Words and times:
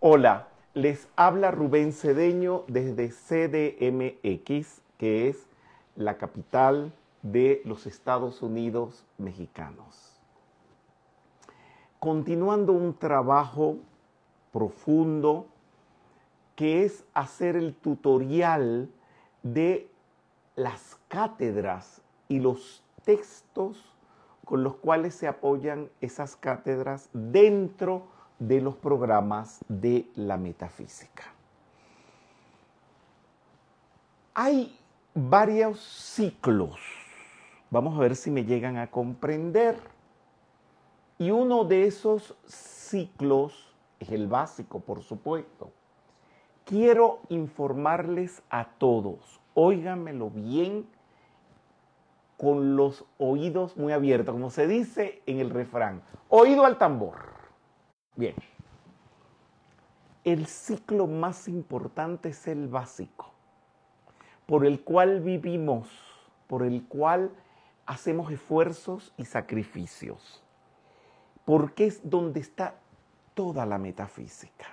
Hola, 0.00 0.46
les 0.74 1.08
habla 1.16 1.50
Rubén 1.50 1.92
Cedeño 1.92 2.62
desde 2.68 3.08
CDMX, 3.08 4.80
que 4.96 5.28
es 5.28 5.48
la 5.96 6.18
capital 6.18 6.92
de 7.22 7.62
los 7.64 7.84
Estados 7.84 8.40
Unidos 8.40 9.04
mexicanos. 9.18 10.20
Continuando 11.98 12.74
un 12.74 12.94
trabajo 12.94 13.78
profundo 14.52 15.46
que 16.54 16.84
es 16.84 17.04
hacer 17.12 17.56
el 17.56 17.74
tutorial 17.74 18.88
de 19.42 19.90
las 20.54 20.96
cátedras 21.08 22.02
y 22.28 22.38
los 22.38 22.84
textos 23.04 23.92
con 24.44 24.62
los 24.62 24.76
cuales 24.76 25.16
se 25.16 25.26
apoyan 25.26 25.90
esas 26.00 26.36
cátedras 26.36 27.08
dentro 27.12 28.04
de 28.12 28.17
los 28.38 28.76
programas 28.76 29.64
de 29.68 30.08
la 30.14 30.36
metafísica. 30.36 31.24
Hay 34.34 34.78
varios 35.14 35.80
ciclos, 35.80 36.78
vamos 37.70 37.96
a 37.96 38.00
ver 38.00 38.14
si 38.14 38.30
me 38.30 38.44
llegan 38.44 38.76
a 38.76 38.88
comprender, 38.88 39.76
y 41.18 41.32
uno 41.32 41.64
de 41.64 41.86
esos 41.86 42.36
ciclos 42.46 43.74
es 43.98 44.10
el 44.12 44.28
básico, 44.28 44.78
por 44.78 45.02
supuesto. 45.02 45.72
Quiero 46.64 47.20
informarles 47.28 48.42
a 48.50 48.66
todos, 48.78 49.40
óiganmelo 49.54 50.30
bien, 50.30 50.86
con 52.36 52.76
los 52.76 53.04
oídos 53.18 53.76
muy 53.76 53.92
abiertos, 53.92 54.32
como 54.32 54.50
se 54.50 54.68
dice 54.68 55.22
en 55.26 55.40
el 55.40 55.50
refrán, 55.50 56.02
oído 56.28 56.64
al 56.64 56.78
tambor. 56.78 57.37
Bien, 58.18 58.34
el 60.24 60.48
ciclo 60.48 61.06
más 61.06 61.46
importante 61.46 62.30
es 62.30 62.48
el 62.48 62.66
básico, 62.66 63.32
por 64.44 64.66
el 64.66 64.82
cual 64.82 65.20
vivimos, 65.20 65.88
por 66.48 66.64
el 66.64 66.82
cual 66.88 67.30
hacemos 67.86 68.32
esfuerzos 68.32 69.14
y 69.18 69.24
sacrificios, 69.24 70.42
porque 71.44 71.86
es 71.86 72.00
donde 72.10 72.40
está 72.40 72.74
toda 73.34 73.64
la 73.64 73.78
metafísica. 73.78 74.66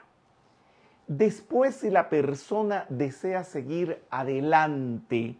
Después, 1.05 1.75
si 1.75 1.91
la 1.91 2.09
persona 2.09 2.87
desea 2.89 3.43
seguir 3.43 4.03
adelante, 4.09 5.37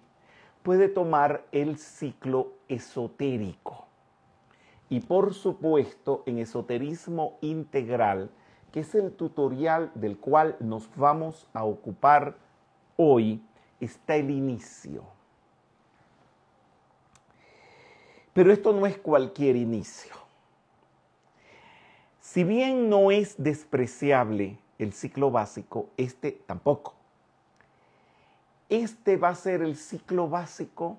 puede 0.62 0.90
tomar 0.90 1.44
el 1.52 1.80
ciclo 1.80 2.54
esotérico. 2.68 3.85
Y 4.90 5.00
por 5.00 5.34
supuesto, 5.34 6.24
en 6.26 6.40
esoterismo 6.40 7.38
integral, 7.42 8.30
que 8.72 8.82
es 8.82 8.94
el 8.94 9.12
tutorial 9.12 9.92
del 9.96 10.18
cual 10.18 10.58
nos 10.60 10.90
vamos 10.96 11.48
a 11.54 11.64
ocupar 11.64 12.38
hoy, 12.98 13.42
está 13.80 14.16
el 14.16 14.30
inicio. 14.30 15.04
Pero 18.34 18.52
esto 18.52 18.74
no 18.74 18.86
es 18.86 18.98
cualquier 18.98 19.56
inicio. 19.56 20.14
Si 22.20 22.44
bien 22.44 22.90
no 22.90 23.12
es 23.12 23.36
despreciable 23.42 24.60
el 24.78 24.92
ciclo 24.92 25.32
básico, 25.32 25.90
este 25.96 26.34
tampoco. 26.46 26.94
Este 28.68 29.16
va 29.16 29.30
a 29.30 29.36
ser 29.36 29.62
el 29.62 29.78
ciclo 29.78 30.28
básico 30.28 30.98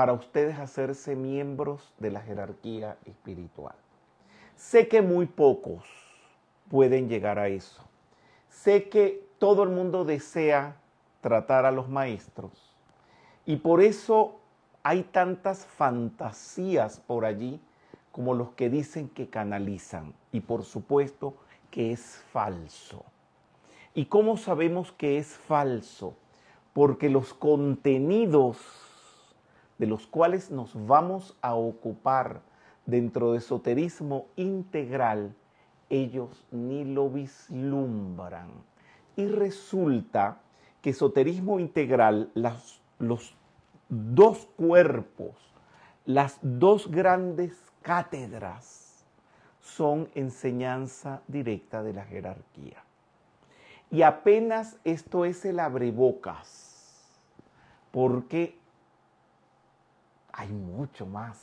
para 0.00 0.14
ustedes 0.14 0.58
hacerse 0.58 1.14
miembros 1.14 1.92
de 1.98 2.10
la 2.10 2.22
jerarquía 2.22 2.96
espiritual. 3.04 3.74
Sé 4.56 4.88
que 4.88 5.02
muy 5.02 5.26
pocos 5.26 5.84
pueden 6.70 7.10
llegar 7.10 7.38
a 7.38 7.48
eso. 7.48 7.84
Sé 8.48 8.88
que 8.88 9.28
todo 9.38 9.62
el 9.62 9.68
mundo 9.68 10.06
desea 10.06 10.78
tratar 11.20 11.66
a 11.66 11.70
los 11.70 11.90
maestros 11.90 12.50
y 13.44 13.56
por 13.56 13.82
eso 13.82 14.40
hay 14.82 15.02
tantas 15.02 15.66
fantasías 15.66 16.98
por 17.00 17.26
allí 17.26 17.60
como 18.10 18.32
los 18.32 18.52
que 18.52 18.70
dicen 18.70 19.10
que 19.10 19.28
canalizan 19.28 20.14
y 20.32 20.40
por 20.40 20.64
supuesto 20.64 21.34
que 21.70 21.92
es 21.92 22.24
falso. 22.32 23.04
¿Y 23.92 24.06
cómo 24.06 24.38
sabemos 24.38 24.92
que 24.92 25.18
es 25.18 25.26
falso? 25.26 26.14
Porque 26.72 27.10
los 27.10 27.34
contenidos 27.34 28.56
de 29.80 29.86
los 29.86 30.06
cuales 30.06 30.50
nos 30.50 30.74
vamos 30.86 31.38
a 31.40 31.54
ocupar 31.54 32.42
dentro 32.84 33.32
de 33.32 33.38
esoterismo 33.38 34.26
integral, 34.36 35.34
ellos 35.88 36.46
ni 36.50 36.84
lo 36.84 37.08
vislumbran. 37.08 38.50
Y 39.16 39.26
resulta 39.26 40.42
que 40.82 40.90
esoterismo 40.90 41.58
integral, 41.58 42.30
los 42.34 43.34
dos 43.88 44.48
cuerpos, 44.54 45.34
las 46.04 46.38
dos 46.42 46.90
grandes 46.90 47.56
cátedras, 47.80 49.06
son 49.62 50.10
enseñanza 50.14 51.22
directa 51.26 51.82
de 51.82 51.94
la 51.94 52.04
jerarquía. 52.04 52.84
Y 53.90 54.02
apenas 54.02 54.76
esto 54.84 55.24
es 55.24 55.42
el 55.46 55.58
abrebocas, 55.58 57.18
porque 57.92 58.59
hay 60.32 60.48
mucho 60.48 61.06
más. 61.06 61.42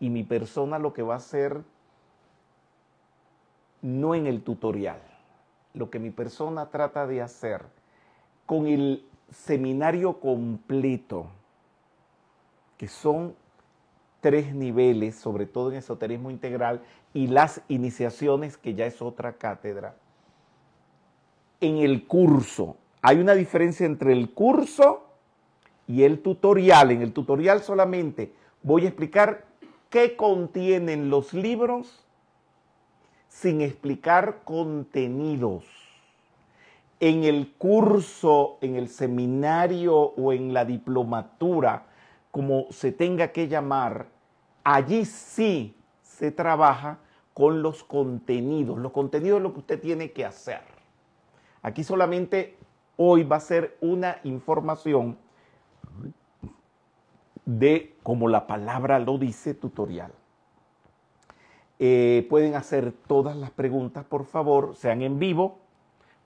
Y 0.00 0.10
mi 0.10 0.24
persona 0.24 0.78
lo 0.78 0.92
que 0.92 1.02
va 1.02 1.14
a 1.14 1.18
hacer, 1.18 1.62
no 3.80 4.14
en 4.14 4.26
el 4.26 4.42
tutorial, 4.42 5.00
lo 5.74 5.90
que 5.90 5.98
mi 5.98 6.10
persona 6.10 6.70
trata 6.70 7.06
de 7.06 7.22
hacer 7.22 7.64
con 8.46 8.66
el 8.66 9.06
seminario 9.30 10.20
completo, 10.20 11.26
que 12.76 12.88
son 12.88 13.34
tres 14.20 14.54
niveles, 14.54 15.16
sobre 15.16 15.46
todo 15.46 15.70
en 15.70 15.78
esoterismo 15.78 16.30
integral, 16.30 16.82
y 17.14 17.26
las 17.26 17.60
iniciaciones, 17.68 18.56
que 18.56 18.74
ya 18.74 18.86
es 18.86 19.02
otra 19.02 19.34
cátedra. 19.34 19.96
En 21.60 21.78
el 21.78 22.06
curso, 22.06 22.76
hay 23.02 23.18
una 23.18 23.34
diferencia 23.34 23.86
entre 23.86 24.12
el 24.12 24.32
curso 24.32 25.11
y 25.86 26.04
el 26.04 26.20
tutorial. 26.20 26.90
En 26.90 27.02
el 27.02 27.12
tutorial 27.12 27.62
solamente 27.62 28.32
voy 28.62 28.84
a 28.84 28.88
explicar 28.88 29.44
qué 29.90 30.16
contienen 30.16 31.10
los 31.10 31.34
libros 31.34 32.06
sin 33.28 33.60
explicar 33.60 34.40
contenidos. 34.44 35.64
En 37.00 37.24
el 37.24 37.52
curso, 37.58 38.58
en 38.60 38.76
el 38.76 38.88
seminario 38.88 39.96
o 39.96 40.32
en 40.32 40.54
la 40.54 40.64
diplomatura, 40.64 41.86
como 42.30 42.66
se 42.70 42.92
tenga 42.92 43.28
que 43.28 43.48
llamar, 43.48 44.06
allí 44.62 45.04
sí 45.04 45.76
se 46.02 46.30
trabaja 46.30 46.98
con 47.34 47.62
los 47.62 47.82
contenidos. 47.82 48.78
Los 48.78 48.92
contenidos 48.92 49.38
es 49.38 49.42
lo 49.42 49.52
que 49.52 49.60
usted 49.60 49.80
tiene 49.80 50.12
que 50.12 50.24
hacer. 50.24 50.60
Aquí 51.62 51.82
solamente 51.82 52.56
hoy 52.96 53.24
va 53.24 53.36
a 53.36 53.40
ser 53.40 53.76
una 53.80 54.18
información 54.24 55.18
de, 57.44 57.96
como 58.02 58.28
la 58.28 58.46
palabra 58.46 58.98
lo 58.98 59.18
dice, 59.18 59.54
tutorial. 59.54 60.12
Eh, 61.78 62.26
pueden 62.30 62.54
hacer 62.54 62.92
todas 62.92 63.36
las 63.36 63.50
preguntas, 63.50 64.04
por 64.04 64.24
favor, 64.24 64.76
sean 64.76 65.02
en 65.02 65.18
vivo 65.18 65.58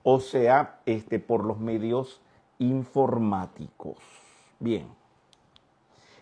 o 0.09 0.21
sea 0.21 0.79
este, 0.85 1.19
por 1.19 1.43
los 1.43 1.59
medios 1.59 2.21
informáticos. 2.59 3.97
Bien. 4.57 4.87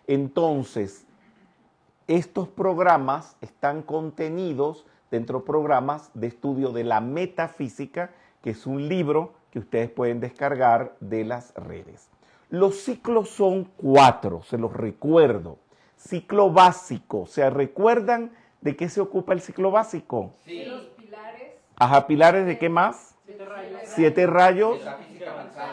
Entonces, 0.08 1.06
estos 2.08 2.48
programas 2.48 3.38
están 3.42 3.84
contenidos 3.84 4.86
dentro 5.12 5.40
de 5.40 5.46
programas 5.46 6.10
de 6.14 6.28
estudio 6.28 6.72
de 6.72 6.84
la 6.84 7.00
metafísica, 7.00 8.12
que 8.42 8.52
es 8.52 8.66
un 8.66 8.88
libro 8.88 9.34
que 9.52 9.60
ustedes 9.60 9.92
pueden 9.92 10.20
descargar 10.20 10.96
de 11.00 11.24
las 11.24 11.54
redes. 11.54 12.10
Los 12.50 12.76
ciclos 12.78 13.30
son 13.30 13.66
cuatro, 13.78 14.44
se 14.44 14.58
los 14.58 14.74
recuerdo. 14.74 15.58
Ciclo 15.98 16.52
básico, 16.52 17.26
¿se 17.26 17.50
recuerdan 17.50 18.32
de 18.62 18.76
qué 18.76 18.90
se 18.90 19.02
ocupa 19.02 19.34
el 19.34 19.42
ciclo 19.42 19.72
básico? 19.72 20.34
Sí. 20.44 20.66
Los 20.66 20.82
pilares. 20.98 21.54
Ajá, 21.76 22.08
pilares 22.08 22.46
de 22.46 22.58
qué 22.58 22.70
más? 22.70 23.16
Siete 23.26 23.46
rayos. 23.46 23.80
Siete 23.86 24.28
rayos. 24.28 24.80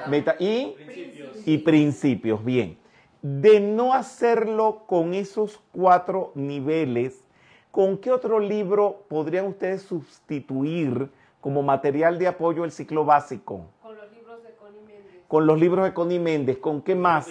Meta 0.09 0.37
y, 0.39 0.73
Principios. 0.73 1.49
y 1.49 1.59
principios. 1.59 2.45
Bien. 2.45 2.79
De 3.21 3.61
no 3.61 3.93
hacerlo 3.95 4.85
con 4.87 5.15
esos 5.15 5.61
cuatro 5.73 6.33
niveles, 6.35 7.23
¿con 7.71 7.99
qué 7.99 8.11
otro 8.11 8.41
libro 8.41 9.05
podrían 9.09 9.47
ustedes 9.47 9.83
sustituir 9.83 11.11
como 11.41 11.63
material 11.63 12.19
de 12.19 12.27
apoyo 12.29 12.65
el 12.65 12.73
ciclo 12.73 13.05
básico? 13.05 13.67
Con 13.83 13.97
los 13.97 14.11
libros 14.13 14.43
de 14.43 14.51
Connie 14.57 14.81
Méndez. 14.81 15.22
Con 15.33 15.47
los 15.47 15.59
libros 15.59 15.87
de 15.87 15.95
Connie 15.95 16.19
Méndez. 16.19 16.59
¿Con 16.59 16.83
qué 16.83 16.95
más? 16.95 17.27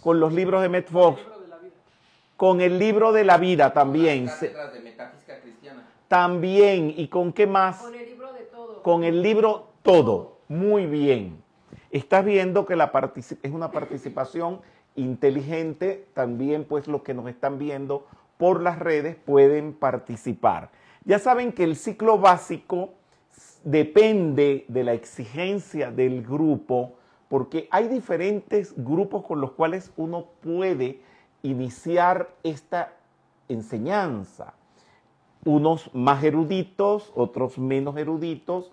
Con 0.00 0.18
los 0.18 0.32
libros 0.32 0.60
de 0.60 0.68
Met 0.68 0.90
Fox. 0.90 1.20
Libro 1.20 1.38
de 1.38 1.46
la 1.46 1.58
vida. 1.58 1.72
Con 2.36 2.60
el 2.60 2.78
libro 2.80 3.12
de 3.12 3.22
la 3.22 3.38
vida 3.38 3.72
también. 3.72 4.26
De 4.26 4.80
metafísica 4.82 5.40
cristiana. 5.40 5.88
También. 6.08 6.92
¿Y 6.96 7.06
con 7.06 7.32
qué 7.32 7.46
más? 7.46 7.78
Con 7.78 7.94
el 7.94 8.06
libro 8.06 8.32
de 8.32 8.40
Tony 8.40 8.74
Con 8.82 9.04
el 9.04 9.22
libro 9.22 9.68
todo. 9.82 10.38
Muy 10.48 10.86
bien. 10.86 11.40
Estás 11.92 12.24
viendo 12.24 12.66
que 12.66 12.74
la 12.74 12.90
es 13.44 13.52
una 13.52 13.70
participación 13.70 14.60
inteligente. 14.96 16.08
También 16.14 16.64
pues 16.64 16.88
los 16.88 17.02
que 17.02 17.14
nos 17.14 17.28
están 17.28 17.60
viendo 17.60 18.04
por 18.36 18.60
las 18.60 18.80
redes 18.80 19.14
pueden 19.14 19.74
participar. 19.74 20.70
Ya 21.04 21.20
saben 21.20 21.52
que 21.52 21.62
el 21.62 21.76
ciclo 21.76 22.18
básico 22.18 22.94
depende 23.62 24.64
de 24.66 24.82
la 24.82 24.94
exigencia 24.94 25.92
del 25.92 26.24
grupo 26.24 26.97
porque 27.28 27.68
hay 27.70 27.88
diferentes 27.88 28.74
grupos 28.76 29.24
con 29.24 29.40
los 29.40 29.52
cuales 29.52 29.92
uno 29.96 30.26
puede 30.40 31.00
iniciar 31.42 32.34
esta 32.42 32.94
enseñanza. 33.48 34.54
Unos 35.44 35.94
más 35.94 36.24
eruditos, 36.24 37.12
otros 37.14 37.58
menos 37.58 37.96
eruditos. 37.96 38.72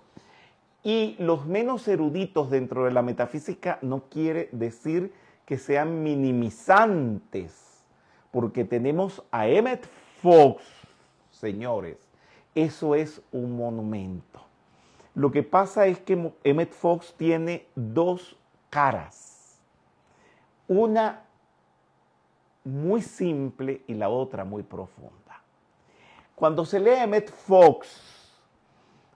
Y 0.84 1.16
los 1.20 1.46
menos 1.46 1.88
eruditos 1.88 2.50
dentro 2.50 2.86
de 2.86 2.92
la 2.92 3.02
metafísica 3.02 3.80
no 3.82 4.04
quiere 4.10 4.50
decir 4.52 5.12
que 5.46 5.58
sean 5.58 6.04
minimizantes, 6.04 7.84
porque 8.32 8.66
tenemos 8.66 9.24
a 9.32 9.48
Emmett 9.48 9.88
Fox, 10.22 10.64
señores, 11.32 11.98
eso 12.56 12.96
es 12.96 13.22
un 13.32 13.56
monumento. 13.56 14.42
Lo 15.14 15.32
que 15.32 15.44
pasa 15.44 15.88
es 15.88 16.00
que 16.00 16.32
Emmett 16.44 16.72
Fox 16.72 17.14
tiene 17.18 17.68
dos 17.76 18.38
caras. 18.76 19.58
Una 20.68 21.22
muy 22.66 23.02
simple 23.02 23.84
y 23.88 23.94
la 23.94 24.10
otra 24.10 24.44
muy 24.44 24.64
profunda. 24.64 25.42
Cuando 26.36 26.66
se 26.66 26.82
lee 26.82 26.90
Emmett 26.90 27.32
Fox, 27.32 28.36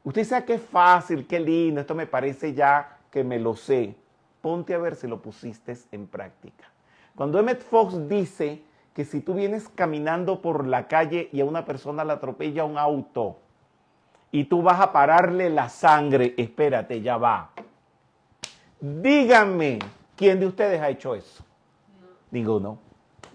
usted 0.01 0.23
sabe 0.23 0.45
que 0.45 0.53
es 0.53 0.61
fácil, 0.61 1.27
qué 1.27 1.41
lindo, 1.41 1.81
esto 1.81 1.93
me 1.93 2.07
parece 2.07 2.53
ya 2.53 2.99
que 3.11 3.21
me 3.21 3.37
lo 3.37 3.53
sé. 3.53 3.97
Ponte 4.39 4.73
a 4.73 4.77
ver 4.77 4.95
si 4.95 5.09
lo 5.09 5.21
pusiste 5.21 5.77
en 5.91 6.07
práctica. 6.07 6.71
Cuando 7.13 7.37
Emmett 7.37 7.61
Fox 7.61 8.07
dice 8.07 8.63
que 8.93 9.03
si 9.03 9.19
tú 9.19 9.33
vienes 9.33 9.67
caminando 9.67 10.41
por 10.41 10.65
la 10.65 10.87
calle 10.87 11.27
y 11.33 11.41
a 11.41 11.45
una 11.45 11.65
persona 11.65 12.05
la 12.05 12.13
atropella 12.13 12.63
un 12.63 12.77
auto 12.77 13.39
y 14.31 14.45
tú 14.45 14.61
vas 14.61 14.79
a 14.79 14.93
pararle 14.93 15.49
la 15.49 15.67
sangre, 15.67 16.33
espérate, 16.37 17.01
ya 17.01 17.17
va. 17.17 17.51
Díganme, 18.79 19.79
¿quién 20.15 20.39
de 20.39 20.47
ustedes 20.47 20.79
ha 20.81 20.89
hecho 20.89 21.13
eso? 21.15 21.43
Ninguno. 22.31 22.79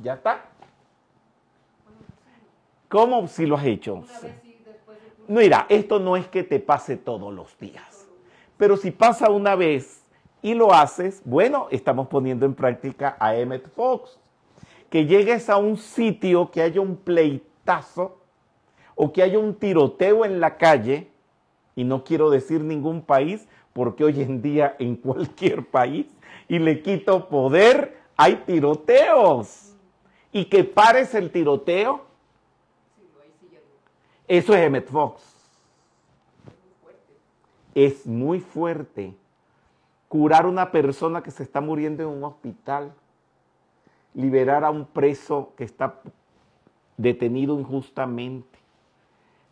¿Ya 0.02 0.14
está? 0.14 0.46
¿Cómo 2.88 3.26
si 3.29 3.44
lo 3.44 3.56
has 3.56 3.67
hecho? 3.67 4.05
Mira, 5.29 5.67
esto 5.69 5.99
no 5.99 6.17
es 6.17 6.26
que 6.29 6.44
te 6.44 6.61
pase 6.61 6.96
todos 6.96 7.32
los 7.32 7.58
días. 7.58 8.06
Pero 8.56 8.76
si 8.76 8.91
pasa 8.91 9.31
una 9.31 9.55
vez 9.56 10.02
y 10.43 10.55
lo 10.55 10.73
haces, 10.73 11.20
bueno, 11.25 11.69
estamos 11.70 12.08
poniendo 12.08 12.46
en 12.46 12.55
práctica 12.55 13.17
a 13.19 13.37
Emmett 13.37 13.69
Fox. 13.75 14.19
Que 14.88 15.06
llegues 15.06 15.50
a 15.50 15.56
un 15.56 15.76
sitio 15.76 16.50
que 16.50 16.62
haya 16.62 16.81
un 16.81 16.96
pleitazo 16.96 18.19
o 18.94 19.12
que 19.12 19.23
haya 19.23 19.38
un 19.38 19.55
tiroteo 19.56 20.25
en 20.25 20.38
la 20.41 20.56
calle, 20.56 21.11
y 21.75 21.82
no 21.82 22.05
quiero 22.05 22.31
decir 22.31 22.61
ningún 22.61 23.02
país 23.02 23.49
porque 23.74 24.04
hoy 24.04 24.22
en 24.22 24.40
día 24.40 24.76
en 24.78 24.96
cualquier 24.96 25.66
país, 25.66 26.06
y 26.48 26.58
le 26.58 26.80
quito 26.80 27.28
poder, 27.28 27.98
hay 28.16 28.36
tiroteos. 28.46 29.74
Y 30.32 30.46
que 30.46 30.64
pares 30.64 31.14
el 31.14 31.30
tiroteo, 31.30 32.02
eso 34.26 34.54
es 34.54 34.60
Emmett 34.60 34.88
Fox. 34.88 35.22
Es 37.74 38.06
muy 38.06 38.40
fuerte. 38.40 39.14
Curar 40.08 40.44
a 40.44 40.48
una 40.48 40.70
persona 40.70 41.22
que 41.22 41.30
se 41.30 41.42
está 41.42 41.60
muriendo 41.60 42.02
en 42.04 42.08
un 42.08 42.24
hospital. 42.24 42.92
Liberar 44.14 44.64
a 44.64 44.70
un 44.70 44.86
preso 44.86 45.52
que 45.56 45.64
está 45.64 46.00
detenido 46.96 47.58
injustamente. 47.58 48.58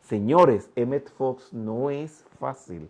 Señores, 0.02 0.70
Emmett 0.76 1.10
Fox 1.10 1.52
no 1.52 1.90
es 1.90 2.24
fácil. 2.38 2.88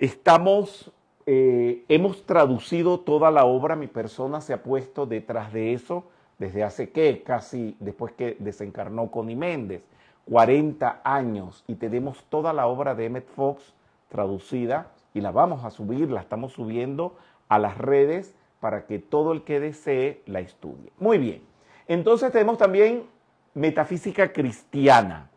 Estamos, 0.00 0.90
eh, 1.26 1.84
hemos 1.88 2.24
traducido 2.24 3.00
toda 3.00 3.30
la 3.30 3.44
obra, 3.44 3.76
mi 3.76 3.86
persona 3.86 4.40
se 4.40 4.54
ha 4.54 4.62
puesto 4.62 5.04
detrás 5.04 5.52
de 5.52 5.74
eso 5.74 6.04
desde 6.38 6.64
hace 6.64 6.88
qué, 6.88 7.22
casi 7.22 7.76
después 7.80 8.14
que 8.14 8.34
desencarnó 8.38 9.10
Connie 9.10 9.36
Méndez, 9.36 9.82
40 10.24 11.02
años, 11.04 11.64
y 11.66 11.74
tenemos 11.74 12.24
toda 12.30 12.54
la 12.54 12.66
obra 12.66 12.94
de 12.94 13.04
Emmett 13.04 13.28
Fox 13.28 13.74
traducida 14.08 14.90
y 15.12 15.20
la 15.20 15.32
vamos 15.32 15.66
a 15.66 15.70
subir, 15.70 16.10
la 16.10 16.22
estamos 16.22 16.54
subiendo 16.54 17.14
a 17.50 17.58
las 17.58 17.76
redes 17.76 18.34
para 18.58 18.86
que 18.86 19.00
todo 19.00 19.32
el 19.32 19.42
que 19.42 19.60
desee 19.60 20.22
la 20.24 20.40
estudie. 20.40 20.90
Muy 20.98 21.18
bien, 21.18 21.42
entonces 21.86 22.32
tenemos 22.32 22.56
también 22.56 23.04
metafísica 23.52 24.32
cristiana. 24.32 25.28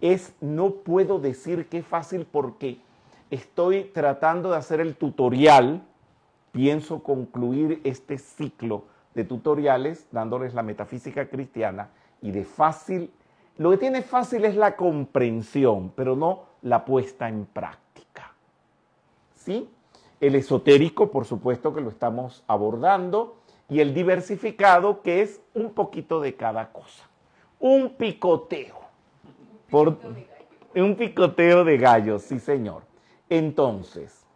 Es, 0.00 0.34
no 0.40 0.72
puedo 0.72 1.20
decir 1.20 1.68
que 1.68 1.78
es 1.78 1.86
fácil 1.86 2.26
porque 2.28 2.80
estoy 3.30 3.84
tratando 3.84 4.50
de 4.50 4.56
hacer 4.56 4.80
el 4.80 4.96
tutorial, 4.96 5.82
pienso 6.52 7.02
concluir 7.02 7.80
este 7.84 8.18
ciclo 8.18 8.84
de 9.14 9.24
tutoriales 9.24 10.06
dándoles 10.10 10.54
la 10.54 10.62
metafísica 10.62 11.28
cristiana 11.28 11.90
y 12.22 12.32
de 12.32 12.44
fácil, 12.44 13.10
lo 13.56 13.70
que 13.70 13.78
tiene 13.78 14.02
fácil 14.02 14.44
es 14.44 14.56
la 14.56 14.76
comprensión, 14.76 15.92
pero 15.94 16.16
no 16.16 16.44
la 16.62 16.84
puesta 16.84 17.28
en 17.28 17.46
práctica. 17.46 18.32
¿Sí? 19.34 19.68
El 20.20 20.34
esotérico, 20.34 21.10
por 21.10 21.24
supuesto 21.24 21.74
que 21.74 21.80
lo 21.80 21.88
estamos 21.88 22.44
abordando, 22.46 23.36
y 23.68 23.80
el 23.80 23.94
diversificado, 23.94 25.00
que 25.00 25.22
es 25.22 25.40
un 25.54 25.72
poquito 25.72 26.20
de 26.20 26.34
cada 26.34 26.72
cosa. 26.72 27.08
Un 27.60 27.90
picoteo. 27.90 28.80
Por, 29.70 29.96
un 30.74 30.96
picoteo 30.96 31.64
de 31.64 31.78
gallos, 31.78 32.22
sí 32.22 32.40
señor. 32.40 32.89
Entonces, 33.30 34.26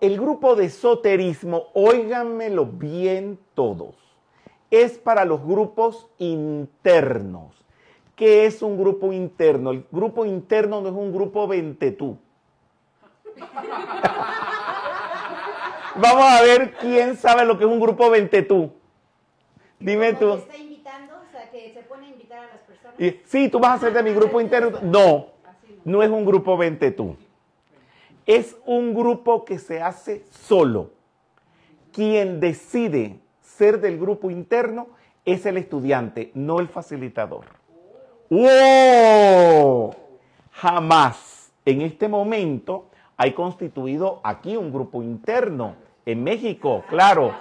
el 0.00 0.18
grupo 0.18 0.56
de 0.56 0.64
esoterismo, 0.64 1.66
óiganmelo 1.74 2.64
bien 2.64 3.38
todos, 3.54 3.94
es 4.70 4.98
para 4.98 5.26
los 5.26 5.44
grupos 5.44 6.08
internos. 6.18 7.54
¿Qué 8.16 8.46
es 8.46 8.62
un 8.62 8.78
grupo 8.78 9.12
interno? 9.12 9.70
El 9.70 9.86
grupo 9.92 10.24
interno 10.24 10.80
no 10.80 10.88
es 10.88 10.94
un 10.94 11.12
grupo 11.12 11.46
ventetú. 11.46 12.18
Vamos 15.96 16.24
a 16.24 16.42
ver 16.42 16.74
quién 16.76 17.16
sabe 17.16 17.44
lo 17.44 17.58
que 17.58 17.64
es 17.64 17.70
un 17.70 17.78
grupo 17.78 18.08
ventetú. 18.08 18.72
Dime 19.78 20.14
tú. 20.14 20.32
está 20.34 20.56
invitando? 20.56 21.14
O 21.14 21.30
sea, 21.30 21.50
que 21.50 21.72
se 21.74 21.82
pone 21.82 22.06
a 22.06 22.10
invitar 22.10 22.38
a 22.38 22.46
las 22.46 22.60
personas. 22.60 22.96
sí, 23.26 23.48
tú 23.48 23.60
vas 23.60 23.76
a 23.76 23.86
ser 23.86 23.92
de 23.92 24.02
mi 24.02 24.12
grupo 24.12 24.40
interno. 24.40 24.78
No, 24.82 25.37
no 25.84 26.02
es 26.02 26.10
un 26.10 26.24
grupo 26.24 26.56
ventetú 26.56 27.16
es 28.28 28.58
un 28.66 28.94
grupo 28.94 29.46
que 29.46 29.58
se 29.58 29.80
hace 29.80 30.22
solo. 30.30 30.90
Quien 31.92 32.40
decide 32.40 33.18
ser 33.40 33.80
del 33.80 33.98
grupo 33.98 34.30
interno 34.30 34.88
es 35.24 35.46
el 35.46 35.56
estudiante, 35.56 36.30
no 36.34 36.60
el 36.60 36.68
facilitador. 36.68 37.46
¡Wow! 38.28 39.94
Jamás 40.52 41.50
en 41.64 41.80
este 41.80 42.06
momento 42.06 42.90
hay 43.16 43.32
constituido 43.32 44.20
aquí 44.22 44.58
un 44.58 44.70
grupo 44.70 45.02
interno, 45.02 45.76
en 46.04 46.22
México, 46.22 46.84
claro. 46.90 47.32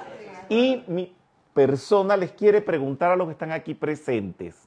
Y 0.48 0.84
mi 0.88 1.14
persona 1.54 2.16
les 2.16 2.32
quiere 2.32 2.62
preguntar 2.62 3.12
a 3.12 3.18
los 3.18 3.28
que 3.28 3.34
están 3.34 3.52
aquí 3.52 3.74
presentes, 3.74 4.67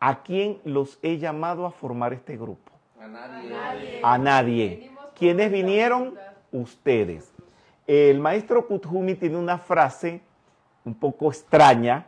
¿a 0.00 0.22
quién 0.22 0.58
los 0.64 0.98
he 1.02 1.18
llamado 1.18 1.66
a 1.66 1.70
formar 1.70 2.12
este 2.12 2.36
grupo? 2.36 2.72
A 3.00 3.06
nadie. 3.06 4.00
A 4.02 4.18
nadie. 4.18 4.90
¿Quiénes 5.14 5.50
vinieron? 5.50 6.14
Ustedes. 6.52 7.32
El 7.86 8.20
maestro 8.20 8.66
Kuthumi 8.66 9.14
tiene 9.14 9.36
una 9.36 9.58
frase 9.58 10.20
un 10.84 10.94
poco 10.94 11.28
extraña 11.28 12.06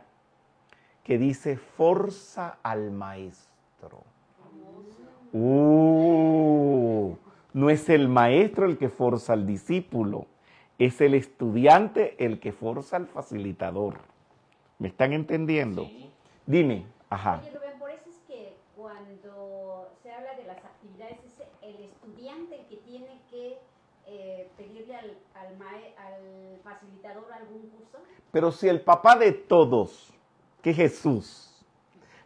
que 1.03 1.17
dice, 1.17 1.57
forza 1.57 2.57
al 2.63 2.91
maestro. 2.91 4.03
Uh, 5.33 7.15
no 7.53 7.69
es 7.69 7.89
el 7.89 8.07
maestro 8.07 8.65
el 8.65 8.77
que 8.77 8.89
forza 8.89 9.33
al 9.33 9.47
discípulo, 9.47 10.27
es 10.77 10.99
el 11.01 11.13
estudiante 11.13 12.15
el 12.23 12.39
que 12.39 12.51
forza 12.51 12.97
al 12.97 13.07
facilitador. 13.07 13.99
¿Me 14.79 14.87
están 14.89 15.13
entendiendo? 15.13 15.87
Dime, 16.45 16.85
ajá. 17.09 17.41
Al, 25.35 26.59
facilitador 26.63 27.31
algún 27.33 27.69
curso? 27.69 27.99
Pero 28.31 28.51
si 28.51 28.67
el 28.67 28.81
papá 28.81 29.15
de 29.15 29.31
todos, 29.31 30.13
que 30.61 30.73
Jesús, 30.73 31.65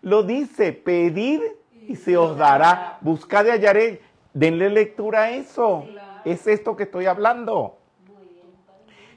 lo 0.01 0.23
dice, 0.23 0.71
pedir 0.73 1.41
y 1.87 1.95
se 1.95 2.17
os 2.17 2.37
dará. 2.37 2.97
Buscad 3.01 3.45
y 3.45 3.49
hallaré. 3.49 4.01
Denle 4.33 4.69
lectura 4.69 5.23
a 5.23 5.31
eso. 5.31 5.85
Claro. 5.89 6.21
Es 6.25 6.45
esto 6.47 6.75
que 6.75 6.83
estoy 6.83 7.05
hablando. 7.05 7.77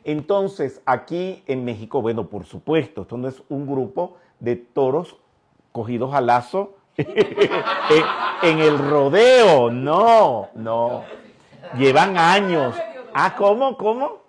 Entonces, 0.05 0.81
aquí 0.87 1.43
en 1.47 1.65
México, 1.65 2.01
bueno, 2.01 2.29
por 2.29 2.45
supuesto, 2.47 3.03
esto 3.03 3.19
no 3.19 3.29
es 3.29 3.43
un 3.49 3.67
grupo 3.67 4.17
de 4.41 4.57
toros 4.57 5.17
cogidos 5.73 6.15
a 6.15 6.21
lazo 6.21 6.77
en 6.97 8.59
el 8.59 8.79
rodeo. 8.79 9.71
No, 9.71 10.49
no. 10.55 11.05
Llevan 11.77 12.17
años. 12.17 12.75
Ah, 13.15 13.35
¿cómo? 13.37 13.77
¿Cómo? 13.77 14.23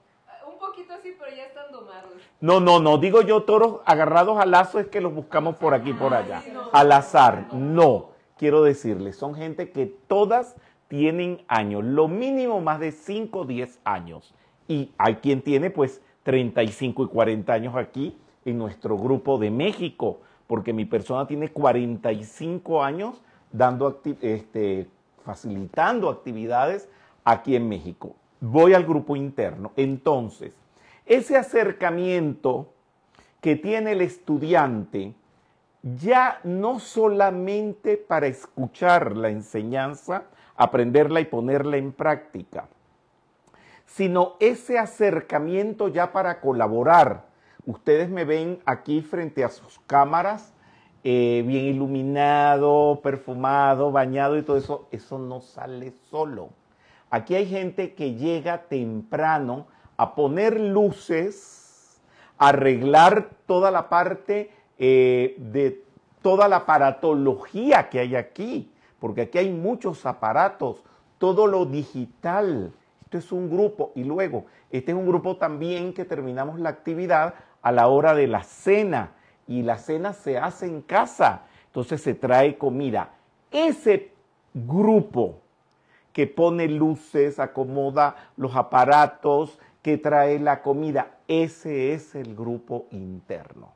Un 0.51 0.59
poquito 0.59 0.93
así, 0.93 1.13
pero 1.17 1.35
ya 1.35 1.45
están 1.45 1.71
domados. 1.71 2.11
No, 2.41 2.59
no, 2.59 2.79
no. 2.79 2.97
Digo 2.97 3.21
yo 3.21 3.43
toros 3.43 3.79
agarrados 3.85 4.39
a 4.39 4.45
lazo 4.45 4.79
es 4.79 4.87
que 4.87 5.01
los 5.01 5.13
buscamos 5.13 5.55
por 5.55 5.73
aquí, 5.73 5.93
por 5.93 6.13
allá. 6.13 6.41
Al 6.71 6.91
azar. 6.91 7.47
No. 7.53 8.09
Quiero 8.37 8.63
decirles, 8.63 9.17
son 9.17 9.35
gente 9.35 9.71
que 9.71 9.85
todas 9.85 10.55
tienen 10.87 11.43
años. 11.47 11.83
Lo 11.83 12.07
mínimo 12.07 12.61
más 12.61 12.79
de 12.79 12.91
5 12.91 13.39
o 13.39 13.45
10 13.45 13.79
años. 13.83 14.33
Y 14.67 14.91
hay 14.97 15.15
quien 15.15 15.41
tiene 15.41 15.69
pues 15.69 16.01
35 16.23 17.03
y 17.03 17.07
40 17.07 17.51
años 17.53 17.75
aquí 17.75 18.17
en 18.45 18.57
nuestro 18.57 18.97
grupo 18.97 19.37
de 19.37 19.51
México, 19.51 20.21
porque 20.47 20.71
mi 20.73 20.85
persona 20.85 21.27
tiene 21.27 21.51
45 21.51 22.81
años 22.83 23.21
dando 23.51 23.89
acti- 24.01 24.17
este, 24.21 24.87
facilitando 25.25 26.09
actividades 26.09 26.89
aquí 27.31 27.55
en 27.55 27.69
México. 27.69 28.15
Voy 28.41 28.73
al 28.73 28.85
grupo 28.85 29.15
interno. 29.15 29.71
Entonces, 29.75 30.55
ese 31.05 31.37
acercamiento 31.37 32.73
que 33.41 33.55
tiene 33.55 33.93
el 33.93 34.01
estudiante 34.01 35.13
ya 35.81 36.39
no 36.43 36.79
solamente 36.79 37.97
para 37.97 38.27
escuchar 38.27 39.15
la 39.15 39.29
enseñanza, 39.29 40.23
aprenderla 40.57 41.21
y 41.21 41.25
ponerla 41.25 41.77
en 41.77 41.93
práctica, 41.93 42.67
sino 43.85 44.33
ese 44.39 44.77
acercamiento 44.77 45.87
ya 45.87 46.11
para 46.11 46.41
colaborar. 46.41 47.25
Ustedes 47.65 48.09
me 48.09 48.25
ven 48.25 48.59
aquí 48.65 49.01
frente 49.01 49.43
a 49.43 49.49
sus 49.49 49.79
cámaras, 49.87 50.53
eh, 51.03 51.43
bien 51.47 51.65
iluminado, 51.65 52.99
perfumado, 53.01 53.91
bañado 53.91 54.37
y 54.37 54.43
todo 54.43 54.57
eso. 54.57 54.87
Eso 54.91 55.17
no 55.17 55.39
sale 55.39 55.93
solo. 56.09 56.49
Aquí 57.09 57.35
hay 57.35 57.47
gente 57.47 57.93
que 57.95 58.15
llega 58.15 58.63
temprano 58.63 59.67
a 59.97 60.15
poner 60.15 60.59
luces, 60.59 62.01
a 62.37 62.49
arreglar 62.49 63.31
toda 63.45 63.71
la 63.71 63.89
parte 63.89 64.51
eh, 64.77 65.35
de 65.37 65.83
toda 66.21 66.47
la 66.47 66.57
aparatología 66.57 67.89
que 67.89 67.99
hay 67.99 68.15
aquí, 68.15 68.71
porque 68.99 69.21
aquí 69.21 69.39
hay 69.39 69.49
muchos 69.49 70.05
aparatos, 70.05 70.83
todo 71.17 71.47
lo 71.47 71.65
digital. 71.65 72.73
Esto 73.03 73.17
es 73.17 73.31
un 73.31 73.49
grupo 73.49 73.91
y 73.95 74.03
luego, 74.03 74.45
este 74.69 74.91
es 74.91 74.97
un 74.97 75.07
grupo 75.07 75.37
también 75.37 75.93
que 75.93 76.05
terminamos 76.05 76.59
la 76.59 76.69
actividad 76.69 77.33
a 77.61 77.71
la 77.71 77.87
hora 77.87 78.13
de 78.13 78.27
la 78.27 78.43
cena 78.43 79.13
y 79.47 79.63
la 79.63 79.77
cena 79.79 80.13
se 80.13 80.37
hace 80.37 80.67
en 80.67 80.81
casa, 80.81 81.43
entonces 81.65 82.01
se 82.01 82.13
trae 82.13 82.57
comida. 82.57 83.13
Ese 83.51 84.11
grupo 84.53 85.41
que 86.13 86.27
pone 86.27 86.67
luces, 86.67 87.39
acomoda 87.39 88.15
los 88.37 88.55
aparatos, 88.55 89.59
que 89.81 89.97
trae 89.97 90.39
la 90.39 90.61
comida, 90.61 91.17
ese 91.27 91.93
es 91.93 92.15
el 92.15 92.35
grupo 92.35 92.87
interno. 92.91 93.73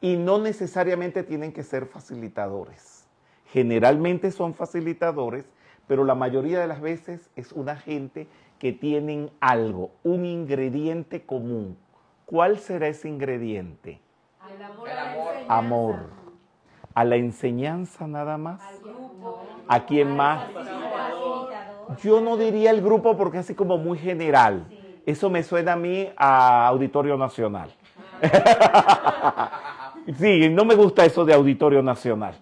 Y 0.00 0.16
no 0.16 0.38
necesariamente 0.38 1.24
tienen 1.24 1.52
que 1.52 1.64
ser 1.64 1.86
facilitadores. 1.86 3.06
Generalmente 3.52 4.30
son 4.30 4.54
facilitadores, 4.54 5.44
pero 5.88 6.04
la 6.04 6.14
mayoría 6.14 6.60
de 6.60 6.68
las 6.68 6.80
veces 6.80 7.30
es 7.34 7.52
una 7.52 7.76
gente 7.76 8.28
que 8.58 8.72
tienen 8.72 9.30
algo, 9.40 9.90
un 10.04 10.24
ingrediente 10.24 11.24
común. 11.24 11.76
¿Cuál 12.26 12.58
será 12.58 12.88
ese 12.88 13.08
ingrediente? 13.08 14.00
El 14.54 14.62
amor 14.62 14.88
El 14.88 14.94
a 14.94 14.96
la 14.96 15.08
amor. 15.08 15.34
enseñanza. 15.34 15.58
Amor. 15.58 16.10
A 16.94 17.04
la 17.04 17.16
enseñanza 17.16 18.06
nada 18.06 18.38
más. 18.38 18.60
Al 18.60 18.78
grupo. 18.80 19.42
¿A 19.66 19.86
quién 19.86 20.16
más? 20.16 20.46
Yo 22.02 22.20
no 22.20 22.36
diría 22.36 22.70
el 22.70 22.82
grupo 22.82 23.16
porque 23.16 23.38
es 23.38 23.46
así 23.46 23.54
como 23.54 23.78
muy 23.78 23.98
general. 23.98 24.66
Sí. 24.68 24.88
Eso 25.08 25.30
me 25.30 25.42
suena 25.42 25.72
a 25.72 25.76
mí 25.76 26.06
a 26.18 26.66
Auditorio 26.66 27.16
Nacional. 27.16 27.74
sí, 30.18 30.50
no 30.50 30.66
me 30.66 30.74
gusta 30.74 31.06
eso 31.06 31.24
de 31.24 31.32
Auditorio 31.32 31.82
Nacional. 31.82 32.34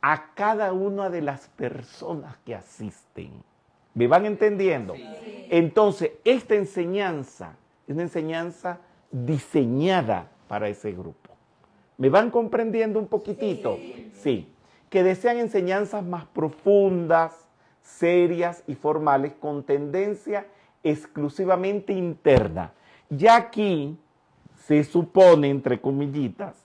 A 0.00 0.32
cada 0.34 0.72
una 0.72 1.10
de 1.10 1.20
las 1.20 1.48
personas 1.48 2.38
que 2.46 2.54
asisten. 2.54 3.30
¿Me 3.92 4.06
van 4.06 4.24
entendiendo? 4.24 4.94
Entonces, 5.50 6.12
esta 6.24 6.54
enseñanza 6.54 7.56
es 7.86 7.92
una 7.92 8.04
enseñanza 8.04 8.78
diseñada 9.10 10.28
para 10.48 10.68
ese 10.68 10.92
grupo. 10.92 11.30
¿Me 11.98 12.08
van 12.08 12.30
comprendiendo 12.30 12.98
un 12.98 13.06
poquitito? 13.06 13.78
Sí. 14.14 14.48
Que 14.88 15.02
desean 15.02 15.36
enseñanzas 15.36 16.02
más 16.02 16.24
profundas, 16.24 17.41
serias 17.82 18.62
y 18.66 18.74
formales 18.74 19.32
con 19.34 19.62
tendencia 19.64 20.46
exclusivamente 20.82 21.92
interna. 21.92 22.72
Ya 23.10 23.36
aquí 23.36 23.96
se 24.64 24.84
supone, 24.84 25.50
entre 25.50 25.80
comillitas, 25.80 26.56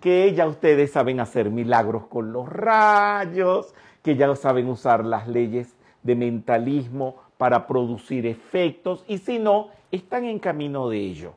que 0.00 0.34
ya 0.34 0.46
ustedes 0.46 0.92
saben 0.92 1.20
hacer 1.20 1.50
milagros 1.50 2.06
con 2.06 2.32
los 2.32 2.48
rayos, 2.48 3.74
que 4.02 4.16
ya 4.16 4.34
saben 4.36 4.68
usar 4.68 5.04
las 5.04 5.28
leyes 5.28 5.74
de 6.02 6.14
mentalismo 6.14 7.16
para 7.38 7.66
producir 7.66 8.26
efectos 8.26 9.04
y 9.08 9.18
si 9.18 9.38
no, 9.38 9.68
están 9.90 10.24
en 10.24 10.38
camino 10.38 10.88
de 10.88 10.98
ello. 10.98 11.34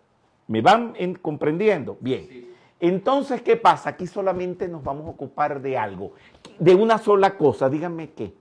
¿Me 0.47 0.61
van 0.61 0.93
en- 0.97 1.15
comprendiendo? 1.15 1.97
Bien. 2.01 2.47
Entonces, 2.79 3.41
¿qué 3.41 3.55
pasa? 3.55 3.89
Aquí 3.91 4.05
solamente 4.05 4.67
nos 4.67 4.83
vamos 4.83 5.07
a 5.07 5.09
ocupar 5.09 5.61
de 5.61 5.77
algo, 5.77 6.11
de 6.59 6.75
una 6.75 6.97
sola 6.97 7.35
cosa, 7.37 7.69
díganme 7.69 8.11
qué, 8.11 8.33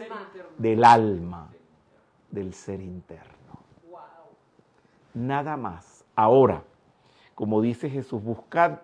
alma. 0.00 0.28
del 0.58 0.84
alma, 0.84 1.48
del 2.30 2.54
ser 2.54 2.80
interno. 2.80 3.38
Nada 5.14 5.56
más. 5.56 6.04
Ahora, 6.14 6.62
como 7.34 7.60
dice 7.60 7.90
Jesús, 7.90 8.22
buscad 8.22 8.80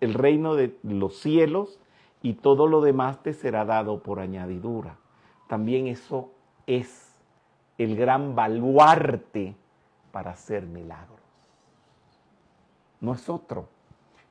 el 0.00 0.14
reino 0.14 0.54
de 0.54 0.76
los 0.82 1.18
cielos 1.18 1.78
y 2.22 2.34
todo 2.34 2.66
lo 2.66 2.80
demás 2.80 3.22
te 3.22 3.32
será 3.32 3.64
dado 3.64 4.02
por 4.02 4.20
añadidura. 4.20 4.96
También 5.48 5.86
eso 5.86 6.30
es 6.66 7.14
el 7.78 7.96
gran 7.96 8.34
baluarte 8.34 9.56
para 10.12 10.32
hacer 10.32 10.66
milagros. 10.66 11.18
No 13.00 13.14
es 13.14 13.28
otro. 13.28 13.68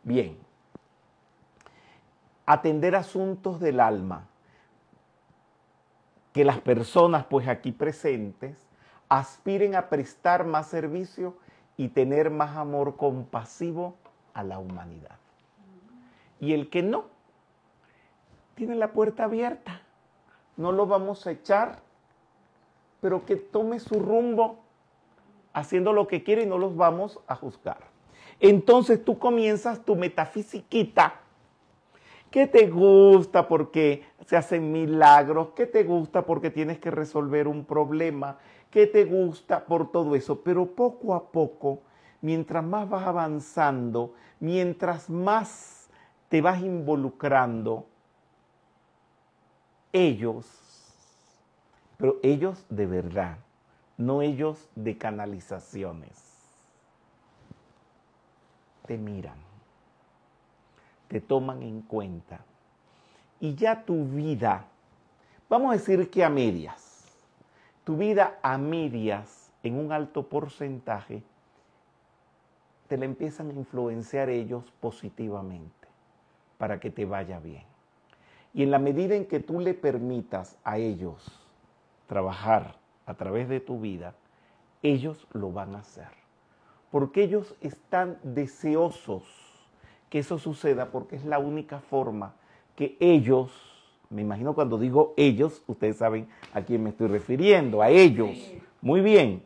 Bien. 0.04 0.38
Atender 2.46 2.96
asuntos 2.96 3.60
del 3.60 3.80
alma. 3.80 4.28
Que 6.40 6.46
las 6.46 6.62
personas, 6.62 7.26
pues 7.26 7.50
aquí 7.50 7.74
presentes, 7.74 8.66
aspiren 9.10 9.76
a 9.76 9.90
prestar 9.90 10.46
más 10.46 10.68
servicio 10.68 11.36
y 11.76 11.90
tener 11.90 12.30
más 12.30 12.56
amor 12.56 12.96
compasivo 12.96 13.98
a 14.34 14.44
la 14.44 14.58
humanidad. 14.58 15.18
Y 16.40 16.54
el 16.54 16.70
que 16.70 16.82
no, 16.82 17.08
tiene 18.56 18.76
la 18.76 18.94
puerta 18.94 19.26
abierta. 19.26 19.82
No 20.56 20.72
lo 20.72 20.88
vamos 20.88 21.28
a 21.28 21.32
echar, 21.32 21.82
pero 23.02 23.26
que 23.26 23.36
tome 23.36 23.82
su 23.82 24.00
rumbo 24.00 24.60
haciendo 25.52 25.92
lo 25.92 26.08
que 26.08 26.24
quiere 26.24 26.44
y 26.44 26.46
no 26.46 26.58
los 26.58 26.78
vamos 26.78 27.20
a 27.28 27.36
juzgar. 27.36 27.80
Entonces 28.40 29.04
tú 29.04 29.20
comienzas 29.20 29.84
tu 29.84 29.98
metafisiquita. 29.98 31.16
¿Qué 32.32 32.46
te 32.46 32.68
gusta 32.68 33.48
porque 33.48 34.04
se 34.26 34.38
hacen 34.38 34.72
milagros? 34.72 35.50
¿Qué 35.56 35.66
te 35.66 35.84
gusta 35.84 36.26
porque 36.26 36.52
tienes 36.52 36.80
que 36.80 36.92
resolver 36.92 37.48
un 37.48 37.66
problema? 37.66 38.38
¿Qué 38.70 38.86
te 38.86 39.06
gusta 39.06 39.66
por 39.66 39.92
todo 39.92 40.16
eso? 40.16 40.42
Pero 40.42 40.68
poco 40.68 41.16
a 41.16 41.32
poco, 41.32 41.82
mientras 42.22 42.64
más 42.64 42.88
vas 42.88 43.08
avanzando, 43.08 44.14
mientras 44.40 45.10
más 45.10 45.90
te 46.30 46.42
vas 46.42 46.62
involucrando, 46.62 47.88
ellos, 49.92 50.46
pero 51.98 52.18
ellos 52.22 52.64
de 52.70 52.86
verdad, 52.86 53.38
no 53.98 54.22
ellos 54.22 54.70
de 54.76 55.00
canalizaciones, 55.00 56.12
te 58.86 59.00
miran, 59.00 59.49
te 61.10 61.20
toman 61.20 61.62
en 61.64 61.82
cuenta 61.82 62.46
y 63.40 63.56
ya 63.56 63.84
tu 63.84 64.06
vida, 64.06 64.66
vamos 65.50 65.72
a 65.72 65.74
decir 65.74 66.10
que 66.10 66.24
a 66.24 66.30
medias, 66.30 67.08
tu 67.84 67.98
vida 67.98 68.38
a 68.42 68.58
medias 68.58 69.52
en 69.64 69.76
un 69.76 69.92
alto 69.92 70.28
porcentaje, 70.28 71.24
te 72.88 72.98
la 72.98 73.06
empiezan 73.06 73.50
a 73.50 73.54
influenciar 73.54 74.30
ellos 74.30 74.72
positivamente 74.80 75.88
para 76.58 76.80
que 76.80 76.90
te 76.90 77.06
vaya 77.06 77.40
bien. 77.40 77.64
Y 78.54 78.64
en 78.64 78.72
la 78.72 78.80
medida 78.80 79.16
en 79.16 79.26
que 79.26 79.40
tú 79.40 79.60
le 79.60 79.74
permitas 79.74 80.58
a 80.64 80.78
ellos 80.78 81.48
trabajar 82.08 82.76
a 83.06 83.14
través 83.14 83.48
de 83.48 83.60
tu 83.60 83.80
vida, 83.80 84.16
ellos 84.82 85.28
lo 85.34 85.52
van 85.52 85.76
a 85.76 85.80
hacer. 85.80 86.10
Porque 86.92 87.24
ellos 87.24 87.56
están 87.62 88.18
deseosos 88.24 89.49
que 90.10 90.20
eso 90.20 90.38
suceda 90.40 90.92
porque 90.92 91.16
es 91.16 91.26
la 91.26 91.40
única 91.40 91.80
forma 91.80 92.34
que 92.76 92.98
ellos, 93.00 93.52
me 94.10 94.22
imagino 94.22 94.56
cuando 94.56 94.78
digo 94.78 95.14
ellos, 95.18 95.62
ustedes 95.68 95.98
saben 95.98 96.28
a 96.54 96.62
quién 96.62 96.84
me 96.84 96.90
estoy 96.90 97.08
refiriendo, 97.08 97.82
a 97.82 97.90
ellos. 97.90 98.30
Muy 98.82 99.02
bien, 99.02 99.44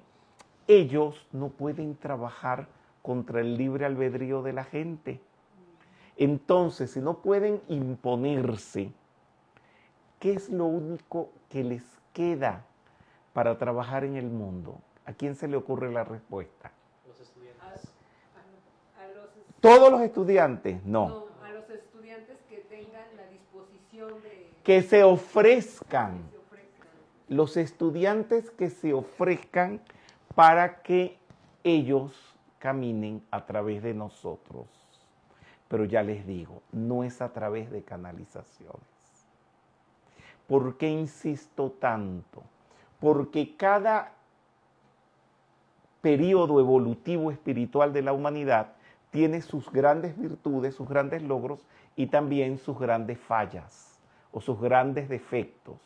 ellos 0.68 1.28
no 1.32 1.50
pueden 1.50 1.96
trabajar 1.96 2.68
contra 3.02 3.42
el 3.42 3.58
libre 3.58 3.86
albedrío 3.86 4.42
de 4.44 4.54
la 4.54 4.64
gente. 4.64 5.20
Entonces, 6.16 6.92
si 6.92 7.00
no 7.02 7.18
pueden 7.18 7.60
imponerse, 7.68 8.92
¿qué 10.20 10.34
es 10.34 10.50
lo 10.50 10.66
único 10.66 11.30
que 11.50 11.64
les 11.64 11.84
queda 12.14 12.64
para 13.34 13.58
trabajar 13.58 14.04
en 14.06 14.16
el 14.16 14.28
mundo? 14.30 14.80
¿A 15.06 15.14
quién 15.14 15.36
se 15.36 15.48
le 15.48 15.58
ocurre 15.58 15.92
la 15.92 16.04
respuesta? 16.04 16.72
Los 17.08 17.20
A, 17.20 17.24
estudiantes. 17.24 17.92
a- 18.38 19.04
a 19.04 19.08
los, 19.08 19.26
es- 19.36 19.53
¿Todos 19.64 19.90
los 19.90 20.02
estudiantes? 20.02 20.84
No. 20.84 21.08
no, 21.08 21.26
a 21.42 21.50
los 21.52 21.70
estudiantes 21.70 22.38
que 22.50 22.58
tengan 22.58 23.06
la 23.16 23.26
disposición 23.28 24.22
de 24.22 24.50
Que 24.62 24.82
se 24.82 25.06
ofrezcan. 25.06 26.18
que 26.18 26.32
se 26.32 26.38
ofrezcan. 26.38 26.90
Los 27.30 27.56
estudiantes 27.56 28.52
que 28.52 28.70
se 28.70 28.92
ofrezcan 28.92 29.80
para 30.36 30.82
que 30.82 31.18
ellos 31.64 32.12
caminen 32.60 33.24
a 33.32 33.46
través 33.46 33.82
de 33.82 33.94
nosotros. 33.94 34.66
Pero 35.70 35.86
ya 35.86 36.04
les 36.04 36.28
digo, 36.28 36.62
no 36.74 37.06
es 37.06 37.22
a 37.22 37.32
través 37.32 37.72
de 37.72 37.84
canalizaciones. 37.84 38.82
¿Por 40.46 40.76
qué 40.78 40.90
insisto 40.90 41.72
tanto? 41.72 42.44
Porque 43.00 43.56
cada 43.56 44.12
periodo 46.02 46.60
evolutivo 46.60 47.32
espiritual 47.32 47.94
de 47.94 48.02
la 48.02 48.12
humanidad 48.12 48.74
tiene 49.14 49.42
sus 49.42 49.72
grandes 49.72 50.18
virtudes, 50.18 50.74
sus 50.74 50.90
grandes 50.90 51.22
logros 51.22 51.68
y 51.96 52.08
también 52.08 52.58
sus 52.58 52.80
grandes 52.80 53.20
fallas 53.20 54.00
o 54.32 54.42
sus 54.42 54.60
grandes 54.60 55.08
defectos. 55.08 55.78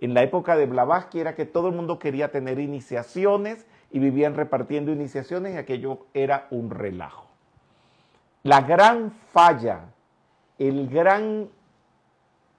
En 0.00 0.12
la 0.12 0.22
época 0.22 0.54
de 0.54 0.66
Blavatsky 0.66 1.18
era 1.18 1.34
que 1.34 1.46
todo 1.46 1.68
el 1.68 1.74
mundo 1.74 1.98
quería 1.98 2.30
tener 2.30 2.60
iniciaciones 2.60 3.66
y 3.90 4.00
vivían 4.00 4.34
repartiendo 4.34 4.92
iniciaciones 4.92 5.54
y 5.54 5.56
aquello 5.56 6.06
era 6.12 6.46
un 6.50 6.70
relajo. 6.70 7.26
La 8.42 8.60
gran 8.60 9.12
falla, 9.32 9.86
el 10.58 10.90
gran, 10.90 11.48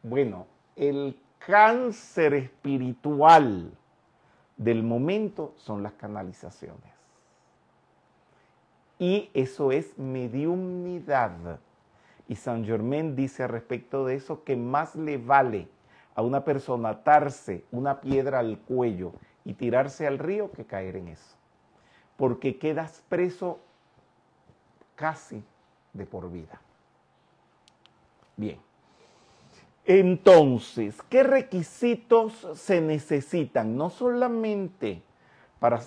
bueno, 0.01 0.47
el 0.75 1.19
cáncer 1.37 2.33
espiritual 2.33 3.71
del 4.57 4.81
momento 4.81 5.53
son 5.57 5.83
las 5.83 5.93
canalizaciones. 5.93 6.98
Y 8.99 9.31
eso 9.33 9.71
es 9.71 9.97
mediumnidad. 9.97 11.59
Y 12.27 12.35
Saint 12.35 12.65
Germain 12.65 13.15
dice 13.15 13.47
respecto 13.47 14.05
de 14.05 14.15
eso 14.15 14.43
que 14.43 14.55
más 14.55 14.95
le 14.95 15.17
vale 15.17 15.67
a 16.13 16.21
una 16.21 16.43
persona 16.43 16.89
atarse 16.89 17.63
una 17.71 18.01
piedra 18.01 18.39
al 18.39 18.59
cuello 18.59 19.13
y 19.45 19.53
tirarse 19.53 20.05
al 20.05 20.19
río 20.19 20.51
que 20.51 20.65
caer 20.65 20.97
en 20.97 21.07
eso. 21.07 21.35
Porque 22.17 22.59
quedas 22.59 23.01
preso 23.07 23.59
casi 24.95 25.41
de 25.93 26.05
por 26.05 26.29
vida. 26.29 26.61
Bien. 28.35 28.59
Entonces, 29.85 31.01
¿qué 31.09 31.23
requisitos 31.23 32.47
se 32.53 32.81
necesitan? 32.81 33.75
No 33.75 33.89
solamente 33.89 35.01
para 35.59 35.81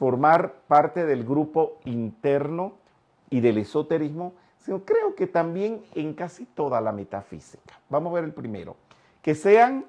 formar 0.00 0.54
parte 0.66 1.04
del 1.04 1.24
grupo 1.24 1.76
interno 1.84 2.72
y 3.28 3.40
del 3.40 3.58
esoterismo, 3.58 4.32
sino 4.56 4.82
creo 4.82 5.14
que 5.14 5.26
también 5.26 5.84
en 5.94 6.14
casi 6.14 6.46
toda 6.46 6.80
la 6.80 6.90
metafísica. 6.90 7.78
Vamos 7.90 8.10
a 8.10 8.14
ver 8.14 8.24
el 8.24 8.32
primero. 8.32 8.76
Que 9.20 9.34
sean 9.34 9.84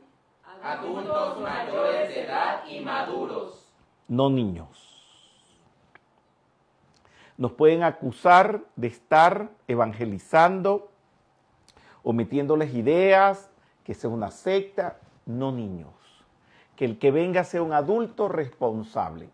Adultos 0.61 1.39
mayores 1.39 2.09
de 2.09 2.25
edad 2.25 2.65
y 2.67 2.81
maduros. 2.81 3.71
no 4.09 4.29
niños. 4.29 5.01
Nos 7.37 7.53
pueden 7.53 7.81
acusar 7.81 8.65
de 8.75 8.87
estar 8.87 9.49
evangelizando 9.69 10.91
o 12.03 12.11
metiéndoles 12.11 12.73
ideas, 12.73 13.49
que 13.85 13.93
sea 13.93 14.09
una 14.09 14.29
secta, 14.29 14.99
no 15.25 15.53
niños. 15.53 15.93
Que 16.75 16.83
el 16.83 16.99
que 16.99 17.11
venga 17.11 17.45
sea 17.45 17.63
un 17.63 17.71
adulto 17.71 18.27
responsable. 18.27 19.29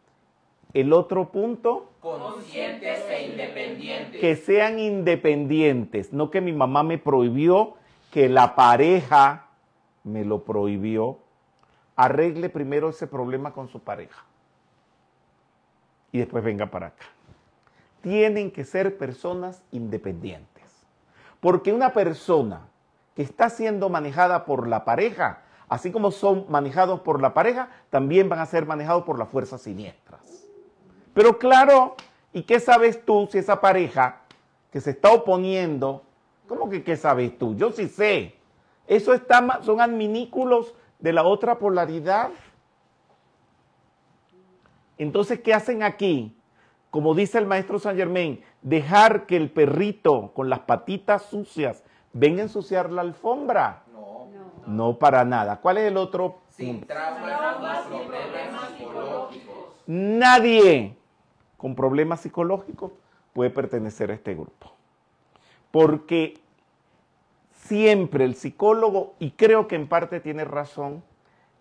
El 0.80 0.94
otro 0.94 1.32
punto, 1.32 1.90
Conscientes 2.02 3.04
e 3.10 3.32
independientes. 3.32 4.22
que 4.22 4.36
sean 4.36 4.78
independientes, 4.78 6.13
no 6.13 6.30
que 6.30 6.40
mi 6.40 6.54
mamá 6.54 6.84
me 6.84 7.00
prohibió, 7.00 7.74
que 8.12 8.30
la 8.30 8.54
pareja 8.54 9.48
me 10.04 10.24
lo 10.24 10.44
prohibió. 10.44 11.18
Arregle 11.96 12.50
primero 12.50 12.90
ese 12.90 13.08
problema 13.08 13.54
con 13.54 13.70
su 13.70 13.80
pareja 13.80 14.24
y 16.12 16.20
después 16.20 16.44
venga 16.44 16.68
para 16.68 16.88
acá. 16.88 17.06
Tienen 18.02 18.52
que 18.52 18.63
ser 18.63 19.00
personas 19.00 19.63
independientes. 19.72 20.86
Porque 21.40 21.74
una 21.74 21.92
persona 21.92 22.68
que 23.16 23.24
está 23.24 23.50
siendo 23.50 23.90
manejada 23.90 24.46
por 24.46 24.68
la 24.68 24.86
pareja, 24.86 25.42
así 25.70 25.92
como 25.92 26.12
son 26.12 26.46
manejados 26.50 27.00
por 27.00 27.20
la 27.20 27.34
pareja, 27.34 27.70
también 27.90 28.30
van 28.30 28.38
a 28.38 28.46
ser 28.46 28.68
manejados 28.68 29.06
por 29.06 29.18
las 29.18 29.30
fuerzas 29.30 29.63
siniestras. 29.63 30.27
Pero 31.18 31.40
claro, 31.40 31.96
¿y 32.32 32.44
qué 32.44 32.60
sabes 32.60 33.04
tú 33.04 33.28
si 33.32 33.40
esa 33.40 33.60
pareja 33.60 34.22
que 34.72 34.80
se 34.80 34.92
está 34.92 35.12
oponiendo, 35.12 36.04
¿cómo 36.48 36.70
que 36.70 36.84
qué 36.84 36.96
sabes 36.96 37.36
tú? 37.40 37.56
Yo 37.56 37.72
sí 37.72 37.88
sé. 37.88 38.36
Eso 38.86 39.16
está, 39.16 39.64
son 39.64 39.82
adminículos 39.82 40.76
de 41.00 41.14
la 41.14 41.24
otra 41.24 41.58
polaridad. 41.58 42.30
Entonces, 45.00 45.40
¿qué 45.40 45.56
hacen 45.56 45.82
aquí? 45.82 46.38
Como 46.92 47.16
dice 47.16 47.40
el 47.40 47.48
maestro 47.48 47.80
Saint 47.80 47.98
Germain, 47.98 48.44
dejar 48.62 49.26
que 49.26 49.38
el 49.38 49.50
perrito 49.50 50.34
con 50.36 50.52
las 50.52 50.60
patitas 50.60 51.24
sucias 51.24 51.84
venga 52.14 52.42
a 52.42 52.44
ensuciar 52.44 52.92
la 52.92 53.02
alfombra. 53.02 53.82
No. 53.92 54.28
No. 54.68 54.92
No 54.92 55.00
para 55.00 55.26
nada. 55.26 55.62
¿Cuál 55.62 55.80
es 55.80 55.86
el 55.86 55.98
otro 55.98 56.42
Sin 56.50 56.82
punto? 56.82 56.94
traumas 56.94 57.88
problemas 57.88 58.70
psicológicos. 58.78 59.58
Nadie 59.88 60.97
con 61.58 61.76
problemas 61.76 62.22
psicológicos 62.22 62.91
puede 63.34 63.50
pertenecer 63.50 64.12
a 64.12 64.13
este 64.13 64.34
grupo. 64.34 64.72
Porque 65.72 66.39
siempre 67.52 68.24
el 68.24 68.36
psicólogo, 68.36 69.15
y 69.20 69.32
creo 69.32 69.67
que 69.67 69.76
en 69.76 69.88
parte 69.88 70.20
tiene 70.20 70.46
razón, 70.46 71.04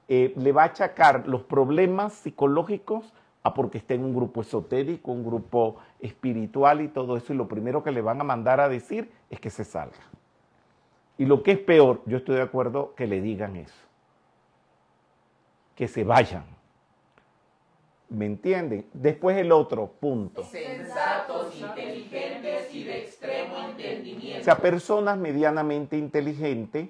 eh, 0.09 0.33
le 0.37 0.53
va 0.53 0.63
a 0.63 0.67
achacar 0.67 1.27
los 1.27 1.43
problemas 1.43 2.13
psicológicos 2.13 3.13
a 3.43 3.55
porque 3.55 3.79
está 3.79 3.95
en 3.95 4.05
un 4.05 4.15
grupo 4.15 4.41
esotérico, 4.41 5.13
un 5.13 5.25
grupo 5.25 5.77
espiritual 6.01 6.81
y 6.81 6.89
todo 6.89 7.17
eso, 7.17 7.33
y 7.33 7.37
lo 7.37 7.47
primero 7.49 7.83
que 7.83 7.93
le 7.93 8.01
van 8.01 8.21
a 8.21 8.25
mandar 8.25 8.61
a 8.61 8.69
decir 8.69 9.11
es 9.31 9.41
que 9.41 9.51
se 9.51 9.65
salga. 9.65 9.99
Y 11.19 11.25
lo 11.25 11.43
que 11.43 11.53
es 11.53 11.59
peor, 11.59 12.03
yo 12.07 12.19
estoy 12.19 12.37
de 12.37 12.43
acuerdo 12.43 12.95
que 12.95 13.07
le 13.07 13.21
digan 13.21 13.57
eso, 13.57 13.87
que 15.75 15.89
se 15.89 16.05
vayan. 16.05 16.56
¿Me 18.09 18.27
entienden? 18.27 18.87
Después 18.93 19.37
el 19.37 19.51
otro 19.51 19.89
punto. 19.89 20.45
Sensatos, 20.45 21.55
inteligentes 21.57 22.73
y 22.75 22.85
de 22.85 22.99
extremo 22.99 23.57
O 23.57 23.71
entendimiento. 23.71 24.45
sea, 24.45 24.59
personas 24.59 25.19
medianamente 25.19 25.99
inteligentes, 25.99 26.89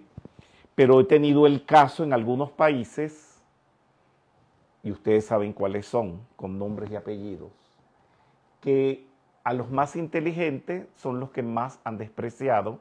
pero 0.75 1.01
he 1.01 1.05
tenido 1.05 1.47
el 1.47 1.65
caso 1.65 2.05
en 2.05 2.13
algunos 2.13 2.51
países, 2.51 3.41
y 4.83 4.93
ustedes 4.93 5.25
saben 5.25 5.53
cuáles 5.55 5.87
son, 5.87 6.21
con 6.37 6.59
nombres 6.59 6.91
y 6.91 6.97
apellidos, 6.97 7.51
que 8.61 9.07
a 9.43 9.55
los 9.55 9.71
más 9.71 9.97
inteligentes 9.97 10.87
son 10.97 11.19
los 11.19 11.31
que 11.31 11.43
más 11.43 11.81
han 11.85 11.97
despreciado 11.99 12.79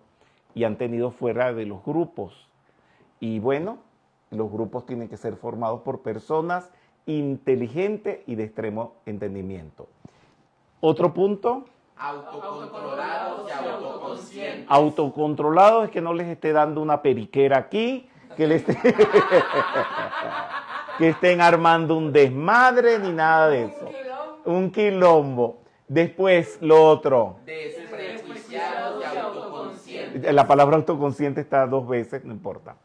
y 0.53 0.65
han 0.65 0.77
tenido 0.77 1.11
fuera 1.11 1.53
de 1.53 1.65
los 1.65 1.83
grupos. 1.85 2.49
Y 3.19 3.39
bueno, 3.39 3.77
los 4.29 4.51
grupos 4.51 4.85
tienen 4.85 5.07
que 5.07 5.17
ser 5.17 5.35
formados 5.37 5.81
por 5.81 6.01
personas 6.01 6.69
inteligentes 7.05 8.19
y 8.27 8.35
de 8.35 8.43
extremo 8.45 8.95
entendimiento. 9.05 9.87
Otro 10.81 11.13
punto, 11.13 11.65
Autocontrolados 11.97 13.49
y 13.49 13.53
autoconscientes. 13.53 14.65
autocontrolado 14.67 15.83
es 15.85 15.91
que 15.91 16.01
no 16.01 16.13
les 16.13 16.27
esté 16.27 16.51
dando 16.51 16.81
una 16.81 17.01
periquera 17.01 17.57
aquí, 17.57 18.09
que, 18.35 18.47
les 18.47 18.67
esté- 18.67 18.93
que 20.97 21.09
estén 21.09 21.41
armando 21.41 21.95
un 21.95 22.11
desmadre 22.11 22.99
ni 22.99 23.11
nada 23.11 23.49
de 23.49 23.65
eso. 23.65 23.89
Un 24.45 24.71
quilombo. 24.71 25.59
Después, 25.87 26.57
lo 26.61 26.83
otro, 26.83 27.37
Desprejuiciados 27.45 29.03
y 29.03 29.17
autoconscientes. 29.17 30.33
La 30.33 30.47
palabra 30.47 30.77
autoconsciente 30.77 31.41
está 31.41 31.67
dos 31.67 31.87
veces, 31.87 32.23
no 32.25 32.33
importa. 32.33 32.75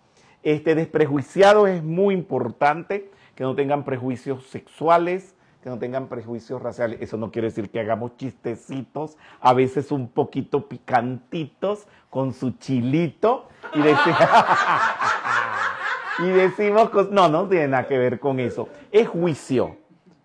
Este 0.43 0.75
desprejuiciado 0.75 1.67
es 1.67 1.83
muy 1.83 2.15
importante, 2.15 3.11
que 3.41 3.45
no 3.45 3.55
tengan 3.55 3.85
prejuicios 3.85 4.45
sexuales, 4.49 5.35
que 5.63 5.71
no 5.71 5.79
tengan 5.79 6.09
prejuicios 6.09 6.61
raciales. 6.61 7.01
Eso 7.01 7.17
no 7.17 7.31
quiere 7.31 7.49
decir 7.49 7.71
que 7.71 7.81
hagamos 7.81 8.15
chistecitos, 8.19 9.17
a 9.41 9.55
veces 9.55 9.91
un 9.93 10.09
poquito 10.09 10.69
picantitos, 10.69 11.87
con 12.11 12.35
su 12.35 12.51
chilito, 12.59 13.49
y, 13.73 13.79
y 16.23 16.29
decimos, 16.33 16.91
no, 17.11 17.31
no 17.31 17.49
tiene 17.49 17.69
nada 17.69 17.87
que 17.87 17.97
ver 17.97 18.21
con 18.21 18.41
eso. 18.41 18.69
Es 18.93 19.09
juicio, 19.09 19.79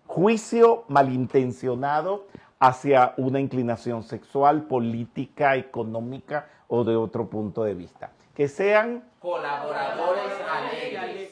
juicio 0.07 0.83
malintencionado 0.89 2.27
hacia 2.59 3.13
una 3.15 3.39
inclinación 3.39 4.03
sexual, 4.03 4.63
política, 4.63 5.55
económica 5.55 6.49
o 6.67 6.83
de 6.83 6.97
otro 6.97 7.29
punto 7.29 7.63
de 7.63 7.75
vista. 7.75 8.11
Que 8.35 8.49
sean 8.49 9.05
colaboradores 9.21 10.33
alegres. 10.51 11.31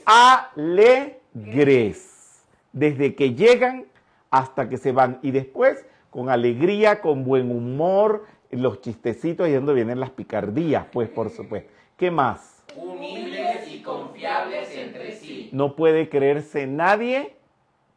Alegres. 1.36 2.44
Desde 2.72 3.16
que 3.16 3.34
llegan 3.36 3.86
hasta 4.32 4.70
que 4.70 4.78
se 4.78 4.92
van. 4.92 5.20
Y 5.22 5.32
después, 5.32 5.86
con 6.10 6.30
alegría, 6.30 7.02
con 7.02 7.24
buen 7.24 7.52
humor, 7.52 8.26
los 8.52 8.82
chistecitos 8.82 9.48
y 9.48 9.54
donde 9.54 9.74
vienen 9.74 10.00
las 10.00 10.12
picardías, 10.12 10.86
pues 10.92 11.10
por 11.10 11.30
supuesto. 11.30 11.72
¿Qué 11.98 12.12
más? 12.12 12.64
Humildes 12.76 13.68
y 13.72 13.82
confiables 13.82 14.76
entre 14.76 15.16
sí. 15.16 15.50
No 15.52 15.76
puede 15.76 16.10
creerse 16.10 16.68
nadie 16.68 17.36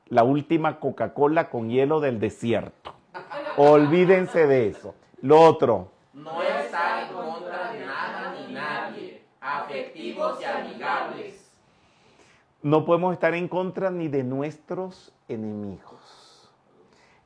la 0.09 0.23
última 0.23 0.79
Coca-Cola 0.79 1.51
con 1.51 1.71
hielo 1.71 2.01
del 2.01 2.21
desierto. 2.21 2.95
Olvídense 3.57 4.47
de 4.47 4.69
eso. 4.69 4.95
Lo 5.23 5.41
otro. 5.41 5.91
No 6.13 6.43
está 6.43 7.07
en 7.07 7.15
contra 7.15 7.73
de 7.73 7.87
nada 7.87 8.35
ni 8.39 8.53
nadie. 8.53 9.23
Afectivos 9.41 10.41
y 10.41 10.45
amigables. 10.45 11.36
No 12.67 12.85
podemos 12.85 13.13
estar 13.13 13.33
en 13.35 13.47
contra 13.47 13.93
ni 13.93 14.09
de 14.09 14.25
nuestros 14.25 15.15
enemigos. 15.29 16.53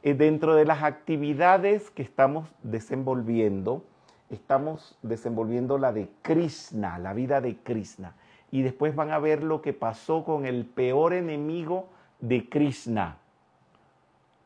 Eh, 0.02 0.12
dentro 0.12 0.54
de 0.54 0.66
las 0.66 0.82
actividades 0.82 1.90
que 1.90 2.02
estamos 2.02 2.50
desenvolviendo, 2.62 3.82
estamos 4.28 4.98
desenvolviendo 5.00 5.78
la 5.78 5.94
de 5.94 6.10
Krishna, 6.20 6.98
la 6.98 7.14
vida 7.14 7.40
de 7.40 7.56
Krishna. 7.56 8.16
Y 8.50 8.60
después 8.60 8.94
van 8.94 9.12
a 9.12 9.18
ver 9.18 9.42
lo 9.42 9.62
que 9.62 9.72
pasó 9.72 10.24
con 10.24 10.44
el 10.44 10.66
peor 10.66 11.14
enemigo 11.14 11.88
de 12.20 12.46
Krishna, 12.46 13.16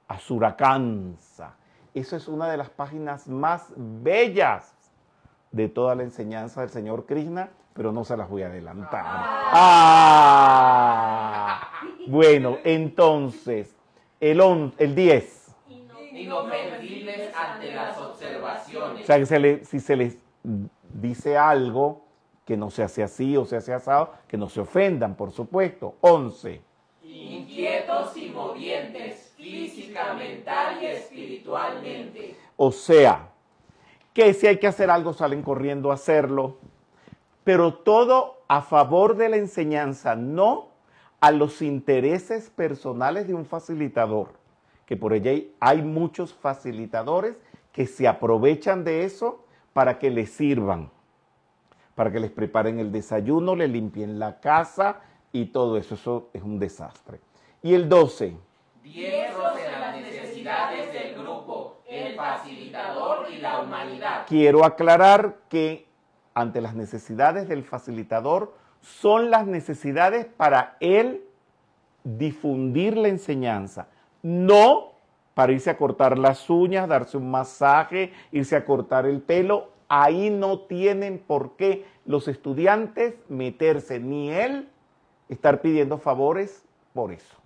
Asurakansa. 0.06 1.56
Eso 1.92 2.14
es 2.14 2.28
una 2.28 2.48
de 2.48 2.56
las 2.56 2.70
páginas 2.70 3.26
más 3.26 3.72
bellas 3.76 4.76
de 5.50 5.68
toda 5.68 5.96
la 5.96 6.04
enseñanza 6.04 6.60
del 6.60 6.70
Señor 6.70 7.04
Krishna, 7.04 7.50
pero 7.74 7.92
no 7.92 8.04
se 8.04 8.16
las 8.16 8.30
voy 8.30 8.42
a 8.42 8.46
adelantar. 8.46 9.04
Ah. 9.06 10.70
Bueno, 12.06 12.58
entonces, 12.64 13.74
el, 14.20 14.40
el 14.78 14.94
10. 14.94 15.54
Inofensibles 16.12 17.34
ante 17.34 17.74
las 17.74 17.98
observaciones. 17.98 19.02
O 19.02 19.06
sea, 19.06 19.18
que 19.18 19.64
si 19.64 19.80
se 19.80 19.96
les 19.96 20.16
dice 20.92 21.36
algo 21.36 22.04
que 22.44 22.56
no 22.56 22.70
se 22.70 22.84
hace 22.84 23.02
así 23.02 23.36
o 23.36 23.44
se 23.44 23.56
hace 23.56 23.74
asado, 23.74 24.12
que 24.28 24.36
no 24.36 24.48
se 24.48 24.60
ofendan, 24.60 25.16
por 25.16 25.32
supuesto. 25.32 25.96
11. 26.00 26.60
Inquietos 27.02 28.16
y 28.16 28.30
movientes 28.30 29.34
física, 29.36 30.14
mental 30.14 30.80
y 30.80 30.86
espiritualmente. 30.86 32.36
O 32.56 32.70
sea, 32.70 33.30
que 34.12 34.32
si 34.32 34.46
hay 34.46 34.58
que 34.58 34.68
hacer 34.68 34.90
algo 34.90 35.12
salen 35.12 35.42
corriendo 35.42 35.90
a 35.90 35.94
hacerlo, 35.94 36.58
pero 37.44 37.74
todo 37.74 38.42
a 38.48 38.62
favor 38.62 39.16
de 39.16 39.28
la 39.28 39.36
enseñanza, 39.36 40.16
no 40.16 40.68
a 41.20 41.30
los 41.30 41.62
intereses 41.62 42.50
personales 42.50 43.28
de 43.28 43.34
un 43.34 43.46
facilitador, 43.46 44.32
que 44.86 44.96
por 44.96 45.12
ella 45.12 45.32
hay 45.60 45.82
muchos 45.82 46.34
facilitadores 46.34 47.36
que 47.72 47.86
se 47.86 48.08
aprovechan 48.08 48.84
de 48.84 49.04
eso 49.04 49.44
para 49.72 49.98
que 49.98 50.10
les 50.10 50.30
sirvan, 50.30 50.90
para 51.94 52.10
que 52.10 52.20
les 52.20 52.30
preparen 52.30 52.78
el 52.78 52.92
desayuno, 52.92 53.54
le 53.56 53.68
limpien 53.68 54.18
la 54.18 54.40
casa 54.40 55.00
y 55.32 55.46
todo 55.46 55.76
eso, 55.76 55.94
eso 55.94 56.28
es 56.32 56.42
un 56.42 56.58
desastre. 56.58 57.20
Y 57.62 57.74
el 57.74 57.88
12 57.88 58.36
diestros 58.82 59.58
en 59.58 59.80
las 59.80 59.96
necesidades 59.96 60.92
del 60.92 61.14
grupo, 61.14 61.80
el 61.88 62.14
facilitador 62.14 63.30
y 63.30 63.38
la 63.38 63.60
humanidad. 63.60 64.26
Quiero 64.28 64.64
aclarar 64.64 65.38
que 65.48 65.86
ante 66.34 66.60
las 66.60 66.74
necesidades 66.74 67.48
del 67.48 67.64
facilitador 67.64 68.54
son 68.80 69.30
las 69.30 69.46
necesidades 69.46 70.26
para 70.26 70.76
él 70.80 71.24
difundir 72.02 72.96
la 72.96 73.08
enseñanza, 73.08 73.88
no 74.22 74.92
para 75.34 75.52
irse 75.52 75.70
a 75.70 75.78
cortar 75.78 76.18
las 76.18 76.50
uñas, 76.50 76.88
darse 76.88 77.16
un 77.16 77.30
masaje, 77.30 78.12
irse 78.30 78.56
a 78.56 78.64
cortar 78.64 79.06
el 79.06 79.22
pelo. 79.22 79.70
Ahí 79.88 80.30
no 80.30 80.60
tienen 80.60 81.18
por 81.18 81.56
qué 81.56 81.86
los 82.04 82.28
estudiantes 82.28 83.14
meterse, 83.28 84.00
ni 84.00 84.30
él 84.30 84.68
estar 85.28 85.60
pidiendo 85.60 85.98
favores 85.98 86.64
por 86.92 87.12
eso 87.12 87.44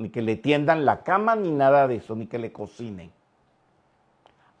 ni 0.00 0.08
que 0.08 0.22
le 0.22 0.36
tiendan 0.36 0.86
la 0.86 1.02
cama, 1.02 1.36
ni 1.36 1.50
nada 1.50 1.86
de 1.86 1.96
eso, 1.96 2.16
ni 2.16 2.26
que 2.26 2.38
le 2.38 2.52
cocinen. 2.52 3.12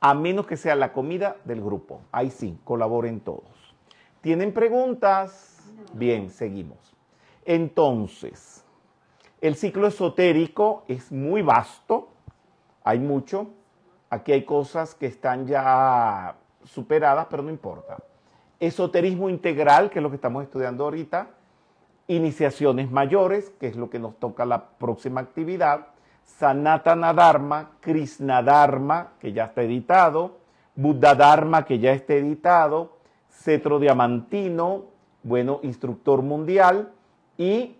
A 0.00 0.14
menos 0.14 0.46
que 0.46 0.56
sea 0.56 0.74
la 0.74 0.92
comida 0.92 1.36
del 1.44 1.60
grupo. 1.60 2.00
Ahí 2.10 2.30
sí, 2.30 2.58
colaboren 2.64 3.20
todos. 3.20 3.74
¿Tienen 4.22 4.52
preguntas? 4.52 5.72
Bien, 5.92 6.30
seguimos. 6.30 6.78
Entonces, 7.44 8.64
el 9.40 9.56
ciclo 9.56 9.86
esotérico 9.86 10.84
es 10.88 11.10
muy 11.10 11.42
vasto, 11.42 12.08
hay 12.84 12.98
mucho. 12.98 13.48
Aquí 14.10 14.32
hay 14.32 14.44
cosas 14.44 14.94
que 14.94 15.06
están 15.06 15.46
ya 15.46 16.36
superadas, 16.64 17.26
pero 17.30 17.42
no 17.42 17.50
importa. 17.50 17.98
Esoterismo 18.58 19.30
integral, 19.30 19.90
que 19.90 19.98
es 19.98 20.02
lo 20.02 20.10
que 20.10 20.16
estamos 20.16 20.42
estudiando 20.42 20.84
ahorita, 20.84 21.28
iniciaciones 22.08 22.90
mayores, 22.90 23.50
que 23.60 23.68
es 23.68 23.76
lo 23.76 23.88
que 23.88 23.98
nos 23.98 24.16
toca 24.16 24.44
la 24.44 24.70
próxima 24.70 25.20
actividad, 25.20 25.86
Sanatana 26.38 27.12
Dharma, 27.12 27.72
Krishna 27.80 28.42
Dharma, 28.42 29.12
que 29.20 29.32
ya 29.32 29.46
está 29.46 29.62
editado, 29.62 30.38
Buddha 30.74 31.14
Dharma, 31.14 31.64
que 31.64 31.78
ya 31.78 31.92
está 31.92 32.14
editado, 32.14 32.98
Cetro 33.30 33.78
Diamantino, 33.78 34.84
bueno, 35.22 35.60
instructor 35.62 36.22
mundial, 36.22 36.92
y 37.36 37.76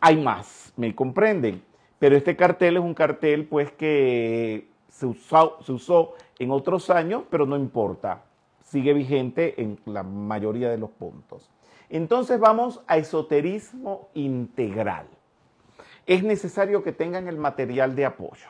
hay 0.00 0.16
más, 0.16 0.72
me 0.76 0.94
comprenden. 0.94 1.62
Pero 1.98 2.16
este 2.16 2.36
cartel 2.36 2.76
es 2.76 2.82
un 2.82 2.94
cartel 2.94 3.46
pues 3.46 3.70
que 3.72 4.68
se 4.88 5.06
usó, 5.06 5.58
se 5.62 5.72
usó 5.72 6.14
en 6.38 6.50
otros 6.50 6.90
años, 6.90 7.22
pero 7.30 7.46
no 7.46 7.56
importa, 7.56 8.22
sigue 8.62 8.92
vigente 8.92 9.60
en 9.62 9.78
la 9.86 10.02
mayoría 10.02 10.70
de 10.70 10.78
los 10.78 10.90
puntos. 10.90 11.50
Entonces 11.88 12.40
vamos 12.40 12.82
a 12.86 12.96
esoterismo 12.96 14.08
integral. 14.14 15.06
Es 16.06 16.22
necesario 16.22 16.82
que 16.82 16.92
tengan 16.92 17.28
el 17.28 17.36
material 17.36 17.96
de 17.96 18.06
apoyo, 18.06 18.46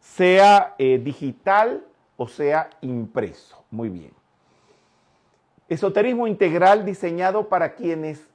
sea 0.00 0.74
eh, 0.78 0.98
digital 0.98 1.84
o 2.16 2.28
sea 2.28 2.70
impreso. 2.80 3.64
Muy 3.70 3.88
bien. 3.88 4.12
Esoterismo 5.68 6.26
integral 6.26 6.84
diseñado 6.84 7.48
para 7.48 7.74
quienes 7.74 8.28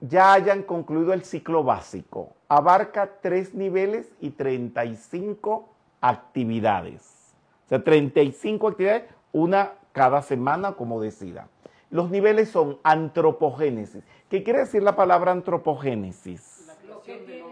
ya 0.00 0.32
hayan 0.32 0.62
concluido 0.62 1.12
el 1.12 1.24
ciclo 1.24 1.64
básico. 1.64 2.32
Abarca 2.48 3.18
tres 3.20 3.54
niveles 3.54 4.12
y 4.20 4.30
35 4.30 5.68
actividades. 6.00 7.34
O 7.66 7.68
sea, 7.68 7.82
35 7.82 8.68
actividades, 8.68 9.04
una 9.32 9.72
cada 9.92 10.22
semana 10.22 10.72
como 10.72 11.00
decida. 11.00 11.48
Los 11.90 12.10
niveles 12.10 12.50
son 12.50 12.78
antropogénesis. 12.82 14.04
¿Qué 14.28 14.42
quiere 14.42 14.60
decir 14.60 14.82
la 14.82 14.96
palabra 14.96 15.32
antropogénesis? 15.32 16.66
La 16.66 16.74
creación 16.76 17.26
del 17.26 17.42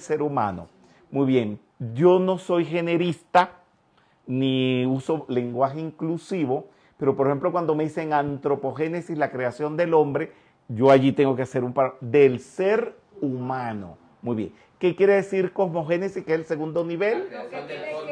ser 0.00 0.22
humano. 0.22 0.68
Muy 1.10 1.26
bien, 1.26 1.60
yo 1.94 2.18
no 2.18 2.38
soy 2.38 2.64
generista 2.64 3.52
ni 4.26 4.84
uso 4.86 5.24
lenguaje 5.28 5.80
inclusivo, 5.80 6.66
pero 6.98 7.16
por 7.16 7.26
ejemplo 7.26 7.50
cuando 7.50 7.74
me 7.74 7.84
dicen 7.84 8.12
antropogénesis, 8.12 9.16
la 9.16 9.30
creación 9.30 9.76
del 9.76 9.94
hombre, 9.94 10.32
yo 10.68 10.90
allí 10.90 11.12
tengo 11.12 11.34
que 11.34 11.42
hacer 11.42 11.64
un 11.64 11.72
par 11.72 11.96
del 12.00 12.40
ser 12.40 12.94
humano. 13.20 13.96
Muy 14.22 14.36
bien. 14.36 14.52
¿Qué 14.78 14.94
quiere 14.94 15.14
decir 15.14 15.52
cosmogénesis, 15.52 16.24
que 16.24 16.34
es 16.34 16.40
el 16.40 16.44
segundo 16.44 16.84
nivel? 16.84 17.28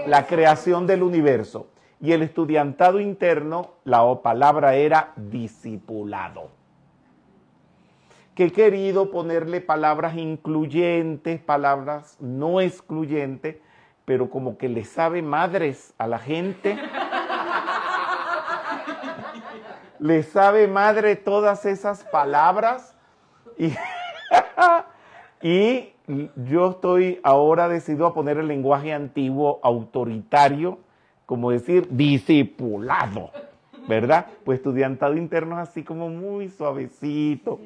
La 0.06 0.26
creación 0.26 0.86
del 0.86 1.02
universo 1.02 1.68
y 2.00 2.12
el 2.12 2.22
estudiantado 2.22 3.00
interno, 3.00 3.72
la 3.84 4.02
palabra 4.22 4.74
era 4.74 5.12
discipulado. 5.16 6.55
Que 8.36 8.44
he 8.44 8.52
querido 8.52 9.10
ponerle 9.10 9.60
palabras 9.60 10.16
incluyentes, 10.16 11.40
palabras 11.40 12.16
no 12.20 12.60
excluyentes, 12.60 13.56
pero 14.04 14.30
como 14.30 14.56
que 14.56 14.68
le 14.68 14.84
sabe 14.84 15.22
madres 15.22 15.92
a 15.98 16.06
la 16.06 16.20
gente. 16.20 16.78
le 19.98 20.22
sabe 20.22 20.68
madre 20.68 21.16
todas 21.16 21.66
esas 21.66 22.04
palabras 22.04 22.94
y, 23.58 23.72
y 25.42 25.92
yo 26.36 26.70
estoy 26.70 27.20
ahora 27.22 27.68
decidido 27.68 28.06
a 28.06 28.14
poner 28.14 28.38
el 28.38 28.48
lenguaje 28.48 28.92
antiguo 28.92 29.60
autoritario, 29.62 30.78
como 31.26 31.50
decir 31.50 31.88
discipulado, 31.90 33.30
¿verdad? 33.88 34.26
Pues 34.44 34.58
estudiantado 34.58 35.16
interno 35.16 35.60
es 35.60 35.68
así 35.68 35.82
como 35.82 36.08
muy 36.08 36.48
suavecito, 36.48 37.58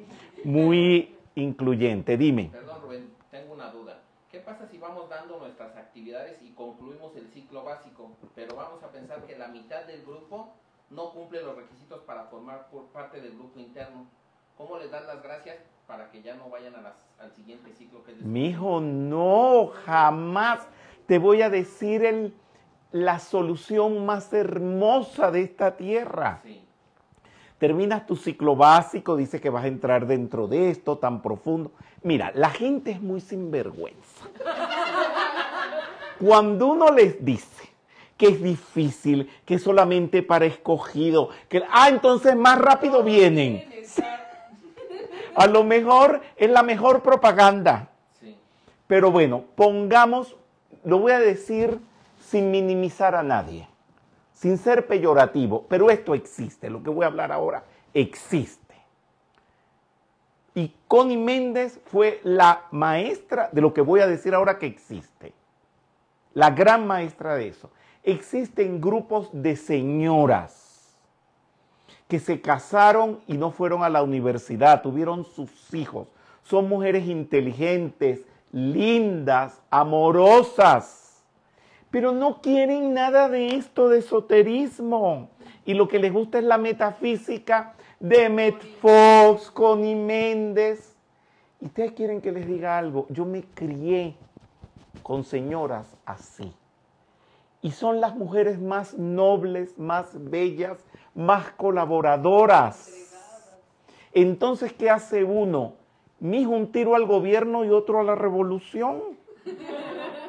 muy 0.45 1.17
incluyente. 1.35 2.17
Dime. 2.17 2.51
Perdón, 2.53 2.83
Rubén, 2.83 3.11
tengo 3.31 3.55
una 3.55 3.71
duda. 3.71 4.01
¿Qué 4.31 4.39
pasa 4.41 4.67
si 4.69 4.79
vamos 4.79 5.09
dando 5.09 5.39
nuestras 5.39 5.77
actividades 5.77 6.41
y 6.43 6.51
concluimos 6.53 7.17
el 7.17 7.29
ciclo 7.29 7.65
básico, 7.65 8.13
pero 8.35 8.55
vamos 8.55 8.83
a 8.83 8.91
pensar 8.93 9.25
que 9.27 9.37
la 9.37 9.49
mitad 9.49 9.85
del 9.85 10.03
grupo 10.05 10.53
no 10.91 11.11
cumple 11.11 11.43
los 11.43 11.57
requisitos 11.57 12.01
para 12.03 12.25
formar 12.25 12.69
por 12.71 12.87
parte 12.87 13.21
del 13.21 13.35
grupo 13.35 13.59
interno? 13.59 14.07
¿Cómo 14.57 14.79
les 14.79 14.91
dan 14.91 15.07
las 15.07 15.23
gracias 15.23 15.57
para 15.87 16.11
que 16.11 16.23
ya 16.23 16.35
no 16.35 16.49
vayan 16.49 16.75
a 16.77 16.81
las- 16.83 16.95
al 17.19 17.33
siguiente 17.33 17.73
ciclo 17.73 18.05
que 18.05 18.13
Mi 18.15 18.47
hijo, 18.51 18.81
no, 18.81 19.73
jamás 19.85 20.69
te 21.07 21.19
voy 21.19 21.43
a 21.43 21.51
decir 21.51 22.05
el, 22.05 22.33
la 22.93 23.19
solución 23.19 24.07
más 24.07 24.33
hermosa 24.33 25.31
de 25.33 25.43
esta 25.43 25.77
tierra. 25.77 26.41
Sí. 26.45 26.65
Terminas 27.61 28.07
tu 28.07 28.17
ciclo 28.17 28.57
básico, 28.57 29.17
dices 29.17 29.39
que 29.39 29.51
vas 29.51 29.65
a 29.65 29.69
entrar 29.69 30.07
dentro 30.07 30.49
de 30.49 30.71
esto 30.71 30.97
tan 30.97 31.21
profundo. 31.21 31.73
Mira, 32.03 32.33
la 32.35 32.49
gente 32.49 32.91
es 32.91 33.03
muy 33.03 33.21
sinvergüenza. 33.21 34.25
Cuando 36.19 36.69
uno 36.69 36.91
les 36.91 37.23
dice 37.23 37.69
que 38.17 38.29
es 38.29 38.43
difícil, 38.43 39.29
que 39.45 39.57
es 39.57 39.63
solamente 39.63 40.23
para 40.23 40.47
escogido, 40.47 41.29
que, 41.51 41.63
ah, 41.71 41.91
entonces 41.91 42.35
más 42.35 42.59
rápido 42.59 43.03
vienen. 43.03 43.69
A 45.35 45.47
lo 45.47 45.63
mejor 45.63 46.23
es 46.37 46.49
la 46.49 46.63
mejor 46.63 47.03
propaganda. 47.03 47.91
Pero 48.87 49.11
bueno, 49.11 49.45
pongamos, 49.55 50.35
lo 50.83 50.99
voy 50.99 51.13
a 51.13 51.19
decir 51.19 51.79
sin 52.19 52.51
minimizar 52.51 53.15
a 53.15 53.23
nadie, 53.23 53.69
sin 54.41 54.57
ser 54.57 54.87
peyorativo, 54.87 55.67
pero 55.69 55.91
esto 55.91 56.15
existe, 56.15 56.71
lo 56.71 56.83
que 56.83 56.89
voy 56.89 57.05
a 57.05 57.09
hablar 57.09 57.31
ahora 57.31 57.63
existe. 57.93 58.75
Y 60.55 60.75
Connie 60.89 61.19
Méndez 61.19 61.79
fue 61.85 62.23
la 62.25 62.63
maestra 62.71 63.51
de 63.53 63.61
lo 63.61 63.75
que 63.75 63.83
voy 63.83 64.01
a 64.01 64.07
decir 64.07 64.35
ahora 64.35 64.59
que 64.59 64.65
existe. 64.65 65.35
La 66.33 66.51
gran 66.51 66.87
maestra 66.87 67.35
de 67.35 67.49
eso. 67.49 67.71
Existen 68.03 68.81
grupos 68.81 69.29
de 69.31 69.57
señoras 69.57 70.97
que 72.09 72.19
se 72.19 72.41
casaron 72.41 73.21
y 73.27 73.37
no 73.37 73.51
fueron 73.51 73.83
a 73.85 73.91
la 73.91 74.03
universidad, 74.03 74.81
tuvieron 74.81 75.27
sus 75.27 75.75
hijos. 75.75 76.09
Son 76.45 76.67
mujeres 76.67 77.07
inteligentes, 77.07 78.23
lindas, 78.53 79.61
amorosas, 79.71 81.00
pero 81.91 82.13
no 82.13 82.41
quieren 82.41 82.95
nada 82.95 83.29
de 83.29 83.57
esto 83.57 83.89
de 83.89 83.99
esoterismo. 83.99 85.31
Y 85.65 85.75
lo 85.75 85.89
que 85.89 85.99
les 85.99 86.13
gusta 86.13 86.39
es 86.39 86.45
la 86.45 86.59
metafísica 86.59 87.75
de 87.99 88.29
Met 88.29 88.61
Fox, 88.81 89.51
Connie 89.51 89.95
Méndez. 89.95 90.97
Y 91.61 91.67
ustedes 91.67 91.93
quieren 91.93 92.21
que 92.21 92.33
les 92.33 92.47
diga 92.47 92.79
algo. 92.79 93.07
Yo 93.11 93.25
me 93.25 93.43
crié 93.43 94.15
con 95.03 95.25
señoras 95.25 95.97
así. 96.07 96.53
Y 97.63 97.73
son 97.73 98.01
las 98.01 98.17
mujeres 98.17 98.59
más 98.61 98.95
nobles, 98.97 99.79
más 99.79 100.13
bellas, 100.31 100.79
más 101.15 101.51
colaboradoras. 101.53 102.91
Entonces, 104.13 104.73
¿qué 104.73 104.89
hace 104.89 105.25
uno? 105.25 105.75
Mijo, 106.21 106.51
un 106.51 106.73
tiro 106.73 106.95
al 106.95 107.05
gobierno 107.07 107.65
y 107.65 107.71
otro 107.71 108.01
a 108.01 108.03
la 108.03 108.15
revolución. 108.15 109.03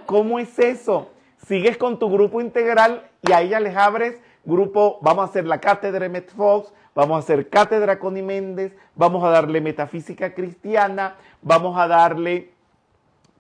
¿Cómo 0.06 0.40
es 0.40 0.60
eso? 0.60 1.11
Sigues 1.52 1.76
con 1.76 2.00
tu 2.00 2.10
grupo 2.10 2.40
integral 2.40 3.10
y 3.24 3.34
a 3.34 3.42
ella 3.42 3.60
les 3.60 3.76
abres 3.76 4.18
grupo, 4.46 5.00
vamos 5.02 5.24
a 5.24 5.26
hacer 5.30 5.46
la 5.46 5.60
cátedra 5.60 6.00
de 6.00 6.08
Metfox, 6.08 6.72
vamos 6.96 7.18
a 7.18 7.20
hacer 7.20 7.50
cátedra 7.50 8.00
Connie 8.00 8.24
Méndez, 8.24 8.74
vamos 8.96 9.22
a 9.26 9.32
darle 9.32 9.60
metafísica 9.60 10.34
cristiana, 10.34 11.18
vamos 11.42 11.78
a 11.78 11.90
darle 11.90 12.54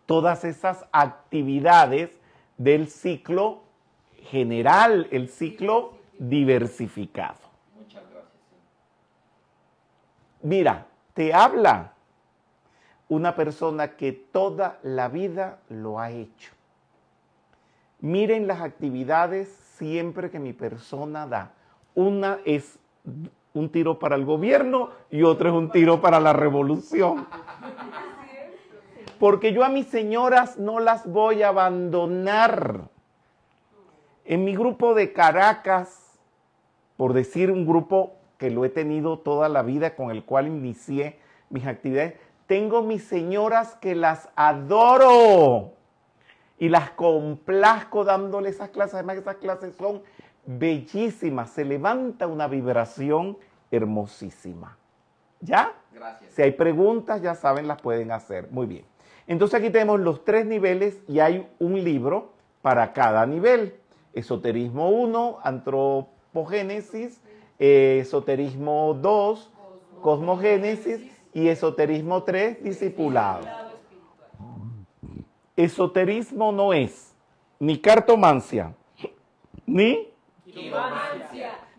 todas 0.05 0.43
esas 0.43 0.83
actividades 0.91 2.09
del 2.57 2.89
ciclo 2.89 3.61
general, 4.23 5.07
el 5.11 5.29
ciclo 5.29 5.93
diversificado. 6.19 7.39
Muchas 7.77 8.03
gracias. 8.11 8.33
Mira, 10.41 10.85
te 11.13 11.33
habla 11.33 11.93
una 13.07 13.33
persona 13.37 13.95
que 13.95 14.11
toda 14.11 14.79
la 14.83 15.07
vida 15.07 15.59
lo 15.69 15.97
ha 15.97 16.11
hecho. 16.11 16.51
Miren 18.01 18.47
las 18.47 18.61
actividades 18.61 19.47
siempre 19.75 20.31
que 20.31 20.39
mi 20.39 20.53
persona 20.53 21.27
da. 21.27 21.53
Una 21.93 22.39
es 22.45 22.79
un 23.53 23.69
tiro 23.69 23.99
para 23.99 24.15
el 24.15 24.25
gobierno 24.25 24.89
y 25.11 25.21
otra 25.21 25.49
es 25.49 25.55
un 25.55 25.69
tiro 25.69 26.01
para 26.01 26.19
la 26.19 26.33
revolución. 26.33 27.27
Porque 29.19 29.53
yo 29.53 29.63
a 29.63 29.69
mis 29.69 29.85
señoras 29.85 30.57
no 30.57 30.79
las 30.79 31.05
voy 31.05 31.43
a 31.43 31.49
abandonar. 31.49 32.89
En 34.25 34.45
mi 34.45 34.55
grupo 34.55 34.95
de 34.95 35.13
Caracas, 35.13 36.19
por 36.97 37.13
decir 37.13 37.51
un 37.51 37.67
grupo 37.67 38.13
que 38.39 38.49
lo 38.49 38.65
he 38.65 38.69
tenido 38.69 39.19
toda 39.19 39.47
la 39.47 39.61
vida, 39.61 39.95
con 39.95 40.09
el 40.09 40.23
cual 40.23 40.47
inicié 40.47 41.19
mis 41.51 41.67
actividades, 41.67 42.15
tengo 42.47 42.81
mis 42.81 43.03
señoras 43.03 43.75
que 43.75 43.93
las 43.93 44.29
adoro 44.35 45.73
y 46.61 46.69
las 46.69 46.91
complazco 46.91 48.03
dándole 48.03 48.49
esas 48.49 48.69
clases. 48.69 48.93
Además, 48.93 49.17
esas 49.17 49.37
clases 49.37 49.73
son 49.73 50.03
bellísimas. 50.45 51.49
Se 51.49 51.65
levanta 51.65 52.27
una 52.27 52.47
vibración 52.47 53.35
hermosísima. 53.71 54.77
¿Ya? 55.39 55.73
Gracias. 55.91 56.35
Si 56.35 56.43
hay 56.43 56.51
preguntas, 56.51 57.23
ya 57.23 57.33
saben, 57.33 57.67
las 57.67 57.81
pueden 57.81 58.11
hacer. 58.11 58.47
Muy 58.51 58.67
bien. 58.67 58.85
Entonces 59.25 59.59
aquí 59.59 59.71
tenemos 59.71 60.01
los 60.01 60.23
tres 60.23 60.45
niveles 60.45 60.99
y 61.07 61.19
hay 61.19 61.49
un 61.57 61.83
libro 61.83 62.33
para 62.61 62.93
cada 62.93 63.25
nivel. 63.25 63.79
Esoterismo 64.13 64.89
1, 64.89 65.39
antropogénesis, 65.41 67.23
eh, 67.57 67.97
esoterismo 68.01 68.93
2, 69.01 69.51
cosmogénesis 70.03 71.09
y 71.33 71.47
esoterismo 71.47 72.21
3, 72.21 72.63
discipulado. 72.63 73.70
Esoterismo 75.63 76.51
no 76.51 76.73
es 76.73 77.13
ni 77.59 77.77
cartomancia, 77.77 78.73
ni, 79.67 80.07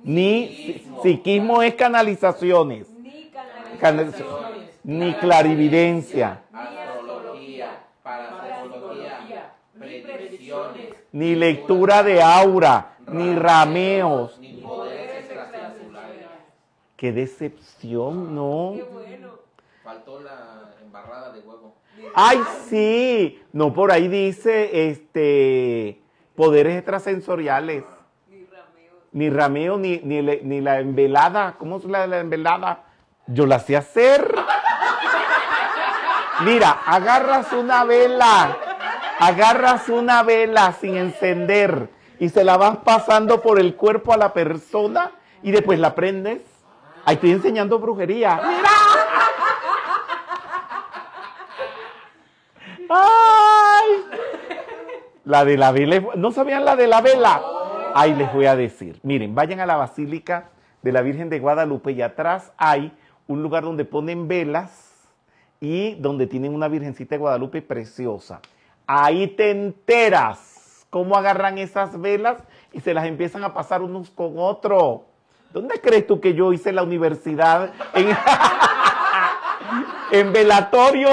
ni 0.05 0.47
psiquismo, 0.49 1.03
psiquismo 1.03 1.63
es 1.63 1.75
canalizaciones, 1.75 2.89
Ni 2.91 3.31
canalizaciones, 3.31 3.81
canalizaciones. 3.81 4.71
ni 4.85 5.15
clarividencia. 5.15 6.43
Astrología. 6.53 7.81
Parapsicología. 8.03 9.53
Predicciones. 9.79 10.95
ni 11.13 11.35
lectura 11.35 12.03
de 12.05 12.23
aura, 12.23 12.95
ni 13.09 13.35
rameos. 13.35 14.39
Ni 14.39 14.55
poderes 14.55 15.25
extrasensoriales. 15.25 16.29
Qué 16.97 17.13
decepción, 17.13 18.35
¿no? 18.35 18.73
Qué 18.77 18.83
bueno. 18.85 19.29
Faltó 19.83 20.21
la. 20.21 20.52
Ay, 22.15 22.43
sí. 22.69 23.43
No, 23.53 23.73
por 23.73 23.93
ahí 23.93 24.09
dice, 24.09 24.89
este, 24.91 26.01
poderes 26.37 26.77
extrasensoriales. 26.77 27.85
Ni 29.13 29.29
rameo, 29.29 29.77
ni, 29.77 29.99
ni, 30.05 30.23
le- 30.23 30.41
ni 30.43 30.61
la 30.63 30.81
envelada. 30.81 31.57
¿Cómo 31.59 31.77
es 31.77 31.85
la, 31.85 32.07
la 32.07 32.21
envelada? 32.21 32.85
Yo 33.27 33.45
la 33.47 33.59
sé 33.59 33.77
hacer. 33.77 34.35
Mira, 36.45 36.81
agarras 36.87 37.53
una 37.53 37.85
vela, 37.85 38.57
agarras 39.21 39.89
una 39.91 40.23
vela 40.23 40.73
sin 40.73 40.97
encender 40.97 41.89
y 42.19 42.31
se 42.31 42.43
la 42.43 42.57
vas 42.57 42.79
pasando 42.79 43.43
por 43.43 43.61
el 43.61 43.77
cuerpo 43.77 44.13
a 44.13 44.17
la 44.17 44.33
persona 44.33 45.13
y 45.43 45.51
después 45.53 45.79
la 45.79 45.95
prendes. 45.95 46.41
Ahí 47.05 47.15
estoy 47.17 47.33
enseñando 47.33 47.79
brujería. 47.79 48.41
¡Mira! 48.45 48.71
¡Ay! 52.93 54.05
La 55.25 55.45
de 55.45 55.57
la 55.57 55.73
vela. 55.73 56.03
¿No 56.17 56.33
sabían 56.33 56.65
la 56.65 56.77
de 56.77 56.87
la 56.87 57.01
vela? 57.01 57.43
Ahí 57.95 58.15
les 58.15 58.33
voy 58.33 58.47
a 58.47 58.57
decir. 58.57 58.99
Miren, 59.03 59.35
vayan 59.35 59.61
a 59.61 59.67
la 59.67 59.77
Basílica 59.77 60.51
de 60.83 60.93
la 60.93 61.03
Virgen 61.03 61.29
de 61.29 61.39
Guadalupe 61.39 61.93
y 61.93 62.03
atrás 62.03 62.53
hay 62.57 62.93
un 63.27 63.43
lugar 63.43 63.63
donde 63.63 63.85
ponen 63.85 64.29
velas 64.29 64.93
y 65.61 65.95
donde 65.95 66.27
tienen 66.27 66.55
una 66.55 66.69
Virgencita 66.69 67.15
de 67.15 67.21
Guadalupe 67.21 67.63
preciosa. 67.63 68.41
Ahí 68.87 69.29
te 69.29 69.51
enteras 69.51 70.87
cómo 70.91 71.17
agarran 71.17 71.59
esas 71.59 72.01
velas 72.01 72.39
y 72.73 72.81
se 72.81 72.93
las 72.93 73.07
empiezan 73.07 73.45
a 73.45 73.55
pasar 73.55 73.81
unos 73.81 74.11
con 74.11 74.35
otros. 74.37 75.03
¿Dónde 75.53 75.81
crees 75.81 76.07
tú 76.07 76.21
que 76.21 76.35
yo 76.35 76.53
hice 76.53 76.73
la 76.73 76.83
universidad? 76.83 77.73
En, 77.95 78.09
en 80.19 80.33
velatorio. 80.33 81.09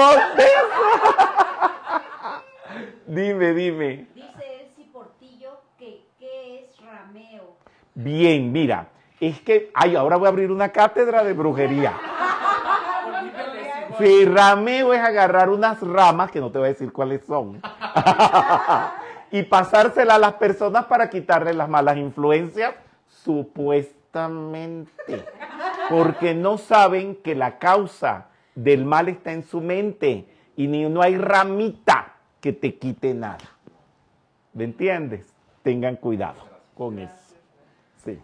Dime, 3.10 3.54
dime. 3.54 4.06
Dice 4.14 4.62
Elsie 4.62 4.86
Portillo 4.92 5.60
que 5.78 6.04
qué 6.18 6.64
es 6.64 6.84
rameo. 6.84 7.56
Bien, 7.94 8.52
mira, 8.52 8.88
es 9.20 9.40
que, 9.40 9.70
ay, 9.74 9.96
ahora 9.96 10.16
voy 10.16 10.26
a 10.26 10.30
abrir 10.30 10.50
una 10.50 10.70
cátedra 10.70 11.24
de 11.24 11.32
brujería. 11.32 11.94
Sí, 13.98 14.24
rameo 14.24 14.94
es 14.94 15.00
agarrar 15.00 15.50
unas 15.50 15.80
ramas, 15.82 16.30
que 16.30 16.40
no 16.40 16.50
te 16.50 16.58
voy 16.58 16.68
a 16.68 16.70
decir 16.70 16.92
cuáles 16.92 17.24
son, 17.26 17.60
y 19.30 19.42
pasársela 19.42 20.14
a 20.14 20.18
las 20.18 20.34
personas 20.34 20.86
para 20.86 21.10
quitarle 21.10 21.52
las 21.52 21.68
malas 21.68 21.98
influencias, 21.98 22.74
supuestamente, 23.08 24.90
porque 25.90 26.34
no 26.34 26.56
saben 26.56 27.16
que 27.16 27.34
la 27.34 27.58
causa 27.58 28.28
del 28.54 28.84
mal 28.84 29.08
está 29.08 29.32
en 29.32 29.42
su 29.42 29.60
mente 29.60 30.26
y 30.56 30.66
ni 30.66 30.88
no 30.88 31.02
hay 31.02 31.18
ramita 31.18 32.14
que 32.40 32.52
te 32.52 32.78
quite 32.78 33.14
nada. 33.14 33.58
¿Me 34.52 34.64
entiendes? 34.64 35.32
Tengan 35.62 35.96
cuidado 35.96 36.40
con 36.74 36.98
eso. 36.98 37.14
Sí. 38.04 38.18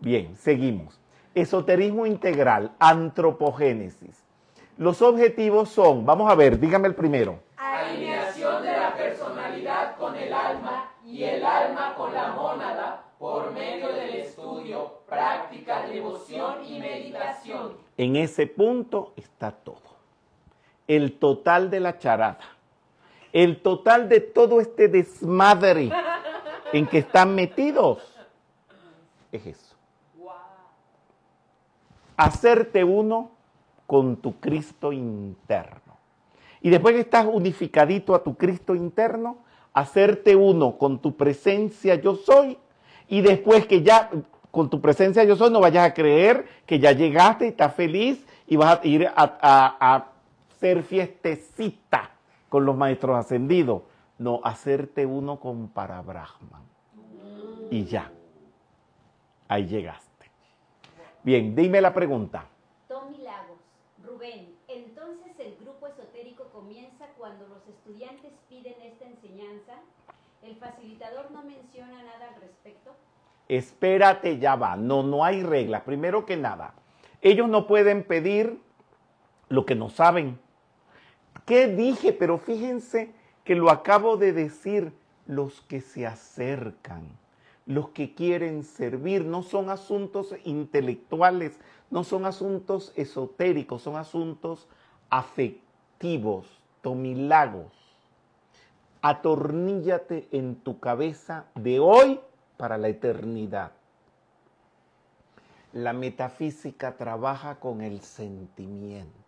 Bien, 0.00 0.36
seguimos. 0.36 1.00
Esoterismo 1.34 2.06
integral, 2.06 2.72
antropogénesis. 2.78 4.24
Los 4.76 5.00
objetivos 5.00 5.70
son, 5.70 6.04
vamos 6.04 6.30
a 6.30 6.34
ver, 6.34 6.58
dígame 6.58 6.88
el 6.88 6.94
primero. 6.94 7.40
Alineación 7.56 8.62
de 8.62 8.72
la 8.72 8.94
personalidad 8.94 9.96
con 9.96 10.16
el 10.16 10.32
alma 10.32 10.92
y 11.04 11.22
el 11.22 11.44
alma 11.44 11.94
con 11.94 12.12
la 12.12 12.32
mónada 12.32 13.04
por 13.18 13.52
medio 13.52 13.88
del 13.92 14.16
estudio, 14.16 15.00
práctica, 15.08 15.86
devoción 15.86 16.64
y 16.66 16.78
meditación. 16.78 17.72
En 17.96 18.16
ese 18.16 18.46
punto 18.46 19.14
está 19.16 19.50
todo. 19.52 19.96
El 20.86 21.18
total 21.18 21.70
de 21.70 21.80
la 21.80 21.98
charada. 21.98 22.55
El 23.36 23.60
total 23.60 24.08
de 24.08 24.20
todo 24.20 24.62
este 24.62 24.88
desmadre 24.88 25.90
en 26.72 26.86
que 26.86 26.96
están 26.96 27.34
metidos 27.34 27.98
es 29.30 29.46
eso. 29.48 29.76
Hacerte 32.16 32.82
uno 32.82 33.32
con 33.86 34.16
tu 34.16 34.40
Cristo 34.40 34.90
interno. 34.90 35.98
Y 36.62 36.70
después 36.70 36.94
que 36.94 37.02
estás 37.02 37.26
unificadito 37.30 38.14
a 38.14 38.24
tu 38.24 38.38
Cristo 38.38 38.74
interno, 38.74 39.36
hacerte 39.74 40.34
uno 40.34 40.78
con 40.78 40.98
tu 41.02 41.14
presencia 41.14 41.96
yo 41.96 42.14
soy. 42.14 42.56
Y 43.06 43.20
después 43.20 43.66
que 43.66 43.82
ya 43.82 44.08
con 44.50 44.70
tu 44.70 44.80
presencia 44.80 45.24
yo 45.24 45.36
soy, 45.36 45.50
no 45.50 45.60
vayas 45.60 45.84
a 45.84 45.92
creer 45.92 46.46
que 46.64 46.78
ya 46.78 46.92
llegaste 46.92 47.44
y 47.44 47.48
estás 47.48 47.74
feliz 47.74 48.24
y 48.46 48.56
vas 48.56 48.80
a 48.80 48.86
ir 48.86 49.06
a, 49.14 49.14
a, 49.14 50.06
ser 50.58 50.82
fiestecita 50.82 52.15
con 52.48 52.64
los 52.64 52.76
maestros 52.76 53.16
ascendidos. 53.16 53.82
No, 54.18 54.40
hacerte 54.44 55.04
uno 55.04 55.38
con 55.40 55.68
Parabrahman. 55.68 56.62
Y 57.70 57.84
ya. 57.84 58.10
Ahí 59.48 59.66
llegaste. 59.66 60.30
Bien, 61.22 61.54
dime 61.54 61.80
la 61.80 61.92
pregunta. 61.92 62.46
Tommy 62.88 63.18
Lagos. 63.18 63.58
Rubén, 64.04 64.54
entonces 64.68 65.32
el 65.38 65.56
grupo 65.56 65.88
esotérico 65.88 66.44
comienza 66.52 67.06
cuando 67.18 67.46
los 67.48 67.66
estudiantes 67.68 68.32
piden 68.48 68.80
esta 68.82 69.04
enseñanza. 69.06 69.74
¿El 70.42 70.54
facilitador 70.56 71.30
no 71.32 71.42
menciona 71.42 72.02
nada 72.04 72.28
al 72.32 72.40
respecto? 72.40 72.92
Espérate, 73.48 74.38
ya 74.38 74.54
va. 74.54 74.76
No, 74.76 75.02
no 75.02 75.24
hay 75.24 75.42
reglas. 75.42 75.82
Primero 75.82 76.24
que 76.24 76.36
nada, 76.36 76.74
ellos 77.20 77.48
no 77.48 77.66
pueden 77.66 78.04
pedir 78.04 78.60
lo 79.48 79.66
que 79.66 79.74
no 79.74 79.88
saben. 79.88 80.38
¿Qué 81.46 81.68
dije? 81.68 82.12
Pero 82.12 82.38
fíjense 82.38 83.12
que 83.44 83.54
lo 83.54 83.70
acabo 83.70 84.16
de 84.18 84.32
decir. 84.32 84.92
Los 85.28 85.60
que 85.62 85.80
se 85.80 86.06
acercan, 86.06 87.02
los 87.66 87.88
que 87.88 88.14
quieren 88.14 88.62
servir, 88.62 89.24
no 89.24 89.42
son 89.42 89.70
asuntos 89.70 90.32
intelectuales, 90.44 91.58
no 91.90 92.04
son 92.04 92.26
asuntos 92.26 92.92
esotéricos, 92.94 93.82
son 93.82 93.96
asuntos 93.96 94.68
afectivos, 95.10 96.46
tomilagos. 96.80 97.72
Atorníllate 99.02 100.28
en 100.30 100.54
tu 100.54 100.78
cabeza 100.78 101.46
de 101.56 101.80
hoy 101.80 102.20
para 102.56 102.78
la 102.78 102.86
eternidad. 102.86 103.72
La 105.72 105.92
metafísica 105.92 106.96
trabaja 106.96 107.56
con 107.56 107.80
el 107.80 108.00
sentimiento. 108.00 109.25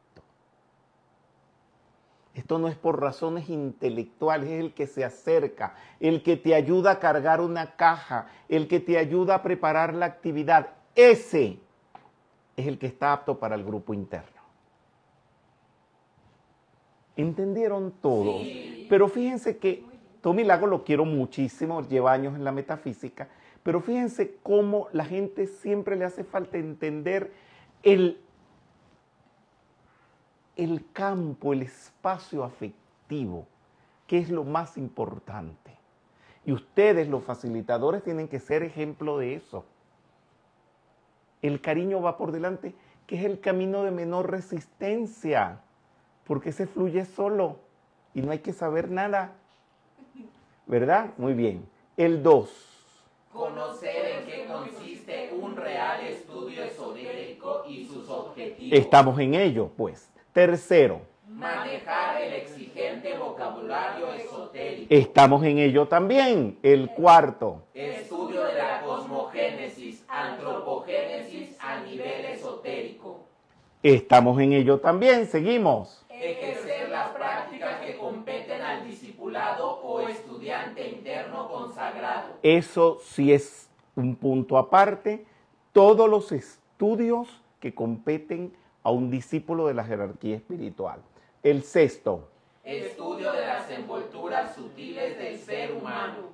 Esto 2.39 2.61
no 2.61 2.69
es 2.69 2.77
por 2.77 3.01
razones 3.01 3.49
intelectuales, 3.49 4.49
es 4.49 4.61
el 4.61 4.73
que 4.73 4.87
se 4.87 5.05
acerca, 5.05 5.75
el 5.99 6.23
que 6.23 6.37
te 6.37 6.55
ayuda 6.55 6.93
a 6.93 6.99
cargar 7.01 7.41
una 7.41 7.75
caja, 7.75 8.29
el 8.49 8.69
que 8.69 8.79
te 8.79 8.97
ayuda 8.97 9.35
a 9.35 9.43
preparar 9.43 9.93
la 9.93 10.07
actividad. 10.07 10.69
Ese 10.95 11.59
es 12.57 12.69
el 12.69 12.79
que 12.79 12.87
está 12.87 13.13
apto 13.13 13.41
para 13.41 13.57
el 13.57 13.65
grupo 13.65 13.93
interno. 13.93 14.41
¿Entendieron 17.17 17.93
todo? 18.01 18.37
Pero 18.89 19.09
fíjense 19.09 19.59
que 19.59 19.85
Tommy 20.21 20.45
Lago 20.45 20.69
lo 20.69 20.85
quiero 20.85 21.05
muchísimo, 21.05 21.83
lleva 21.89 22.13
años 22.13 22.37
en 22.37 22.45
la 22.45 22.53
metafísica, 22.53 23.27
pero 23.65 23.81
fíjense 23.81 24.37
cómo 24.45 24.87
la 24.93 25.05
gente 25.05 25.49
siempre 25.49 25.97
le 25.97 26.05
hace 26.05 26.23
falta 26.23 26.57
entender 26.57 27.33
el, 27.83 28.21
el 30.59 30.91
campo, 30.93 31.53
el 31.53 31.63
espacio 31.63 32.43
afectivo, 32.43 33.47
que 34.09 34.19
es 34.19 34.29
lo 34.29 34.43
más 34.43 34.77
importante. 34.77 35.71
Y 36.45 36.53
ustedes, 36.53 37.09
los 37.09 37.23
facilitadores, 37.23 38.03
tienen 38.03 38.27
que 38.27 38.41
ser 38.41 38.65
ejemplo 38.65 39.19
de 39.19 39.37
eso. 39.37 39.65
El 41.43 41.61
cariño 41.61 42.03
va 42.03 42.19
por 42.19 42.33
delante, 42.33 42.75
que 43.07 43.17
es 43.17 43.25
el 43.25 43.39
camino 43.39 43.85
de 43.85 43.93
menor 43.93 44.33
resistencia, 44.33 45.61
porque 46.25 46.51
se 46.51 46.67
fluye 46.67 47.05
solo 47.05 47.61
y 48.13 48.21
no 48.21 48.33
hay 48.33 48.41
que 48.41 48.53
saber 48.53 48.91
nada. 48.91 49.35
¿Verdad? 50.67 51.11
Muy 51.19 51.35
bien. 51.35 51.69
El 51.97 52.23
2. 52.23 53.31
Conocer 53.33 54.19
en 54.19 54.27
qué 54.27 54.47
consiste 54.47 55.33
un 55.41 55.55
real 55.55 56.05
estudio 56.05 56.65
esotérico 56.65 57.65
y 57.69 57.87
sus 57.87 58.09
objetivos. 58.09 58.77
Estamos 58.77 59.19
en 59.21 59.35
ello, 59.35 59.71
pues. 59.77 60.11
Tercero. 60.39 61.01
Manejar 61.27 62.23
el 62.23 62.33
exigente 62.35 63.19
vocabulario 63.19 64.13
esotérico. 64.13 64.87
Estamos 64.89 65.43
en 65.43 65.59
ello 65.59 65.89
también. 65.89 66.61
El 66.63 66.91
cuarto. 66.91 67.65
Estudio 67.75 68.45
de 68.45 68.55
la 68.55 68.81
cosmogénesis, 68.83 70.05
antropogénesis 70.07 71.57
a 71.59 71.81
nivel 71.81 72.27
esotérico. 72.27 73.25
Estamos 73.83 74.41
en 74.41 74.53
ello 74.53 74.79
también. 74.79 75.27
Seguimos. 75.27 76.07
Ejercer 76.09 76.89
las 76.89 77.09
prácticas 77.09 77.81
que 77.85 77.97
competen 77.97 78.63
al 78.63 78.87
discipulado 78.87 79.81
o 79.83 79.99
estudiante 80.03 80.87
interno 80.87 81.49
consagrado. 81.49 82.35
Eso 82.45 83.01
sí 83.03 83.33
es 83.33 83.69
un 83.97 84.15
punto 84.15 84.57
aparte. 84.57 85.27
Todos 85.73 86.09
los 86.09 86.31
estudios 86.31 87.43
que 87.59 87.75
competen 87.75 88.53
a 88.89 88.91
un 88.91 89.11
discípulo 89.11 89.67
de 89.67 89.75
la 89.75 89.85
jerarquía 89.85 90.37
espiritual. 90.37 91.01
El 91.43 91.63
sexto. 91.63 92.27
Estudio 92.65 93.33
de 93.33 93.47
las 93.47 93.71
envolturas 93.71 94.55
sutiles 94.55 95.19
del 95.19 95.37
ser 95.37 95.73
humano. 95.73 96.31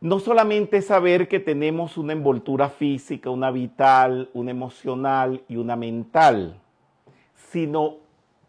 No 0.00 0.20
solamente 0.20 0.82
saber 0.82 1.26
que 1.26 1.40
tenemos 1.40 1.98
una 1.98 2.12
envoltura 2.12 2.68
física, 2.68 3.30
una 3.30 3.50
vital, 3.50 4.30
una 4.34 4.52
emocional 4.52 5.42
y 5.48 5.56
una 5.56 5.74
mental, 5.74 6.60
sino 7.34 7.96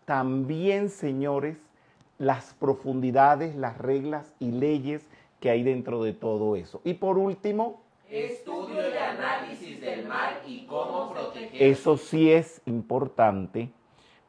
también, 0.06 0.90
señores, 0.90 1.58
las 2.20 2.54
profundidades, 2.60 3.56
las 3.56 3.80
reglas 3.80 4.36
y 4.40 4.52
leyes 4.52 5.10
que 5.40 5.50
hay 5.50 5.64
dentro 5.64 6.04
de 6.04 6.14
todo 6.14 6.56
eso. 6.56 6.80
Y 6.84 6.94
por 6.94 7.18
último, 7.18 7.82
Estudio 8.10 8.90
y 8.90 8.98
análisis 8.98 9.80
del 9.80 10.08
mal 10.08 10.42
y 10.48 10.66
cómo 10.66 11.12
proteger. 11.12 11.62
eso 11.62 11.96
sí 11.96 12.32
es 12.32 12.60
importante 12.66 13.72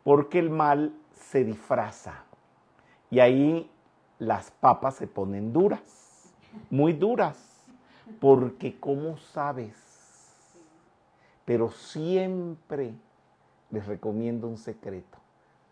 porque 0.04 0.38
el 0.38 0.50
mal 0.50 0.92
se 1.12 1.44
disfraza 1.44 2.24
y 3.10 3.20
ahí 3.20 3.70
las 4.18 4.50
papas 4.50 4.96
se 4.96 5.06
ponen 5.06 5.54
duras, 5.54 6.30
muy 6.68 6.92
duras, 6.92 7.64
porque 8.20 8.78
¿cómo 8.78 9.16
sabes? 9.16 9.74
Pero 11.46 11.70
siempre 11.70 12.92
les 13.70 13.86
recomiendo 13.86 14.46
un 14.46 14.58
secreto, 14.58 15.18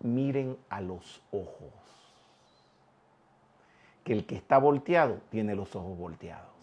miren 0.01 0.57
a 0.71 0.81
los 0.81 1.23
ojos, 1.31 1.73
que 4.03 4.15
el 4.15 4.25
que 4.25 4.37
está 4.37 4.57
volteado 4.57 5.21
tiene 5.31 5.55
los 5.55 5.77
ojos 5.77 5.97
volteados. 5.99 6.58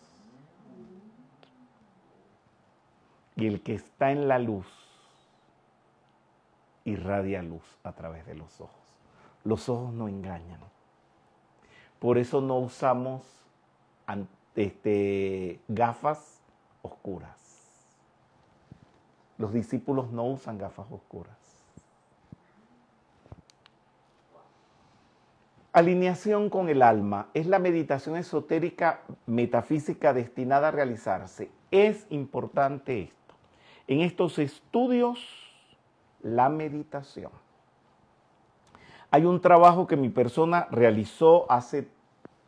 Y 3.36 3.47
el 3.47 3.61
que 3.61 3.75
está 3.75 4.11
en 4.11 4.27
la 4.27 4.39
luz 4.39 4.67
irradia 6.86 7.41
luz 7.41 7.63
a 7.83 7.91
través 7.93 8.25
de 8.25 8.36
los 8.36 8.61
ojos. 8.61 8.75
Los 9.43 9.67
ojos 9.69 9.93
no 9.93 10.07
engañan. 10.07 10.59
Por 11.99 12.17
eso 12.17 12.41
no 12.41 12.59
usamos 12.59 13.23
este, 14.55 15.59
gafas 15.67 16.41
oscuras. 16.81 17.36
Los 19.38 19.51
discípulos 19.51 20.11
no 20.11 20.25
usan 20.25 20.57
gafas 20.57 20.89
oscuras. 20.91 21.36
Alineación 25.73 26.49
con 26.49 26.69
el 26.69 26.81
alma 26.81 27.27
es 27.33 27.47
la 27.47 27.59
meditación 27.59 28.15
esotérica 28.15 29.01
metafísica 29.25 30.13
destinada 30.13 30.69
a 30.69 30.71
realizarse. 30.71 31.51
Es 31.69 32.07
importante 32.09 33.01
esto. 33.01 33.14
En 33.88 34.01
estos 34.01 34.39
estudios, 34.39 35.19
la 36.21 36.49
meditación. 36.49 37.31
Hay 39.11 39.25
un 39.25 39.39
trabajo 39.39 39.86
que 39.88 39.95
mi 39.95 40.09
persona 40.09 40.67
realizó 40.71 41.49
hace 41.51 41.88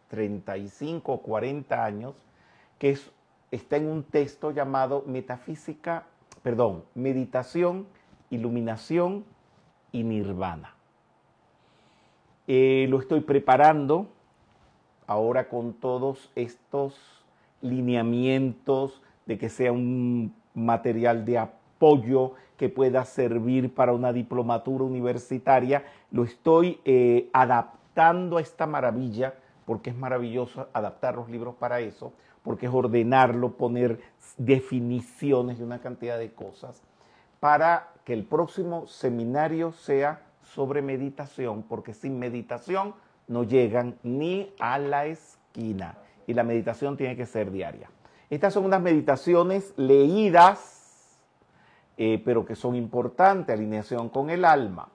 35 0.09 1.11
o 1.11 1.21
40 1.21 1.83
años 1.83 2.15
que 2.79 2.91
es, 2.91 3.11
está 3.51 3.77
en 3.77 3.87
un 3.87 4.03
texto 4.03 4.51
llamado 4.51 5.03
Metafísica, 5.05 6.05
perdón, 6.43 6.83
Meditación, 6.95 7.87
Iluminación 8.29 9.25
y 9.91 10.03
Nirvana. 10.03 10.75
Eh, 12.47 12.87
lo 12.89 12.99
estoy 12.99 13.21
preparando 13.21 14.07
ahora 15.05 15.49
con 15.49 15.73
todos 15.73 16.31
estos 16.35 16.95
lineamientos 17.61 19.01
de 19.25 19.37
que 19.37 19.49
sea 19.49 19.71
un 19.71 20.33
material 20.57 21.23
de 21.23 21.37
apoyo 21.37 22.33
que 22.57 22.69
pueda 22.69 23.05
servir 23.05 23.73
para 23.73 23.93
una 23.93 24.11
diplomatura 24.11 24.83
universitaria. 24.83 25.85
Lo 26.11 26.23
estoy 26.23 26.79
eh, 26.85 27.29
adaptando 27.31 28.37
a 28.37 28.41
esta 28.41 28.65
maravilla, 28.65 29.35
porque 29.65 29.91
es 29.91 29.95
maravilloso 29.95 30.67
adaptar 30.73 31.15
los 31.15 31.29
libros 31.29 31.55
para 31.55 31.79
eso, 31.79 32.13
porque 32.43 32.65
es 32.65 32.73
ordenarlo, 32.73 33.53
poner 33.53 33.99
definiciones 34.37 35.59
de 35.59 35.65
una 35.65 35.79
cantidad 35.79 36.17
de 36.17 36.31
cosas, 36.31 36.81
para 37.39 37.89
que 38.03 38.13
el 38.13 38.23
próximo 38.23 38.87
seminario 38.87 39.71
sea 39.71 40.21
sobre 40.41 40.81
meditación, 40.81 41.63
porque 41.63 41.93
sin 41.93 42.17
meditación 42.17 42.95
no 43.27 43.43
llegan 43.43 43.97
ni 44.03 44.53
a 44.59 44.79
la 44.79 45.05
esquina. 45.05 45.97
Y 46.25 46.33
la 46.33 46.43
meditación 46.43 46.97
tiene 46.97 47.15
que 47.15 47.25
ser 47.25 47.51
diaria. 47.51 47.89
Estas 48.29 48.53
son 48.53 48.65
unas 48.65 48.81
meditaciones 48.81 49.73
leídas, 49.77 51.17
eh, 51.97 52.21
pero 52.25 52.45
que 52.45 52.55
son 52.55 52.75
importantes, 52.75 53.53
alineación 53.53 54.09
con 54.09 54.29
el 54.29 54.43
alma. 54.43 54.89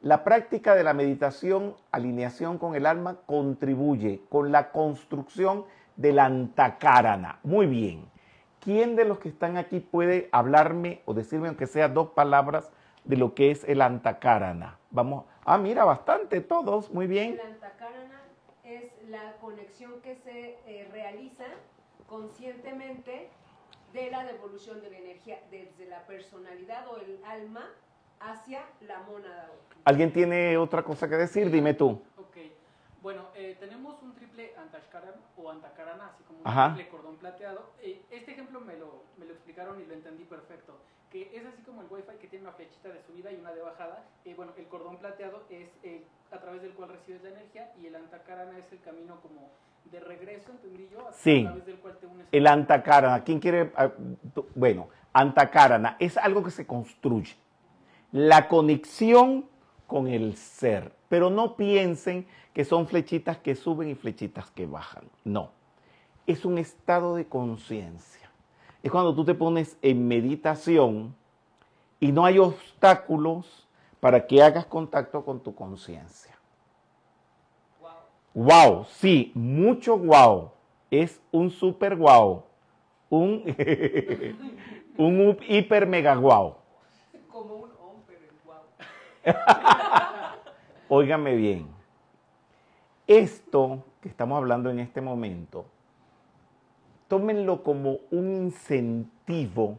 La 0.00 0.22
práctica 0.22 0.74
de 0.74 0.84
la 0.84 0.94
meditación, 0.94 1.74
alineación 1.90 2.58
con 2.58 2.76
el 2.76 2.86
alma, 2.86 3.16
contribuye 3.26 4.20
con 4.28 4.52
la 4.52 4.70
construcción 4.70 5.64
de 5.96 6.12
la. 6.12 7.38
Muy 7.42 7.66
bien. 7.66 8.04
¿Quién 8.60 8.94
de 8.94 9.04
los 9.04 9.18
que 9.18 9.28
están 9.28 9.56
aquí 9.56 9.80
puede 9.80 10.28
hablarme 10.32 11.02
o 11.06 11.14
decirme, 11.14 11.48
aunque 11.48 11.66
sea 11.66 11.88
dos 11.88 12.10
palabras, 12.10 12.70
de 13.06 13.16
lo 13.16 13.34
que 13.34 13.50
es 13.50 13.64
el 13.64 13.80
antacarana. 13.82 14.78
Vamos, 14.90 15.24
ah, 15.44 15.58
mira, 15.58 15.84
bastante 15.84 16.40
todos, 16.40 16.90
muy 16.90 17.06
bien. 17.06 17.34
El 17.34 17.40
antacarana 17.40 18.22
es 18.64 18.92
la 19.08 19.36
conexión 19.40 20.00
que 20.02 20.16
se 20.16 20.58
eh, 20.66 20.88
realiza 20.92 21.44
conscientemente 22.06 23.28
de 23.92 24.10
la 24.10 24.24
devolución 24.24 24.80
de 24.80 24.90
la 24.90 24.98
energía 24.98 25.40
desde 25.50 25.86
la 25.86 26.06
personalidad 26.06 26.86
o 26.88 26.98
el 26.98 27.18
alma 27.24 27.70
hacia 28.20 28.64
la 28.80 29.00
mónada. 29.00 29.50
¿Alguien 29.84 30.12
tiene 30.12 30.56
otra 30.56 30.82
cosa 30.82 31.08
que 31.08 31.16
decir? 31.16 31.50
Dime 31.50 31.74
tú. 31.74 32.02
Ok. 32.16 32.36
Bueno, 33.02 33.26
eh, 33.34 33.56
tenemos 33.60 34.02
un 34.02 34.14
triple 34.14 34.52
antashkaran 34.56 35.14
o 35.36 35.50
antacarana, 35.50 36.08
así 36.08 36.24
como 36.24 36.40
un 36.40 36.74
triple 36.74 36.88
cordón 36.90 37.16
plateado. 37.16 37.70
Eh, 37.80 38.02
este 38.10 38.32
ejemplo 38.32 38.60
me 38.60 38.76
lo, 38.76 39.04
me 39.16 39.26
lo 39.26 39.32
explicaron 39.32 39.80
y 39.80 39.86
lo 39.86 39.94
entendí 39.94 40.24
perfecto 40.24 40.78
que 41.10 41.30
es 41.36 41.46
así 41.46 41.62
como 41.62 41.82
el 41.82 41.86
Wi-Fi 41.88 42.18
que 42.20 42.26
tiene 42.26 42.46
una 42.46 42.56
flechita 42.56 42.88
de 42.88 43.00
subida 43.00 43.30
y 43.30 43.36
una 43.36 43.52
de 43.52 43.62
bajada. 43.62 44.04
Eh, 44.24 44.34
bueno, 44.34 44.52
el 44.56 44.66
cordón 44.66 44.98
plateado 44.98 45.44
es 45.48 45.70
a 46.32 46.40
través 46.40 46.62
del 46.62 46.72
cual 46.72 46.88
recibes 46.90 47.22
la 47.22 47.28
energía 47.28 47.72
y 47.80 47.86
el 47.86 47.94
antacarana 47.94 48.58
es 48.58 48.70
el 48.72 48.80
camino 48.80 49.20
como 49.22 49.48
de 49.90 50.00
regreso, 50.00 50.50
entendí 50.50 50.88
yo, 50.90 51.08
a, 51.08 51.12
través 51.12 51.66
del 51.66 51.76
cual 51.76 51.96
te 51.98 52.06
unes. 52.06 52.26
El 52.32 52.46
antacarana, 52.46 53.24
¿quién 53.24 53.40
quiere? 53.40 53.72
Ah, 53.76 53.90
bueno, 54.54 54.88
antacarana 55.12 55.96
es 55.98 56.16
algo 56.16 56.42
que 56.42 56.50
se 56.50 56.66
construye. 56.66 57.34
La 58.12 58.48
conexión 58.48 59.46
con 59.86 60.08
el 60.08 60.36
ser. 60.36 60.92
Pero 61.08 61.30
no 61.30 61.56
piensen 61.56 62.26
que 62.52 62.64
son 62.64 62.88
flechitas 62.88 63.38
que 63.38 63.54
suben 63.54 63.88
y 63.88 63.94
flechitas 63.94 64.50
que 64.50 64.66
bajan. 64.66 65.04
No. 65.24 65.52
Es 66.26 66.44
un 66.44 66.58
estado 66.58 67.14
de 67.14 67.26
conciencia 67.26 68.16
es 68.86 68.92
cuando 68.92 69.12
tú 69.16 69.24
te 69.24 69.34
pones 69.34 69.76
en 69.82 70.06
meditación 70.06 71.12
y 71.98 72.12
no 72.12 72.24
hay 72.24 72.38
obstáculos 72.38 73.66
para 73.98 74.28
que 74.28 74.40
hagas 74.40 74.64
contacto 74.66 75.24
con 75.24 75.40
tu 75.40 75.56
conciencia. 75.56 76.35
Wow. 78.36 78.84
sí, 78.90 79.32
mucho 79.34 79.98
wow. 79.98 80.52
Es 80.90 81.20
un 81.32 81.50
super 81.50 81.96
wow. 81.96 82.44
Un, 83.08 83.42
un 84.98 85.38
hiper 85.48 85.86
mega 85.86 86.14
wow. 86.16 86.54
Como 87.28 87.54
un 87.54 87.70
hombre 87.80 88.18
wow. 88.44 89.34
Óigame 90.88 91.34
bien. 91.34 91.66
Esto 93.06 93.82
que 94.00 94.08
estamos 94.08 94.36
hablando 94.36 94.70
en 94.70 94.80
este 94.80 95.00
momento 95.00 95.64
tómenlo 97.08 97.62
como 97.62 97.98
un 98.10 98.32
incentivo 98.34 99.78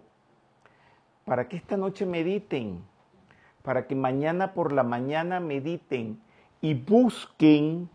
para 1.26 1.48
que 1.48 1.58
esta 1.58 1.76
noche 1.76 2.06
mediten, 2.06 2.82
para 3.64 3.86
que 3.86 3.96
mañana 3.96 4.54
por 4.54 4.72
la 4.72 4.84
mañana 4.84 5.40
mediten 5.40 6.22
y 6.62 6.74
busquen 6.74 7.90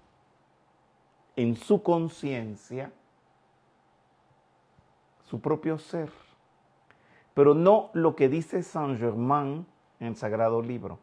en 1.36 1.56
su 1.56 1.82
conciencia 1.82 2.92
su 5.24 5.40
propio 5.40 5.78
ser, 5.78 6.10
pero 7.32 7.54
no 7.54 7.90
lo 7.94 8.14
que 8.14 8.28
dice 8.28 8.62
Saint 8.62 8.98
Germain 8.98 9.64
en 9.98 10.08
el 10.08 10.16
Sagrado 10.16 10.60
Libro, 10.60 10.98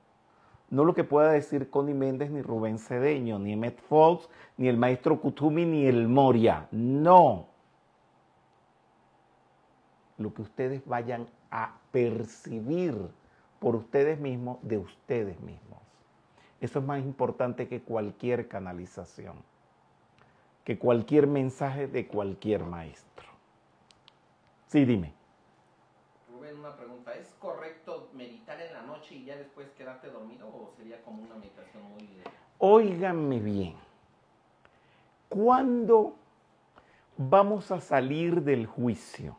no 0.69 0.85
lo 0.85 0.93
que 0.93 1.03
pueda 1.03 1.31
decir 1.31 1.71
Connie 1.71 1.95
Méndez, 1.95 2.29
ni 2.29 2.43
Rubén 2.43 2.77
Cedeño, 2.77 3.39
ni 3.39 3.53
Emmet 3.53 3.81
Fox, 3.81 4.29
ni 4.57 4.67
el 4.67 4.77
maestro 4.77 5.19
Kutumi, 5.19 5.65
ni 5.65 5.87
el 5.87 6.07
Moria, 6.07 6.67
no. 6.71 7.47
Lo 10.19 10.33
que 10.33 10.43
ustedes 10.43 10.85
vayan 10.85 11.27
a 11.49 11.73
percibir 11.91 12.95
por 13.59 13.75
ustedes 13.75 14.19
mismos 14.19 14.59
de 14.61 14.77
ustedes 14.77 15.39
mismos. 15.39 15.79
Eso 16.61 16.79
es 16.79 16.85
más 16.85 16.99
importante 16.99 17.67
que 17.67 17.81
cualquier 17.81 18.47
canalización, 18.47 19.37
que 20.69 20.77
cualquier 20.77 21.25
mensaje 21.25 21.87
de 21.87 22.07
cualquier 22.07 22.63
maestro. 22.63 23.27
Sí, 24.67 24.85
dime. 24.85 25.15
Rubén, 26.31 26.59
una 26.59 26.75
pregunta. 26.75 27.11
¿Es 27.15 27.33
correcto 27.39 28.11
meditar 28.13 28.61
en 28.61 28.73
la 28.73 28.83
noche 28.83 29.15
y 29.15 29.25
ya 29.25 29.35
después 29.35 29.67
quedarte 29.71 30.11
dormido 30.11 30.47
o 30.47 30.71
sería 30.77 31.01
como 31.01 31.23
una 31.23 31.33
meditación 31.33 31.81
muy... 31.89 32.21
Óiganme 32.59 33.39
bien. 33.39 33.77
¿Cuándo 35.27 36.13
vamos 37.17 37.71
a 37.71 37.81
salir 37.81 38.43
del 38.43 38.67
juicio? 38.67 39.35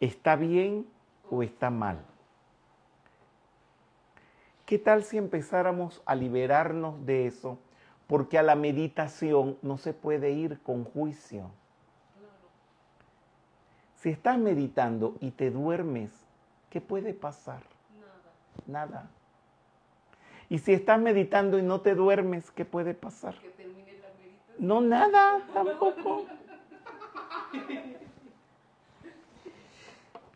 ¿Está 0.00 0.34
bien 0.34 0.84
o 1.30 1.44
está 1.44 1.70
mal? 1.70 2.04
¿Qué 4.66 4.80
tal 4.80 5.04
si 5.04 5.16
empezáramos 5.16 6.02
a 6.06 6.16
liberarnos 6.16 7.06
de 7.06 7.28
eso? 7.28 7.56
Porque 8.10 8.38
a 8.38 8.42
la 8.42 8.56
meditación 8.56 9.56
no 9.62 9.78
se 9.78 9.92
puede 9.92 10.32
ir 10.32 10.58
con 10.64 10.82
juicio. 10.82 11.52
Si 13.94 14.08
estás 14.08 14.36
meditando 14.36 15.14
y 15.20 15.30
te 15.30 15.52
duermes, 15.52 16.10
¿qué 16.70 16.80
puede 16.80 17.14
pasar? 17.14 17.62
Nada. 18.66 18.88
Nada. 18.88 19.10
Y 20.48 20.58
si 20.58 20.72
estás 20.72 20.98
meditando 20.98 21.56
y 21.56 21.62
no 21.62 21.82
te 21.82 21.94
duermes, 21.94 22.50
¿qué 22.50 22.64
puede 22.64 22.94
pasar? 22.94 23.36
Que 23.36 23.50
termine 23.50 23.92
la 23.92 24.08
meditación. 24.18 24.66
No, 24.66 24.80
nada, 24.80 25.46
tampoco. 25.54 26.26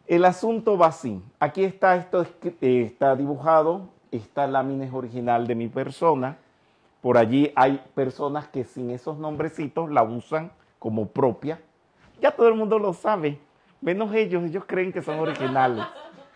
El 0.07 0.25
asunto 0.25 0.79
va 0.79 0.87
así. 0.87 1.20
Aquí 1.41 1.64
está, 1.64 1.97
esto 1.97 2.25
eh, 2.45 2.83
está 2.87 3.16
dibujado, 3.16 3.89
esta 4.12 4.47
lámina 4.47 4.85
es 4.85 4.95
original 4.95 5.49
de 5.49 5.57
mi 5.57 5.66
persona. 5.66 6.39
Por 7.05 7.19
allí 7.19 7.53
hay 7.55 7.85
personas 7.95 8.49
que 8.49 8.65
sin 8.65 8.89
esos 8.89 9.19
nombrecitos 9.19 9.91
la 9.91 10.03
usan 10.03 10.51
como 10.79 11.09
propia. 11.09 11.61
Ya 12.19 12.31
todo 12.31 12.49
el 12.49 12.55
mundo 12.55 12.79
lo 12.79 12.95
sabe. 12.95 13.39
Menos 13.83 14.15
ellos, 14.15 14.43
ellos 14.43 14.65
creen 14.67 14.91
que 14.91 15.03
son 15.03 15.19
originales, 15.19 15.85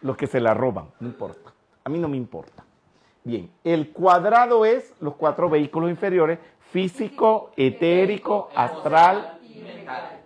los 0.03 0.19
que 0.19 0.27
se 0.27 0.41
la 0.41 0.53
roban, 0.53 0.91
no 1.01 1.09
importa. 1.09 1.55
A 1.85 1.89
mí 1.89 1.99
no 1.99 2.07
me 2.07 2.19
importa. 2.19 2.67
Bien, 3.25 3.51
el 3.65 3.93
cuadrado 3.93 4.67
es 4.67 4.93
los 5.01 5.15
cuatro 5.15 5.49
vehículos 5.49 5.89
inferiores, 5.89 6.39
físico, 6.71 7.51
etérico, 7.57 8.51
astral. 8.55 9.39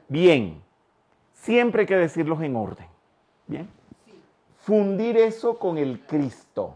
Bien, 0.08 0.60
siempre 1.34 1.82
hay 1.82 1.86
que 1.86 1.94
decirlos 1.94 2.42
en 2.42 2.56
orden. 2.56 2.88
Bien. 3.46 3.68
Fundir 4.58 5.18
eso 5.18 5.56
con 5.56 5.78
el 5.78 6.00
Cristo. 6.00 6.74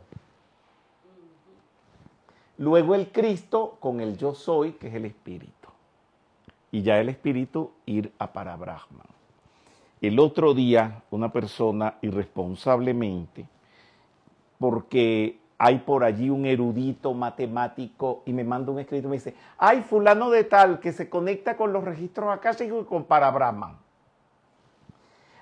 Luego 2.58 2.94
el 2.94 3.12
Cristo 3.12 3.76
con 3.80 4.00
el 4.00 4.16
yo 4.16 4.34
soy, 4.34 4.72
que 4.72 4.88
es 4.88 4.94
el 4.94 5.04
Espíritu. 5.04 5.68
Y 6.70 6.82
ya 6.82 6.98
el 6.98 7.08
Espíritu 7.08 7.72
ir 7.84 8.12
a 8.18 8.32
para 8.32 8.56
Brahman. 8.56 9.06
El 10.00 10.18
otro 10.18 10.54
día 10.54 11.02
una 11.10 11.32
persona 11.32 11.96
irresponsablemente, 12.02 13.46
porque 14.58 15.38
hay 15.58 15.78
por 15.78 16.04
allí 16.04 16.28
un 16.28 16.44
erudito 16.44 17.14
matemático 17.14 18.22
y 18.26 18.32
me 18.32 18.44
manda 18.44 18.72
un 18.72 18.78
escrito 18.78 19.06
y 19.06 19.10
me 19.10 19.16
dice, 19.16 19.34
hay 19.56 19.82
fulano 19.82 20.30
de 20.30 20.44
tal 20.44 20.80
que 20.80 20.92
se 20.92 21.08
conecta 21.08 21.56
con 21.56 21.72
los 21.72 21.84
registros 21.84 22.30
acá 22.30 22.52
y 22.60 22.84
con 22.84 23.04
para 23.04 23.30
Brahman. 23.30 23.76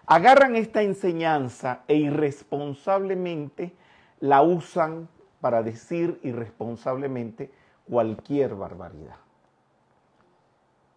Agarran 0.07 0.55
esta 0.55 0.83
enseñanza 0.83 1.81
e 1.89 1.97
irresponsablemente 1.97 3.75
la 4.21 4.43
usan 4.43 5.09
para 5.45 5.63
decir 5.63 6.19
irresponsablemente 6.23 7.51
cualquier 7.87 8.55
barbaridad. 8.55 9.19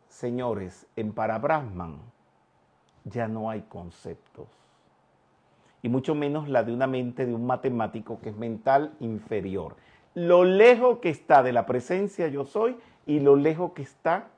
Señores, 0.08 0.88
en 0.96 1.12
Parabrahman 1.12 2.00
ya 3.04 3.28
no 3.28 3.50
hay 3.50 3.64
conceptos, 3.64 4.48
y 5.82 5.90
mucho 5.90 6.16
menos 6.16 6.48
la 6.48 6.64
de 6.64 6.74
una 6.74 6.88
mente 6.88 7.26
de 7.26 7.36
un 7.36 7.46
matemático 7.46 8.22
que 8.22 8.30
es 8.30 8.38
mental 8.38 8.96
inferior. 9.02 9.76
Lo 10.14 10.46
lejos 10.46 11.00
que 11.00 11.10
está 11.10 11.44
de 11.44 11.52
la 11.52 11.66
presencia 11.66 12.30
yo 12.30 12.46
soy 12.46 12.78
y 13.06 13.20
lo 13.20 13.36
lejos 13.36 13.74
que 13.74 13.82
está 13.82 14.30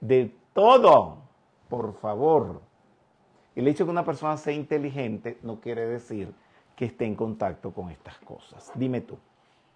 de 0.00 0.32
todo, 0.52 1.18
por 1.68 1.94
favor. 1.94 2.62
El 3.56 3.66
hecho 3.66 3.82
de 3.82 3.88
que 3.88 3.90
una 3.90 4.04
persona 4.04 4.36
sea 4.36 4.54
inteligente 4.54 5.40
no 5.42 5.58
quiere 5.58 5.86
decir 5.86 6.32
que 6.76 6.86
esté 6.86 7.04
en 7.04 7.14
contacto 7.14 7.72
con 7.72 7.90
estas 7.90 8.18
cosas. 8.18 8.70
Dime 8.74 9.00
tú. 9.00 9.18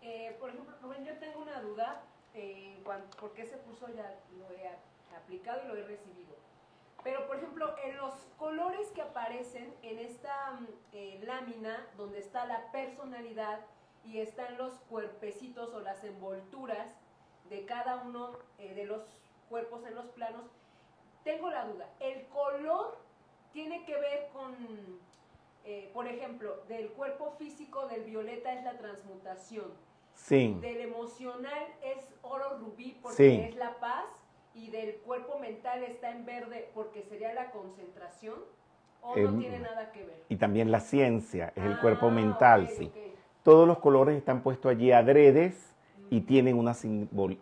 Eh, 0.03 0.37
por 0.41 0.51
ejemplo, 0.51 0.77
yo 1.05 1.19
tengo 1.19 1.41
una 1.41 1.61
duda, 1.61 2.03
eh, 2.35 2.83
porque 3.21 3.43
ese 3.43 3.59
curso 3.59 3.89
ya 3.95 4.15
lo 4.39 4.55
he 4.55 4.69
aplicado 5.17 5.63
y 5.65 5.69
lo 5.69 5.77
he 5.77 5.83
recibido. 5.83 6.37
Pero, 7.03 7.27
por 7.27 7.37
ejemplo, 7.37 7.75
en 7.85 7.97
los 7.97 8.15
colores 8.39 8.89
que 8.91 9.03
aparecen 9.03 9.73
en 9.83 9.99
esta 9.99 10.53
mm, 10.53 10.67
eh, 10.93 11.21
lámina, 11.25 11.87
donde 11.97 12.19
está 12.19 12.47
la 12.47 12.71
personalidad 12.73 13.61
y 14.05 14.19
están 14.19 14.57
los 14.57 14.75
cuerpecitos 14.91 15.73
o 15.75 15.81
las 15.81 16.03
envolturas 16.05 16.89
de 17.51 17.65
cada 17.65 18.03
uno 18.03 18.33
de 18.59 18.85
los 18.85 19.03
cuerpos 19.49 19.85
en 19.87 19.95
los 19.95 20.07
planos, 20.07 20.43
tengo 21.23 21.51
la 21.51 21.65
duda, 21.67 21.89
¿el 22.01 22.25
color 22.27 22.97
tiene 23.53 23.85
que 23.85 23.99
ver 23.99 24.29
con 24.33 24.55
eh, 25.67 25.91
por 25.93 26.07
ejemplo, 26.07 26.63
del 26.69 26.91
cuerpo 26.91 27.33
físico 27.39 27.89
del 27.89 28.05
violeta 28.05 28.53
es 28.53 28.63
la 28.63 28.79
transmutación. 28.79 29.65
Sí. 30.15 30.57
Del 30.61 30.81
emocional 30.81 31.67
es 31.83 32.09
oro 32.23 32.59
rubí 32.59 32.97
porque 33.03 33.49
es 33.49 33.57
la 33.57 33.79
paz 33.81 34.05
y 34.55 34.71
del 34.71 34.95
cuerpo 34.99 35.41
mental 35.41 35.83
está 35.83 36.13
en 36.13 36.25
verde 36.25 36.71
porque 36.73 37.03
sería 37.03 37.35
la 37.35 37.51
concentración 37.51 38.39
o 39.03 39.17
no 39.17 39.29
em, 39.29 39.39
tiene 39.41 39.59
nada 39.59 39.91
que 39.91 40.05
ver. 40.05 40.25
Y 40.29 40.37
también 40.37 40.71
la 40.71 40.79
ciencia 40.79 41.53
es 41.57 41.65
el 41.65 41.81
cuerpo 41.81 42.07
ah, 42.07 42.11
mental, 42.11 42.69
sí. 42.69 42.93
Todos 43.43 43.67
los 43.67 43.79
colores 43.79 44.17
están 44.17 44.43
puestos 44.43 44.71
allí 44.71 44.93
adredes 44.93 45.75
y 46.11 46.21
mm. 46.21 46.27
tienen 46.27 46.59
una 46.59 46.77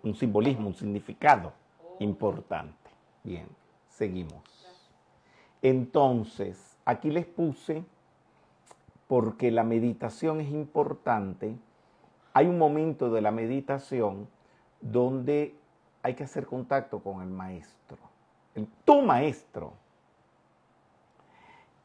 un 0.02 0.14
simbolismo, 0.14 0.68
un 0.68 0.74
significado 0.74 1.52
oh. 1.82 1.96
importante. 2.00 2.90
Bien, 3.22 3.48
seguimos. 3.88 4.42
Entonces, 5.60 6.78
aquí 6.84 7.10
les 7.10 7.26
puse 7.26 7.84
porque 9.14 9.52
la 9.52 9.62
meditación 9.62 10.40
es 10.40 10.50
importante, 10.50 11.54
hay 12.32 12.48
un 12.48 12.58
momento 12.58 13.12
de 13.12 13.20
la 13.20 13.30
meditación 13.30 14.26
donde 14.80 15.54
hay 16.02 16.14
que 16.14 16.24
hacer 16.24 16.46
contacto 16.46 16.98
con 16.98 17.22
el 17.22 17.28
maestro, 17.28 17.98
tu 18.84 19.02
maestro. 19.02 19.74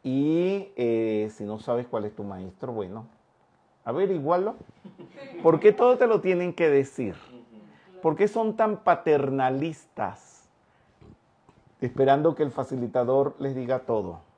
Y 0.02 0.70
eh, 0.76 1.30
si 1.32 1.44
no 1.44 1.60
sabes 1.60 1.86
cuál 1.86 2.06
es 2.06 2.16
tu 2.16 2.24
maestro, 2.24 2.74
bueno, 2.74 3.06
averigualo. 3.86 4.56
¿Por 5.44 5.60
qué 5.60 5.72
todo 5.72 6.00
te 6.00 6.08
lo 6.08 6.22
tienen 6.22 6.52
que 6.52 6.68
decir? 6.68 7.14
¿Por 8.02 8.16
qué 8.16 8.28
son 8.28 8.58
tan 8.58 8.78
paternalistas? 8.78 10.50
Esperando 11.80 12.34
que 12.34 12.42
el 12.42 12.50
facilitador 12.50 13.36
les 13.38 13.54
diga 13.54 13.82
todo. 13.82 14.29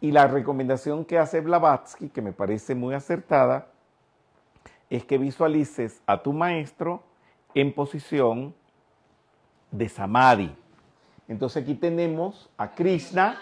Y 0.00 0.12
la 0.12 0.26
recomendación 0.26 1.04
que 1.04 1.18
hace 1.18 1.40
Blavatsky, 1.40 2.10
que 2.10 2.22
me 2.22 2.32
parece 2.32 2.74
muy 2.74 2.94
acertada, 2.94 3.68
es 4.90 5.04
que 5.04 5.18
visualices 5.18 6.02
a 6.06 6.22
tu 6.22 6.32
maestro 6.32 7.02
en 7.54 7.72
posición 7.72 8.54
de 9.70 9.88
samadhi. 9.88 10.54
Entonces 11.28 11.62
aquí 11.62 11.74
tenemos 11.74 12.50
a 12.56 12.70
Krishna, 12.70 13.38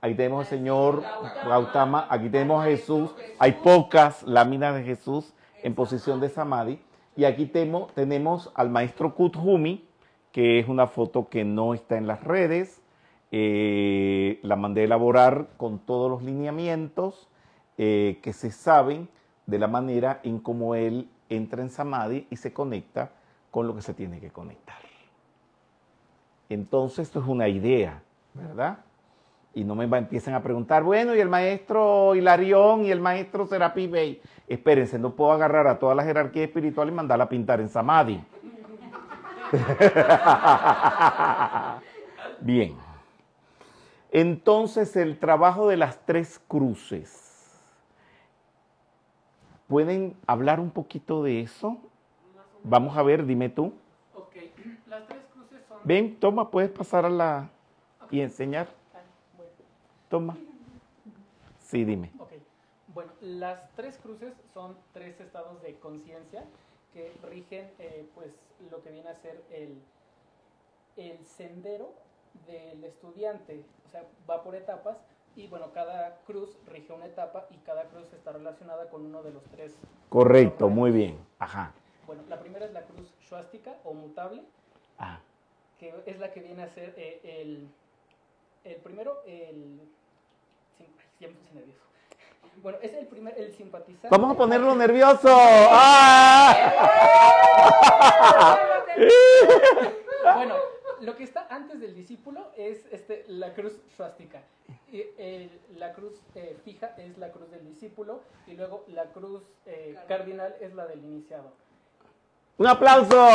aquí 0.00 0.14
tenemos 0.14 0.40
al 0.40 0.46
Señor 0.46 1.02
Gautama, 1.44 2.06
aquí 2.08 2.28
tenemos 2.28 2.62
a 2.62 2.68
Jesús, 2.68 3.14
hay 3.38 3.52
pocas 3.52 4.22
láminas 4.22 4.74
de 4.74 4.84
Jesús 4.84 5.32
en 5.62 5.74
posición 5.74 6.20
de 6.20 6.28
samadhi, 6.28 6.78
y 7.16 7.24
aquí 7.24 7.46
tenemos 7.46 8.52
al 8.54 8.70
maestro 8.70 9.14
Kuthumi, 9.14 9.88
que 10.30 10.60
es 10.60 10.68
una 10.68 10.86
foto 10.86 11.28
que 11.28 11.44
no 11.44 11.74
está 11.74 11.96
en 11.96 12.06
las 12.06 12.22
redes, 12.22 12.82
eh, 13.36 14.38
la 14.44 14.54
mandé 14.54 14.82
a 14.82 14.84
elaborar 14.84 15.48
con 15.56 15.80
todos 15.80 16.08
los 16.08 16.22
lineamientos 16.22 17.28
eh, 17.78 18.20
que 18.22 18.32
se 18.32 18.52
saben 18.52 19.08
de 19.46 19.58
la 19.58 19.66
manera 19.66 20.20
en 20.22 20.38
cómo 20.38 20.76
él 20.76 21.08
entra 21.28 21.60
en 21.60 21.68
Samadhi 21.68 22.28
y 22.30 22.36
se 22.36 22.52
conecta 22.52 23.10
con 23.50 23.66
lo 23.66 23.74
que 23.74 23.82
se 23.82 23.92
tiene 23.92 24.20
que 24.20 24.30
conectar. 24.30 24.76
Entonces, 26.48 27.08
esto 27.08 27.18
es 27.18 27.26
una 27.26 27.48
idea, 27.48 28.04
¿verdad? 28.34 28.78
Y 29.52 29.64
no 29.64 29.74
me 29.74 29.84
empiecen 29.84 30.34
a 30.34 30.40
preguntar, 30.40 30.84
bueno, 30.84 31.12
y 31.16 31.18
el 31.18 31.28
maestro 31.28 32.14
Hilarión 32.14 32.84
y 32.84 32.92
el 32.92 33.00
maestro 33.00 33.48
Serapi 33.48 33.88
Bey. 33.88 34.22
Espérense, 34.46 34.96
no 34.96 35.10
puedo 35.10 35.32
agarrar 35.32 35.66
a 35.66 35.80
toda 35.80 35.96
la 35.96 36.04
jerarquía 36.04 36.44
espiritual 36.44 36.86
y 36.86 36.92
mandarla 36.92 37.24
a 37.24 37.28
pintar 37.28 37.60
en 37.60 37.68
Samadhi. 37.68 38.22
Bien. 42.40 42.83
Entonces 44.14 44.94
el 44.94 45.18
trabajo 45.18 45.66
de 45.66 45.76
las 45.76 45.98
tres 46.06 46.40
cruces. 46.46 47.50
¿Pueden 49.66 50.16
hablar 50.28 50.60
un 50.60 50.70
poquito 50.70 51.24
de 51.24 51.40
eso? 51.40 51.78
Vamos 52.62 52.96
a 52.96 53.02
ver, 53.02 53.26
dime 53.26 53.48
tú. 53.48 53.74
Ok, 54.14 54.36
las 54.86 55.04
tres 55.08 55.24
cruces 55.32 55.66
son... 55.66 55.78
Ven, 55.82 56.20
toma, 56.20 56.48
puedes 56.52 56.70
pasar 56.70 57.04
a 57.04 57.10
la... 57.10 57.50
y 58.08 58.20
enseñar. 58.20 58.68
Toma. 60.08 60.36
Sí, 61.58 61.84
dime. 61.84 62.12
Ok, 62.20 62.34
bueno, 62.94 63.10
las 63.20 63.68
tres 63.74 63.98
cruces 63.98 64.32
son 64.52 64.76
tres 64.92 65.18
estados 65.18 65.60
de 65.60 65.74
conciencia 65.80 66.44
que 66.92 67.12
rigen 67.28 67.68
eh, 67.80 68.08
pues 68.14 68.30
lo 68.70 68.80
que 68.80 68.92
viene 68.92 69.08
a 69.08 69.14
ser 69.16 69.42
el, 69.50 69.76
el 70.96 71.18
sendero 71.26 72.03
del 72.46 72.84
estudiante, 72.84 73.64
o 73.86 73.88
sea, 73.90 74.04
va 74.28 74.42
por 74.42 74.54
etapas 74.54 74.96
y 75.36 75.46
bueno, 75.48 75.72
cada 75.72 76.16
cruz 76.26 76.56
rige 76.66 76.92
una 76.92 77.06
etapa 77.06 77.46
y 77.50 77.56
cada 77.58 77.84
cruz 77.84 78.12
está 78.12 78.32
relacionada 78.32 78.88
con 78.88 79.04
uno 79.06 79.22
de 79.22 79.32
los 79.32 79.42
tres. 79.44 79.74
Correcto, 80.08 80.68
muy 80.68 80.90
bien. 80.90 81.18
Ajá. 81.38 81.72
Bueno, 82.06 82.22
la 82.28 82.38
primera 82.38 82.66
es 82.66 82.72
la 82.72 82.82
cruz 82.82 83.12
swastika 83.26 83.74
o 83.84 83.94
mutable, 83.94 84.42
Ajá. 84.98 85.20
que 85.78 85.94
es 86.06 86.18
la 86.18 86.32
que 86.32 86.40
viene 86.40 86.62
a 86.62 86.68
ser 86.68 86.94
eh, 86.96 87.20
el, 87.24 87.68
el 88.64 88.76
primero, 88.76 89.22
el... 89.26 89.80
Ya 91.20 91.28
me 91.28 91.34
puse 91.34 91.54
nervioso. 91.54 91.80
Bueno, 92.62 92.78
es 92.82 92.92
el 92.94 93.06
primer, 93.06 93.38
el 93.38 93.52
simpatizante. 93.54 94.08
Vamos 94.10 94.32
a 94.32 94.36
ponerlo 94.36 94.74
nervioso. 94.76 95.28
¡Ah! 95.30 96.70
bueno, 100.34 100.54
lo 101.00 101.16
que 101.16 101.24
está 101.24 101.46
antes 101.50 101.80
del 101.80 101.94
discípulo 101.94 102.50
es 102.56 102.86
este, 102.90 103.24
la 103.28 103.54
cruz 103.54 103.72
swastika. 103.96 104.42
la 105.76 105.92
cruz 105.92 106.20
eh, 106.34 106.56
fija 106.64 106.94
es 106.98 107.18
la 107.18 107.30
cruz 107.30 107.50
del 107.50 107.66
discípulo 107.66 108.20
y 108.46 108.54
luego 108.54 108.84
la 108.88 109.04
cruz 109.06 109.42
eh, 109.66 109.96
cardinal 110.08 110.54
es 110.60 110.74
la 110.74 110.86
del 110.86 111.04
iniciado. 111.04 111.52
¡Un 112.58 112.66
aplauso! 112.66 113.28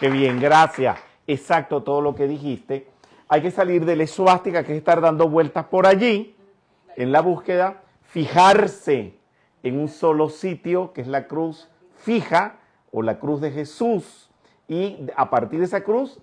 ¡Qué 0.00 0.08
bien, 0.08 0.40
gracias! 0.40 1.06
exacto 1.26 1.82
todo 1.82 2.00
lo 2.00 2.14
que 2.14 2.26
dijiste. 2.26 2.88
Hay 3.28 3.42
que 3.42 3.50
salir 3.50 3.84
de 3.84 3.96
la 3.96 4.04
esvástica, 4.04 4.64
que 4.64 4.72
es 4.72 4.78
estar 4.78 5.00
dando 5.00 5.28
vueltas 5.28 5.66
por 5.66 5.86
allí, 5.86 6.36
en 6.96 7.12
la 7.12 7.20
búsqueda, 7.20 7.82
fijarse 8.02 9.18
en 9.62 9.80
un 9.80 9.88
solo 9.88 10.28
sitio, 10.28 10.92
que 10.92 11.00
es 11.00 11.08
la 11.08 11.26
cruz 11.26 11.68
fija 11.96 12.58
o 12.92 13.02
la 13.02 13.18
cruz 13.18 13.40
de 13.40 13.50
Jesús, 13.50 14.25
y 14.68 15.06
a 15.16 15.30
partir 15.30 15.60
de 15.60 15.66
esa 15.66 15.82
cruz, 15.82 16.20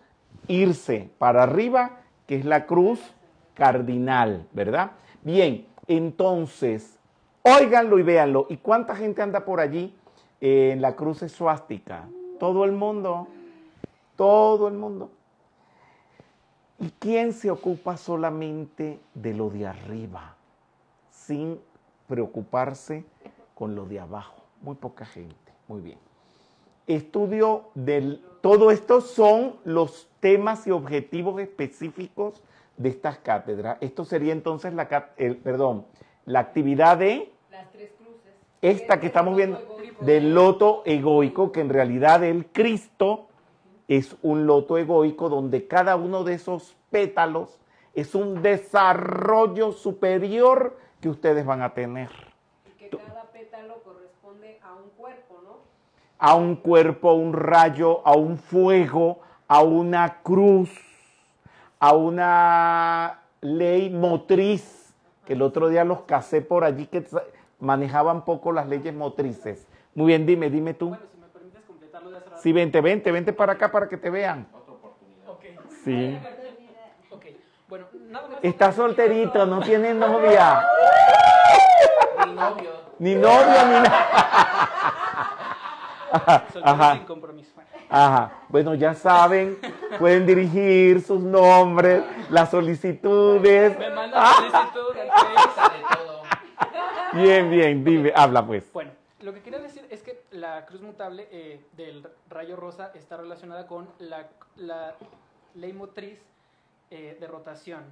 irse 0.47 1.09
para 1.17 1.43
arriba, 1.43 2.01
que 2.27 2.35
es 2.35 2.45
la 2.45 2.65
cruz 2.65 2.99
cardinal, 3.53 4.47
¿verdad? 4.51 4.91
Bien, 5.21 5.67
entonces, 5.87 6.99
óiganlo 7.43 7.99
y 7.99 8.03
véanlo. 8.03 8.47
¿Y 8.49 8.57
cuánta 8.57 8.95
gente 8.95 9.21
anda 9.21 9.45
por 9.45 9.59
allí 9.59 9.95
en 10.41 10.81
la 10.81 10.95
cruz 10.95 11.21
esvástica? 11.21 12.07
Todo 12.39 12.65
el 12.65 12.71
mundo, 12.71 13.27
todo 14.15 14.67
el 14.67 14.73
mundo. 14.73 15.11
¿Y 16.79 16.89
quién 16.99 17.31
se 17.31 17.49
ocupa 17.49 17.95
solamente 17.95 18.99
de 19.13 19.33
lo 19.33 19.49
de 19.49 19.67
arriba, 19.67 20.35
sin 21.09 21.59
preocuparse 22.07 23.05
con 23.55 23.75
lo 23.75 23.85
de 23.85 23.99
abajo? 23.99 24.43
Muy 24.61 24.75
poca 24.75 25.05
gente. 25.05 25.35
Muy 25.67 25.81
bien. 25.81 26.12
Estudio 26.87 27.69
del... 27.75 28.23
Todo 28.41 28.71
esto 28.71 29.01
son 29.01 29.55
los 29.63 30.09
temas 30.19 30.67
y 30.67 30.71
objetivos 30.71 31.39
específicos 31.41 32.41
de 32.77 32.89
estas 32.89 33.19
cátedras. 33.19 33.77
Esto 33.81 34.03
sería 34.05 34.33
entonces 34.33 34.73
la, 34.73 34.87
perdón, 35.43 35.85
la 36.25 36.39
actividad 36.39 36.97
de... 36.97 37.31
Las 37.51 37.71
tres 37.71 37.91
cruces. 37.97 38.33
Esta 38.61 38.99
que 38.99 39.07
estamos 39.07 39.35
viendo, 39.35 39.61
del 40.01 40.33
loto 40.33 40.81
egoico, 40.85 41.51
que 41.51 41.61
en 41.61 41.69
realidad 41.69 42.23
el 42.23 42.47
Cristo 42.47 43.27
es 43.87 44.15
un 44.21 44.45
loto 44.45 44.77
egoico 44.77 45.29
donde 45.29 45.67
cada 45.67 45.95
uno 45.95 46.23
de 46.23 46.33
esos 46.33 46.75
pétalos 46.89 47.59
es 47.93 48.15
un 48.15 48.41
desarrollo 48.41 49.71
superior 49.71 50.77
que 50.99 51.09
ustedes 51.09 51.45
van 51.45 51.61
a 51.61 51.73
tener. 51.73 52.09
Y 52.65 52.71
que 52.77 52.89
cada 52.89 53.23
pétalo 53.31 53.83
corresponde 53.83 54.59
a 54.63 54.73
un 54.73 54.89
cuerpo, 54.97 55.41
¿no? 55.43 55.57
A 56.25 56.35
un 56.35 56.55
cuerpo, 56.55 57.09
a 57.09 57.13
un 57.15 57.33
rayo, 57.33 58.01
a 58.07 58.13
un 58.13 58.37
fuego, 58.37 59.19
a 59.49 59.61
una 59.61 60.21
cruz, 60.23 60.69
a 61.81 61.91
una 61.91 63.19
ley 63.41 63.89
motriz, 63.89 64.93
que 65.25 65.33
el 65.33 65.41
otro 65.41 65.67
día 65.67 65.83
los 65.83 66.03
casé 66.03 66.39
por 66.41 66.63
allí 66.63 66.87
que 66.87 67.05
manejaban 67.59 68.23
poco 68.23 68.53
las 68.53 68.69
leyes 68.69 68.93
motrices. 68.93 69.67
Muy 69.95 70.07
bien, 70.07 70.25
dime, 70.25 70.49
dime 70.49 70.73
tú. 70.73 70.89
Bueno, 70.89 71.03
si 71.11 71.17
me 71.19 71.27
permites 71.27 71.61
completarlo 71.67 72.09
de 72.11 72.17
hace 72.19 72.29
Sí, 72.41 72.53
vente, 72.53 72.79
vente, 72.79 73.11
vente 73.11 73.33
para 73.33 73.51
acá 73.53 73.69
para 73.69 73.89
que 73.89 73.97
te 73.97 74.09
vean. 74.09 74.47
Otra 74.53 74.73
oportunidad. 74.75 75.27
Ok, 75.27 75.43
Sí. 75.83 76.17
ok. 77.11 77.25
Bueno, 77.67 77.85
nada 78.09 78.29
más. 78.29 78.37
Está 78.41 78.71
solterito, 78.71 79.45
no 79.45 79.59
tiene 79.59 79.93
novia. 79.93 80.63
Mi 82.25 82.33
novio. 82.33 82.71
Ni 82.99 83.15
novio, 83.15 83.65
ni 83.67 83.73
nada. 83.73 84.69
Ajá. 86.63 86.93
sin 86.93 87.05
compromiso. 87.05 87.51
Ajá. 87.89 88.31
Bueno, 88.49 88.75
ya 88.75 88.93
saben, 88.93 89.57
pueden 89.99 90.25
dirigir 90.25 91.01
sus 91.01 91.21
nombres, 91.21 92.03
las 92.29 92.51
solicitudes. 92.51 93.77
Me 93.77 93.89
manda 93.89 94.33
solicitud 94.33 94.97
al 94.99 95.07
Face. 95.09 95.33
Pasa 95.35 95.73
de 95.73 95.95
todo. 95.95 96.23
Bien, 97.13 97.49
bien, 97.49 97.83
dime, 97.83 98.13
habla 98.15 98.45
pues. 98.45 98.71
Bueno, 98.73 98.91
lo 99.21 99.33
que 99.33 99.41
quería 99.41 99.59
decir 99.59 99.85
es 99.89 100.01
que 100.03 100.21
la 100.31 100.65
cruz 100.65 100.81
mutable 100.81 101.27
eh, 101.31 101.61
del 101.77 102.07
rayo 102.29 102.55
rosa 102.55 102.91
está 102.95 103.17
relacionada 103.17 103.67
con 103.67 103.87
la, 103.99 104.27
la 104.55 104.95
ley 105.55 105.73
motriz 105.73 106.19
eh, 106.91 107.17
de 107.19 107.27
rotación. 107.27 107.83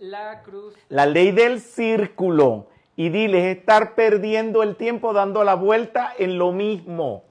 La 0.00 0.42
cruz 0.42 0.74
La 0.88 1.06
ley 1.06 1.30
del 1.32 1.60
círculo. 1.60 2.66
Y 2.96 3.08
diles, 3.08 3.56
estar 3.56 3.94
perdiendo 3.94 4.62
el 4.62 4.76
tiempo 4.76 5.12
dando 5.12 5.44
la 5.44 5.54
vuelta 5.54 6.12
en 6.18 6.38
lo 6.38 6.52
mismo. 6.52 7.24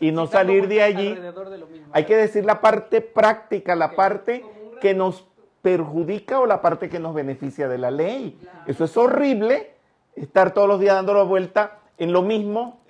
Y 0.00 0.12
no 0.12 0.26
salir 0.26 0.68
de 0.68 0.82
allí. 0.82 1.14
de. 1.14 1.84
Hay 1.92 2.04
que 2.04 2.16
decir 2.16 2.44
la 2.44 2.60
parte 2.60 3.00
práctica, 3.00 3.74
la 3.74 3.92
parte 3.96 4.44
que 4.80 4.94
nos 4.94 5.26
perjudica 5.62 6.40
o 6.40 6.46
la 6.46 6.62
parte 6.62 6.88
que 6.88 6.98
nos 6.98 7.14
beneficia 7.14 7.68
de 7.68 7.78
la 7.78 7.90
ley. 7.90 8.38
Eso 8.66 8.84
es 8.84 8.96
horrible, 8.96 9.74
estar 10.14 10.52
todos 10.54 10.68
los 10.68 10.80
días 10.80 10.94
dando 10.94 11.14
la 11.14 11.22
vuelta 11.22 11.80
en 11.96 12.12
lo 12.12 12.22
mismo, 12.22 12.80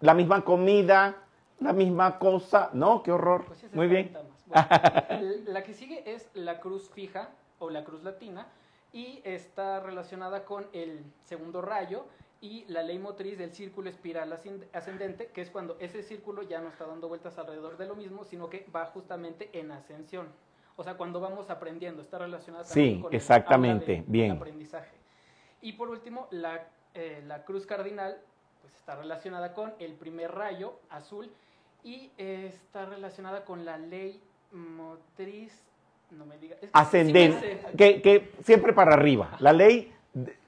la 0.00 0.14
misma 0.14 0.44
comida, 0.44 1.16
la 1.60 1.72
misma 1.72 2.18
cosa. 2.18 2.70
No, 2.72 3.02
qué 3.02 3.12
horror. 3.12 3.44
Pues 3.46 3.64
Muy 3.72 3.86
bien. 3.86 4.12
Bueno, 4.12 4.28
la 5.46 5.62
que 5.62 5.74
sigue 5.74 6.02
es 6.12 6.28
la 6.34 6.60
cruz 6.60 6.90
fija 6.90 7.30
o 7.58 7.70
la 7.70 7.84
cruz 7.84 8.02
latina 8.02 8.48
y 8.92 9.20
está 9.24 9.80
relacionada 9.80 10.44
con 10.44 10.66
el 10.72 11.04
segundo 11.24 11.62
rayo 11.62 12.04
y 12.42 12.64
la 12.68 12.82
ley 12.82 12.98
motriz 12.98 13.36
del 13.38 13.52
círculo 13.52 13.90
espiral 13.90 14.32
ascend- 14.32 14.64
ascendente, 14.72 15.26
que 15.26 15.42
es 15.42 15.50
cuando 15.50 15.76
ese 15.78 16.02
círculo 16.02 16.42
ya 16.42 16.60
no 16.60 16.68
está 16.68 16.86
dando 16.86 17.08
vueltas 17.08 17.36
alrededor 17.38 17.76
de 17.76 17.86
lo 17.86 17.94
mismo, 17.94 18.24
sino 18.24 18.48
que 18.48 18.66
va 18.74 18.86
justamente 18.86 19.50
en 19.52 19.70
ascensión. 19.72 20.28
O 20.76 20.82
sea, 20.82 20.94
cuando 20.96 21.20
vamos 21.20 21.50
aprendiendo, 21.50 22.00
está 22.00 22.18
relacionada 22.18 22.64
también 22.64 22.96
Sí, 22.96 23.02
con 23.02 23.12
el 23.12 23.16
exactamente, 23.16 23.92
aula 23.92 24.04
de- 24.06 24.10
bien. 24.10 24.28
del 24.30 24.36
aprendizaje. 24.38 24.96
Y 25.60 25.74
por 25.74 25.90
último, 25.90 26.26
la, 26.30 26.66
eh, 26.94 27.22
la 27.26 27.44
cruz 27.44 27.66
cardinal 27.66 28.18
pues 28.62 28.74
está 28.74 28.96
relacionada 28.96 29.52
con 29.52 29.74
el 29.78 29.92
primer 29.94 30.32
rayo 30.32 30.78
azul 30.88 31.30
y 31.84 32.10
eh, 32.18 32.46
está 32.46 32.86
relacionada 32.86 33.44
con 33.44 33.64
la 33.66 33.76
ley 33.78 34.22
motriz, 34.52 35.62
no 36.10 36.26
me 36.26 36.34
es 36.36 36.40
que 36.40 36.56
me 36.64 36.70
Ascendente, 36.72 37.60
que, 37.76 38.02
que 38.02 38.32
siempre 38.42 38.72
para 38.72 38.94
arriba. 38.94 39.36
La 39.40 39.52
ley 39.52 39.92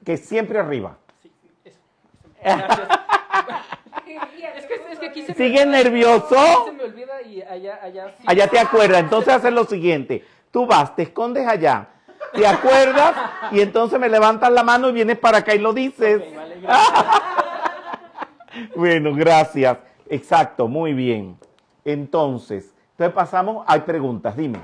que 0.05 0.17
siempre 0.17 0.59
arriba. 0.59 0.99
Sí, 1.23 1.31
eso. 1.65 1.79
eso. 1.79 1.79
Gracias. 2.23 2.32
es, 4.57 4.67
que, 4.67 4.75
es 4.91 4.99
que 4.99 5.07
aquí 5.07 5.23
se 5.23 5.29
me 5.29 5.35
¿Sigue 5.35 5.67
nervioso? 5.67 6.39
aquí 6.39 6.65
se 6.67 6.73
me 6.73 6.85
olvida 6.85 7.23
y 7.23 7.43
allá, 7.43 7.79
allá 7.83 8.15
sí. 8.19 8.25
Allá 8.27 8.47
te 8.49 8.59
acuerdas. 8.59 9.01
Entonces 9.01 9.35
haces 9.35 9.53
lo 9.53 9.65
siguiente. 9.65 10.25
Tú 10.51 10.67
vas, 10.67 10.95
te 10.95 11.03
escondes 11.03 11.47
allá, 11.47 11.89
te 12.35 12.47
acuerdas 12.47 13.15
y 13.53 13.61
entonces 13.61 13.99
me 13.99 14.09
levantas 14.09 14.51
la 14.53 14.63
mano 14.63 14.91
y 14.91 14.93
vienes 14.93 15.19
para 15.19 15.39
acá 15.39 15.55
y 15.55 15.59
lo 15.59 15.73
dices. 15.73 16.21
Ok, 16.21 16.37
vale, 16.37 16.61
gracias. 16.61 17.05
Bueno, 18.77 19.15
gracias. 19.15 19.79
Exacto, 20.11 20.69
muy 20.69 20.93
bien. 20.93 21.39
Entonces, 21.87 22.75
entonces 22.91 23.15
pasamos, 23.15 23.65
hay 23.67 23.81
preguntas, 23.81 24.37
dime. 24.37 24.59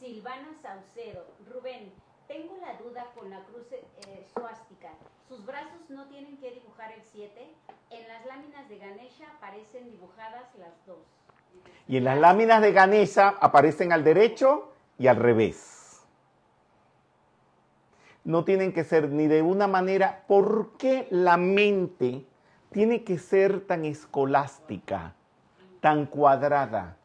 Silvana 0.00 0.48
Saucedo. 0.60 1.24
Rubén, 1.48 1.92
tengo 2.26 2.56
la 2.56 2.72
duda 2.82 3.06
con 3.14 3.30
la 3.30 3.38
cruz 3.44 3.70
eh, 3.72 4.26
suástica. 4.34 4.88
¿Sus 5.28 5.46
brazos 5.46 5.88
no 5.88 6.06
tienen 6.08 6.36
que 6.38 6.50
dibujar 6.50 6.90
el 6.92 7.02
7? 7.04 7.54
En 7.90 8.08
las 8.08 8.26
láminas 8.26 8.68
de 8.68 8.73
Ganesha 8.84 9.24
aparecen 9.38 9.90
dibujadas 9.90 10.44
las 10.58 10.86
dos. 10.86 10.98
Y 11.88 11.96
en 11.96 12.04
las 12.04 12.18
láminas 12.18 12.60
de 12.60 12.72
Ganesha 12.72 13.34
aparecen 13.40 13.92
al 13.92 14.04
derecho 14.04 14.72
y 14.98 15.06
al 15.06 15.16
revés. 15.16 16.02
No 18.24 18.44
tienen 18.44 18.74
que 18.74 18.84
ser 18.84 19.08
ni 19.08 19.26
de 19.26 19.40
una 19.40 19.66
manera, 19.66 20.24
¿por 20.26 20.76
qué 20.76 21.06
la 21.10 21.38
mente 21.38 22.26
tiene 22.72 23.04
que 23.04 23.18
ser 23.18 23.62
tan 23.62 23.86
escolástica, 23.86 25.14
tan 25.80 26.04
cuadrada? 26.04 26.96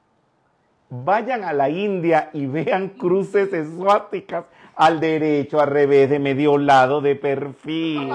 Vayan 0.90 1.46
a 1.46 1.54
la 1.54 1.70
India 1.70 2.30
y 2.34 2.46
vean 2.46 2.90
cruces 2.98 3.54
esvásticas 3.54 4.46
al 4.76 5.00
derecho, 5.00 5.62
al 5.62 5.68
revés, 5.68 6.10
de 6.10 6.20
medio 6.20 6.58
lado, 6.58 7.00
de 7.00 7.16
perfil, 7.16 8.12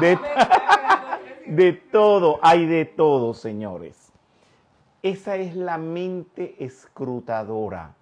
de, 0.00 0.18
de 1.48 1.72
todo, 1.72 2.38
hay 2.42 2.66
de 2.66 2.84
todo, 2.84 3.34
señores. 3.34 4.12
Esa 5.02 5.36
es 5.36 5.54
la 5.54 5.78
mente 5.78 6.56
escrutadora. 6.64 7.94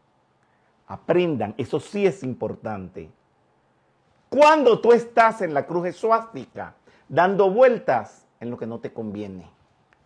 Aprendan, 0.87 1.55
eso 1.59 1.81
sí 1.81 2.07
es 2.07 2.23
importante. 2.23 3.11
Cuando 4.29 4.81
tú 4.81 4.93
estás 4.93 5.43
en 5.43 5.55
la 5.55 5.67
cruz 5.67 5.87
esvástica, 5.87 6.75
dando 7.09 7.51
vueltas 7.51 8.27
en 8.41 8.51
lo 8.51 8.57
que 8.57 8.67
no 8.67 8.79
te 8.81 8.93
conviene. 8.93 9.49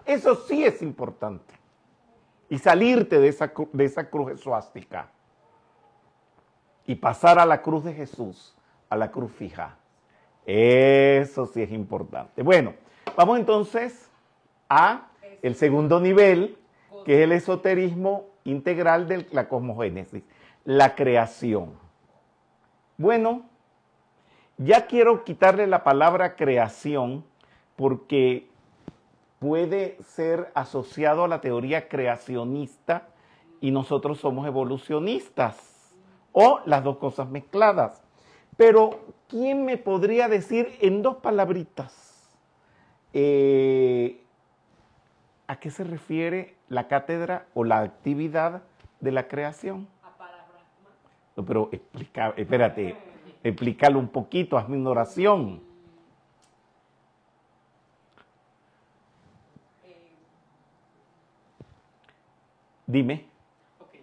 Eso 0.05 0.35
sí 0.35 0.65
es 0.65 0.83
importante. 0.83 1.55
Y 2.49 2.59
salirte 2.59 3.19
de 3.19 3.29
esa, 3.29 3.53
de 3.73 3.85
esa 3.85 4.09
cruz 4.09 4.33
esvástica. 4.33 5.11
Y 6.87 6.95
pasar 6.95 7.39
a 7.39 7.47
la 7.47 7.63
cruz 7.63 7.85
de 7.85 7.93
Jesús, 7.93 8.57
a 8.89 8.97
la 8.97 9.11
cruz 9.11 9.31
fija. 9.33 9.77
Eso 10.47 11.47
sí 11.47 11.63
es 11.63 11.71
importante. 11.73 12.43
Bueno, 12.43 12.75
vamos 13.17 13.39
entonces 13.39 14.11
a 14.69 15.09
el 15.43 15.55
segundo 15.55 16.01
nivel, 16.01 16.59
que 17.05 17.19
es 17.19 17.21
el 17.25 17.33
esoterismo 17.33 18.27
integral 18.45 19.09
de 19.09 19.27
la 19.33 19.49
cosmogénesis, 19.49 20.23
la 20.65 20.95
creación. 20.95 21.73
Bueno, 22.97 23.43
ya 24.57 24.87
quiero 24.87 25.25
quitarle 25.25 25.67
la 25.67 25.85
palabra 25.85 26.35
creación 26.35 27.25
porque 27.77 28.49
puede 29.39 29.99
ser 30.05 30.51
asociado 30.55 31.25
a 31.25 31.29
la 31.29 31.41
teoría 31.41 31.89
creacionista 31.89 33.09
y 33.61 33.71
nosotros 33.71 34.19
somos 34.19 34.47
evolucionistas 34.47 35.95
o 36.33 36.61
las 36.67 36.83
dos 36.83 36.99
cosas 36.99 37.29
mezcladas. 37.29 38.03
Pero, 38.57 38.99
¿quién 39.29 39.65
me 39.65 39.77
podría 39.77 40.29
decir 40.29 40.77
en 40.81 41.03
dos 41.03 41.19
palabritas 41.19 42.18
eh, 43.13 44.23
a 45.47 45.59
qué 45.59 45.71
se 45.71 45.85
refiere 45.85 46.55
la 46.69 46.89
cátedra 46.89 47.47
o 47.55 47.65
la 47.65 47.81
actividad 47.81 48.63
de 49.01 49.13
la 49.13 49.29
creación? 49.29 49.89
No, 51.37 51.45
pero 51.45 51.69
explica, 51.71 52.35
espérate, 52.37 52.97
explícalo 53.45 53.99
un 53.99 54.09
poquito, 54.09 54.59
hazme 54.59 54.77
una 54.77 54.91
oración. 54.91 55.63
Dime. 62.89 63.27
Ok, 63.81 63.95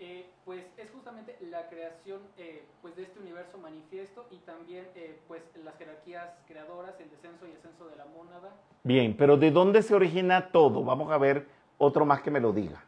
eh, 0.00 0.26
pues 0.44 0.64
es 0.76 0.90
justamente 0.90 1.38
la 1.42 1.68
creación 1.68 2.20
eh, 2.36 2.64
pues 2.82 2.96
de 2.96 3.04
este 3.04 3.20
universo 3.36 3.58
manifiesto 3.58 4.26
y 4.30 4.36
también 4.38 4.86
eh, 4.94 5.20
pues 5.28 5.42
las 5.62 5.76
jerarquías 5.76 6.26
creadoras, 6.48 6.98
el 7.00 7.10
descenso 7.10 7.46
y 7.46 7.52
ascenso 7.52 7.86
de 7.86 7.96
la 7.96 8.06
mónada. 8.06 8.50
Bien, 8.82 9.14
pero 9.14 9.36
¿de 9.36 9.50
dónde 9.50 9.82
se 9.82 9.94
origina 9.94 10.50
todo? 10.50 10.82
Vamos 10.82 11.12
a 11.12 11.18
ver 11.18 11.46
otro 11.76 12.06
más 12.06 12.22
que 12.22 12.30
me 12.30 12.40
lo 12.40 12.54
diga. 12.54 12.82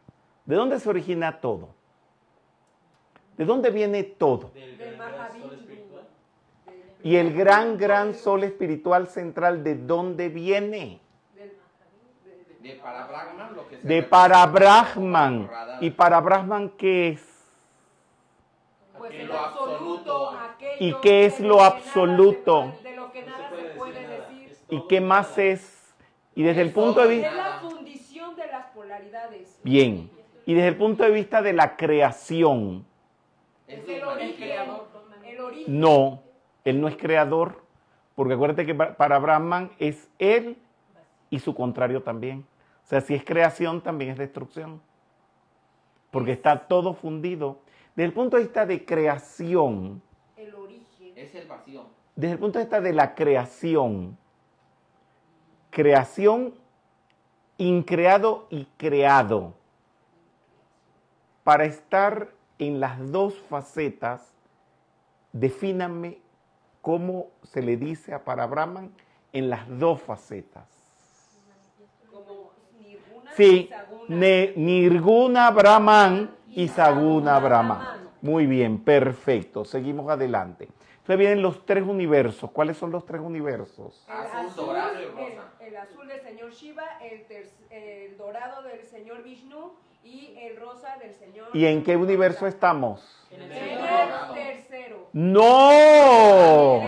¿De 0.45 0.55
dónde 0.55 0.79
se 0.79 0.89
origina 0.89 1.39
todo? 1.39 1.69
¿De 3.37 3.45
dónde 3.45 3.69
viene 3.69 4.03
todo? 4.03 4.49
Del 4.55 4.75
gran 4.75 5.39
sol 5.39 5.53
espiritual. 5.53 6.03
Y 7.03 7.15
el 7.15 7.33
gran, 7.33 7.77
gran 7.77 8.15
sol 8.15 8.43
espiritual 8.43 9.07
central, 9.07 9.63
¿de 9.63 9.75
dónde 9.75 10.29
viene? 10.29 10.99
De 12.59 12.71
para 12.75 13.05
Brahman, 13.05 13.55
lo 13.55 13.67
que 13.69 13.77
se 13.77 13.87
De 13.87 14.03
para 14.03 14.45
Brahman. 14.47 15.49
¿Y 15.79 15.91
para 15.91 16.19
Brahman 16.19 16.69
qué 16.69 17.09
es? 17.09 17.38
Pues 18.99 19.11
Aquello 19.13 19.31
el 19.33 19.37
absoluto, 19.39 20.29
aquello 20.29 20.75
¿Y 20.79 20.93
qué 20.95 21.25
es 21.25 21.39
lo 21.39 21.61
absoluto? 21.63 22.73
se 22.77 22.83
puede- 22.83 22.89
de 22.91 22.95
lo 22.97 23.11
que 23.11 23.23
nada 23.23 23.37
se 23.37 23.75
puede 23.75 24.07
decir. 24.07 24.57
¿Y 24.69 24.81
qué 24.87 25.01
más 25.01 25.37
es? 25.37 25.95
Y 26.35 26.43
desde 26.43 26.61
el 26.61 26.71
punto 26.71 27.01
de 27.07 27.15
Es 27.15 27.21
vista... 27.21 27.35
la 27.35 27.59
fundición 27.59 28.35
de 28.35 28.47
las 28.47 28.65
polaridades. 28.67 29.59
Bien. 29.63 30.11
Y 30.45 30.53
desde 30.53 30.67
el 30.69 30.77
punto 30.77 31.03
de 31.03 31.11
vista 31.11 31.41
de 31.41 31.53
la 31.53 31.75
creación, 31.75 32.85
Es 33.67 33.79
Es 33.79 33.87
el 33.89 33.95
el 33.95 34.03
origen. 34.03 34.35
creador. 34.35 34.87
El 35.25 35.39
origen. 35.41 35.79
no, 35.79 36.21
él 36.65 36.81
no 36.81 36.87
es 36.87 36.97
creador, 36.97 37.63
porque 38.15 38.33
acuérdate 38.33 38.65
que 38.65 38.73
pa- 38.75 38.93
para 38.95 39.19
Brahman 39.19 39.71
es 39.79 40.07
él 40.17 40.57
y 41.29 41.39
su 41.39 41.53
contrario 41.55 42.01
también. 42.03 42.45
O 42.83 42.87
sea, 42.89 43.01
si 43.01 43.13
es 43.13 43.23
creación, 43.23 43.81
también 43.81 44.11
es 44.11 44.17
destrucción. 44.17 44.81
Porque 46.09 46.31
está 46.31 46.67
todo 46.67 46.93
fundido. 46.93 47.59
Desde 47.99 48.07
el 48.07 48.13
punto 48.13 48.37
de 48.37 48.43
vista 48.43 48.65
de 48.65 48.85
creación, 48.85 50.01
El 50.37 50.55
origen. 50.55 51.11
Es 51.17 51.35
el 51.35 51.45
vacío. 51.49 51.83
desde 52.15 52.31
el 52.35 52.39
punto 52.39 52.57
de 52.57 52.63
vista 52.63 52.79
de 52.79 52.93
la 52.93 53.13
creación, 53.13 54.17
creación, 55.69 56.53
increado 57.57 58.47
y 58.49 58.69
creado, 58.77 59.53
para 61.43 61.65
estar 61.65 62.29
en 62.57 62.79
las 62.79 63.11
dos 63.11 63.33
facetas, 63.49 64.33
defíname 65.33 66.21
cómo 66.81 67.27
se 67.43 67.61
le 67.61 67.75
dice 67.75 68.13
a 68.13 68.23
para 68.23 68.47
Brahman 68.47 68.93
en 69.33 69.49
las 69.49 69.67
dos 69.77 70.01
facetas. 70.01 70.69
Como 72.09 72.51
nirguna 72.81 73.31
Sí, 73.35 73.69
ne- 74.07 74.53
Nirguna 74.55 75.51
Brahman 75.51 76.38
y 76.51 76.67
Saguna 76.67 77.39
Brahman. 77.39 78.09
Muy 78.21 78.45
bien, 78.45 78.79
perfecto. 78.83 79.63
Seguimos 79.65 80.09
adelante. 80.09 80.67
Entonces 80.97 81.17
vienen 81.17 81.41
los 81.41 81.65
tres 81.65 81.83
universos. 81.83 82.51
¿Cuáles 82.51 82.77
son 82.77 82.91
los 82.91 83.05
tres 83.05 83.21
universos? 83.21 84.05
El 84.07 84.15
Azul, 84.15 84.65
dorado 84.65 85.01
y 85.01 85.05
rosa. 85.05 85.43
El, 85.59 85.67
el 85.67 85.77
azul 85.77 86.07
del 86.07 86.21
señor 86.21 86.51
Shiva, 86.51 86.83
el, 87.01 87.25
ter- 87.25 87.49
el 87.71 88.17
dorado 88.17 88.61
del 88.63 88.85
señor 88.85 89.23
Vishnu 89.23 89.71
y 90.03 90.35
el 90.41 90.57
rosa 90.57 90.97
del 90.97 91.13
señor. 91.13 91.47
¿Y 91.53 91.65
en 91.65 91.83
qué 91.83 91.95
universo 91.97 92.45
estamos? 92.47 93.27
En 93.31 93.41
el 93.41 93.49
tercero. 94.33 95.07
¡No! 95.13 96.81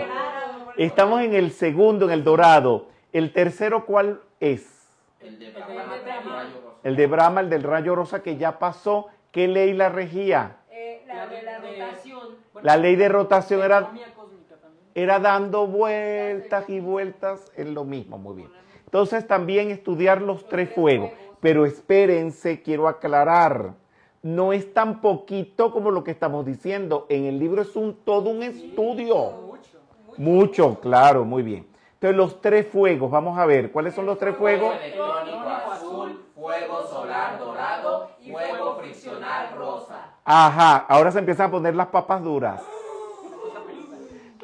Estamos 0.78 1.22
en 1.22 1.34
el 1.34 1.52
segundo, 1.52 2.06
en 2.06 2.12
el 2.12 2.24
dorado. 2.24 2.88
¿El 3.14 3.34
tercero 3.34 3.86
cuál 3.86 4.22
es? 4.40 4.88
El 5.20 5.38
de 5.40 5.48
El 5.48 5.54
de 5.54 5.60
Brahman, 5.62 5.94
el 5.94 6.02
Brahman. 6.04 6.34
rayo 6.34 6.62
rosa. 6.62 6.78
El 6.84 6.96
de 6.96 7.08
Brahma, 7.08 7.42
el 7.42 7.50
del 7.50 7.64
rayo 7.64 7.96
rosa 7.96 8.24
que 8.24 8.38
ya 8.38 8.58
pasó. 8.60 9.08
¿Qué 9.32 9.48
ley 9.48 9.74
la 9.74 9.90
regía? 9.90 10.58
Eh, 10.70 11.04
la 11.08 11.28
de 11.28 11.42
la 11.42 11.60
rotación. 11.60 12.20
Bueno, 12.54 12.66
La 12.66 12.78
ley 12.78 12.96
de 12.96 13.10
rotación 13.10 13.62
era 13.62 13.78
economía 13.80 14.14
cósmica 14.14 14.56
también. 14.58 14.84
era 14.94 15.20
dando 15.20 15.68
vueltas 15.68 16.70
y 16.70 16.80
vueltas 16.80 17.52
en 17.56 17.74
lo 17.74 17.84
mismo, 17.86 18.18
muy 18.18 18.36
bien. 18.36 18.50
Entonces 18.86 19.26
también 19.26 19.72
estudiar 19.72 20.22
los 20.22 20.48
tres 20.48 20.70
fuegos. 20.74 21.12
Pero 21.40 21.66
espérense, 21.66 22.62
quiero 22.62 22.88
aclarar, 22.88 23.74
no 24.22 24.54
es 24.54 24.74
tan 24.74 25.02
poquito 25.02 25.72
como 25.72 25.90
lo 25.90 26.04
que 26.04 26.12
estamos 26.12 26.46
diciendo. 26.46 27.08
En 27.10 27.26
el 27.26 27.40
libro 27.40 27.62
es 27.64 27.76
un 27.76 27.96
todo 28.04 28.30
un 28.30 28.44
estudio. 28.44 29.32
Mucho. 29.32 29.80
Mucho, 30.18 30.80
claro, 30.82 31.24
muy 31.26 31.42
bien. 31.42 31.68
Entonces 31.94 32.18
los 32.18 32.42
tres 32.42 32.68
fuegos, 32.68 33.10
vamos 33.10 33.40
a 33.40 33.46
ver, 33.46 33.72
¿cuáles 33.72 33.94
son 33.96 34.06
los 34.06 34.18
tres 34.20 34.36
fuegos? 34.36 34.76
Fuego 34.76 34.84
electrónico 34.84 35.50
azul, 35.50 36.26
fuego 36.36 36.84
solar 36.88 37.40
dorado, 37.40 38.10
fuego 38.32 38.78
friccional 38.80 39.56
rosa. 39.56 40.06
Ajá, 40.26 40.86
ahora 40.88 41.12
se 41.12 41.20
empiezan 41.20 41.48
a 41.48 41.52
poner 41.52 41.76
las 41.76 41.88
papas 41.88 42.24
duras. 42.24 42.62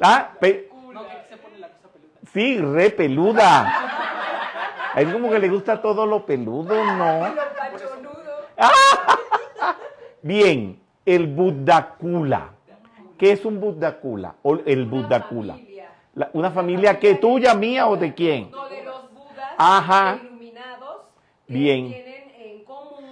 Ah, 0.00 0.30
pe- 0.40 0.70
No, 0.92 1.02
que 1.02 1.28
se 1.28 1.36
pone 1.38 1.58
la 1.58 1.68
cosa 1.68 1.88
peluda. 1.92 2.20
sí, 2.32 2.58
re 2.58 2.90
peluda. 2.90 3.84
A 4.94 5.00
él 5.00 5.12
como 5.12 5.30
que 5.30 5.38
le 5.38 5.48
gusta 5.48 5.80
todo 5.82 6.06
lo 6.06 6.24
peludo, 6.24 6.74
¿no? 6.84 7.28
Lo. 7.34 7.42
Bien, 10.22 10.80
el 11.04 11.26
Buddhakula. 11.28 12.50
¿Qué 13.16 13.32
es 13.32 13.44
un 13.44 13.60
Buddhakula? 13.60 14.36
O 14.42 14.54
el 14.64 14.82
Una 14.82 14.90
Buddhakula. 14.90 15.52
familia. 15.54 15.90
La- 16.14 16.30
¿Una 16.32 16.50
familia 16.50 16.98
que 16.98 17.14
tuya, 17.16 17.54
mía 17.54 17.86
o 17.88 17.96
de 17.96 18.14
quién? 18.14 18.50
No, 18.50 18.68
de 18.68 18.82
los 18.84 19.12
budas 19.12 19.54
Ajá. 19.56 20.18
iluminados 20.22 21.02
Bien. 21.46 21.88
tienen 21.92 22.30
en 22.38 22.64
común 22.64 23.04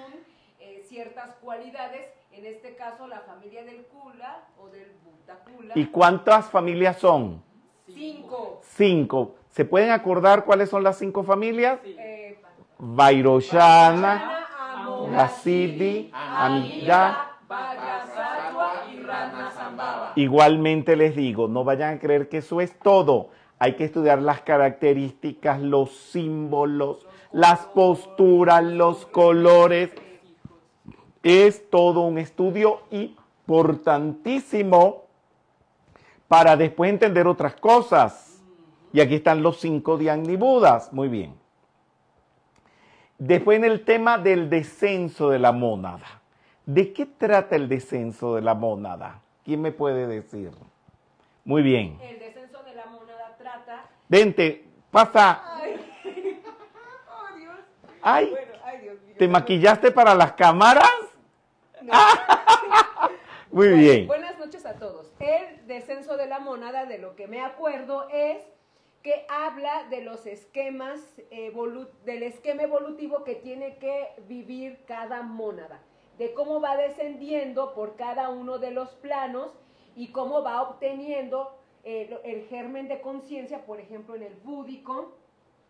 eh, 0.61 0.83
ciertas 0.89 1.36
cualidades, 1.47 2.09
en 2.32 2.44
este 2.44 2.74
caso 2.74 3.07
la 3.07 3.20
familia 3.20 3.64
del 3.64 3.86
Kula 3.86 4.42
o 4.59 4.68
del 4.68 4.90
Buddha 5.05 5.38
Kula. 5.44 5.74
¿Y 5.76 5.86
cuántas 5.86 6.51
familias 6.51 6.99
son? 6.99 7.40
Cinco. 7.86 8.61
Cinco. 8.64 9.36
¿Se 9.51 9.64
pueden 9.64 9.92
acordar 9.92 10.44
cuáles 10.44 10.68
son 10.68 10.82
las 10.82 10.99
cinco 10.99 11.22
familias? 11.22 11.78
Eh, 11.84 12.42
Vairoshana, 12.78 14.44
Gasidi, 15.12 16.11
Amida. 16.12 17.38
Igualmente 20.16 20.97
les 20.97 21.14
digo, 21.14 21.47
no 21.47 21.62
vayan 21.62 21.94
a 21.94 22.01
creer 22.01 22.28
que 22.28 22.38
eso 22.38 22.61
es 22.61 22.76
todo. 22.80 23.30
Hay 23.61 23.76
que 23.76 23.84
estudiar 23.84 24.20
las 24.20 24.40
características, 24.40 25.61
los 25.61 25.97
símbolos, 25.97 27.07
las 27.30 27.61
posturas, 27.66 28.64
los 28.64 29.07
colores. 29.07 29.90
Es 31.29 31.68
todo 31.70 32.03
un 32.03 32.18
estudio 32.18 32.83
importantísimo 32.93 35.07
para 36.29 36.57
después 36.57 36.89
entender 36.89 37.27
otras 37.27 37.57
cosas. 37.57 38.41
Y 38.93 39.01
aquí 39.01 39.16
están 39.16 39.43
los 39.43 39.59
cinco 39.59 39.99
Budas. 39.99 40.93
Muy 40.93 41.09
bien. 41.09 41.35
Después 43.18 43.59
en 43.59 43.64
el 43.64 43.85
tema 43.85 44.18
del 44.18 44.49
descenso 44.49 45.29
de 45.29 45.41
la 45.41 45.51
mónada. 45.51 46.07
¿De 46.64 46.93
qué 46.93 47.07
trata 47.07 47.57
el 47.57 47.68
descenso 47.68 48.37
de 48.37 48.43
la 48.43 48.55
mónada? 48.55 49.20
¿Quién 49.45 49.62
me 49.62 49.72
puede 49.72 50.07
decir? 50.07 50.53
Muy 51.45 51.62
bien. 51.62 51.99
El 52.03 52.20
descenso 52.20 52.62
de 52.62 52.72
la 52.72 52.87
monada 52.87 53.35
trata. 53.37 53.87
Vente, 54.09 54.64
pasa. 54.93 55.43
Ay. 55.57 55.74
Oh, 57.11 57.37
Dios. 57.37 57.57
Ay, 58.01 58.31
Bueno, 58.31 58.53
ay, 58.64 58.79
Dios 58.79 58.95
mío. 59.05 59.14
¿te 59.18 59.27
maquillaste 59.27 59.91
para 59.91 60.14
las 60.14 60.35
cámaras? 60.35 60.87
Muy 63.51 63.68
bien. 63.68 64.07
Buenas 64.07 64.39
noches 64.39 64.66
a 64.66 64.74
todos. 64.74 65.11
El 65.18 65.66
descenso 65.66 66.16
de 66.16 66.26
la 66.26 66.39
monada, 66.39 66.87
de 66.87 66.99
lo 66.99 67.16
que 67.16 67.26
me 67.26 67.41
acuerdo, 67.41 68.09
es 68.11 68.43
que 69.03 69.24
habla 69.28 69.84
de 69.89 70.03
los 70.03 70.26
esquemas, 70.26 71.01
del 72.05 72.22
esquema 72.22 72.64
evolutivo 72.64 73.22
que 73.24 73.37
tiene 73.37 73.76
que 73.78 74.09
vivir 74.26 74.80
cada 74.87 75.22
mónada, 75.22 75.80
de 76.18 76.34
cómo 76.34 76.61
va 76.61 76.76
descendiendo 76.76 77.72
por 77.74 77.97
cada 77.97 78.30
uno 78.30 78.59
de 78.59 78.72
los 78.72 78.91
planos 78.97 79.53
y 79.95 80.09
cómo 80.09 80.43
va 80.43 80.62
obteniendo 80.62 81.57
el, 81.84 82.18
el 82.24 82.47
germen 82.49 82.89
de 82.89 83.01
conciencia, 83.01 83.64
por 83.64 83.78
ejemplo, 83.78 84.16
en 84.16 84.24
el 84.24 84.34
búdico, 84.34 85.16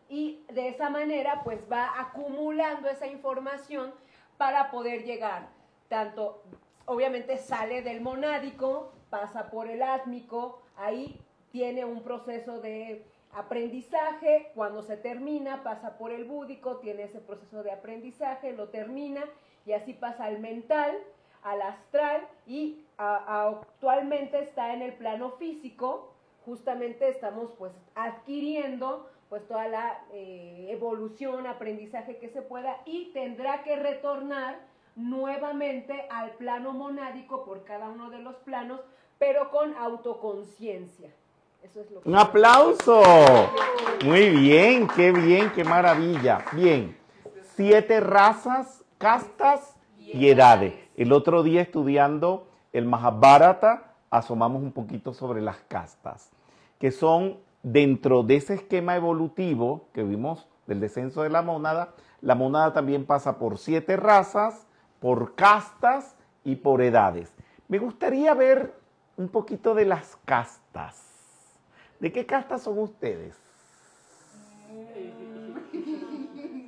y 0.09 0.45
de 0.53 0.69
esa 0.69 0.89
manera 0.89 1.43
pues 1.45 1.61
va 1.71 2.01
acumulando 2.01 2.89
esa 2.89 3.07
información 3.07 3.93
para 4.39 4.71
poder 4.71 5.05
llegar 5.05 5.49
tanto, 5.89 6.43
obviamente 6.85 7.39
sale 7.39 7.83
del 7.83 8.01
monádico, 8.01 8.93
pasa 9.11 9.51
por 9.51 9.69
el 9.69 9.83
átmico, 9.83 10.63
ahí 10.77 11.21
tiene 11.53 11.85
un 11.85 12.03
proceso 12.03 12.61
de 12.61 13.05
aprendizaje, 13.33 14.51
cuando 14.55 14.83
se 14.83 14.97
termina 14.97 15.63
pasa 15.63 15.99
por 15.99 16.11
el 16.11 16.25
búdico, 16.25 16.77
tiene 16.79 17.05
ese 17.05 17.21
proceso 17.21 17.63
de 17.63 17.71
aprendizaje, 17.71 18.53
lo 18.53 18.69
termina 18.69 19.25
y 19.67 19.73
así 19.73 19.93
pasa 19.93 20.25
al 20.25 20.39
mental, 20.39 20.97
al 21.43 21.63
astral 21.63 22.27
y 22.47 22.85
actualmente 22.97 24.41
está 24.41 24.73
en 24.73 24.83
el 24.83 24.95
plano 24.95 25.33
físico, 25.33 26.15
justamente 26.45 27.09
estamos 27.09 27.51
pues 27.59 27.73
adquiriendo 27.95 29.11
pues 29.29 29.47
toda 29.47 29.69
la 29.69 30.01
eh, 30.13 30.69
evolución, 30.71 31.47
aprendizaje 31.47 32.17
que 32.19 32.29
se 32.29 32.43
pueda 32.43 32.81
y 32.85 33.07
tendrá 33.13 33.65
que 33.65 33.77
retornar 33.77 34.59
nuevamente 34.97 36.07
al 36.11 36.33
plano 36.33 36.73
monádico 36.73 37.45
por 37.45 37.65
cada 37.65 37.89
uno 37.89 38.11
de 38.11 38.19
los 38.19 38.35
planos, 38.37 38.81
pero 39.19 39.51
con 39.51 39.75
autoconciencia. 39.77 41.11
Eso 41.63 41.81
es 41.81 41.91
lo 41.91 42.01
Un 42.05 42.17
aplauso. 42.17 43.03
Muy 44.05 44.31
bien, 44.31 44.89
qué 44.89 45.13
bien, 45.13 45.53
qué 45.55 45.65
maravilla. 45.65 46.45
Bien, 46.53 46.97
siete 47.55 48.01
razas, 48.01 48.83
castas 48.99 49.77
y 49.99 50.29
edades. 50.29 50.75
El 50.97 51.13
otro 51.13 51.43
día 51.43 51.61
estudiando 51.61 52.47
el 52.73 52.87
Mahabharata, 52.87 53.95
asomamos 54.11 54.63
un 54.63 54.73
poquito 54.73 55.13
sobre 55.13 55.41
las 55.41 55.59
castas, 55.69 56.31
que 56.79 56.91
son 56.91 57.39
dentro 57.63 58.23
de 58.23 58.37
ese 58.37 58.55
esquema 58.55 58.97
evolutivo 58.97 59.89
que 59.93 60.03
vimos 60.03 60.47
del 60.67 60.81
descenso 60.81 61.23
de 61.23 61.31
la 61.31 61.43
mónada, 61.43 61.95
la 62.21 62.35
mónada 62.35 62.73
también 62.73 63.05
pasa 63.07 63.39
por 63.39 63.59
siete 63.59 63.97
razas, 63.97 64.67
por 65.07 65.37
castas 65.37 66.17
y 66.43 66.57
por 66.57 66.83
edades. 66.83 67.33
Me 67.69 67.79
gustaría 67.79 68.35
ver 68.35 68.75
un 69.17 69.29
poquito 69.29 69.73
de 69.73 69.85
las 69.85 70.17
castas. 70.25 71.01
¿De 72.01 72.11
qué 72.11 72.27
castas 72.27 72.63
son 72.63 72.77
ustedes? 72.81 73.37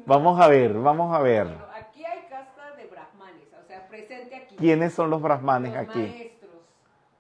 Vamos 0.07 0.41
a 0.41 0.47
ver, 0.47 0.72
vamos 0.74 1.12
a 1.12 1.18
ver. 1.18 1.49
aquí 1.74 2.05
hay 2.05 2.28
castas 2.28 2.76
de 2.76 2.86
brahmanes, 2.86 3.49
o 3.61 3.66
sea, 3.66 3.89
presente 3.89 4.36
aquí. 4.36 4.55
¿Quiénes 4.55 4.95
son 4.95 5.11
los 5.11 5.20
brahmanes 5.20 5.72
los 5.72 5.80
aquí? 5.80 5.99
Maestros. 5.99 6.53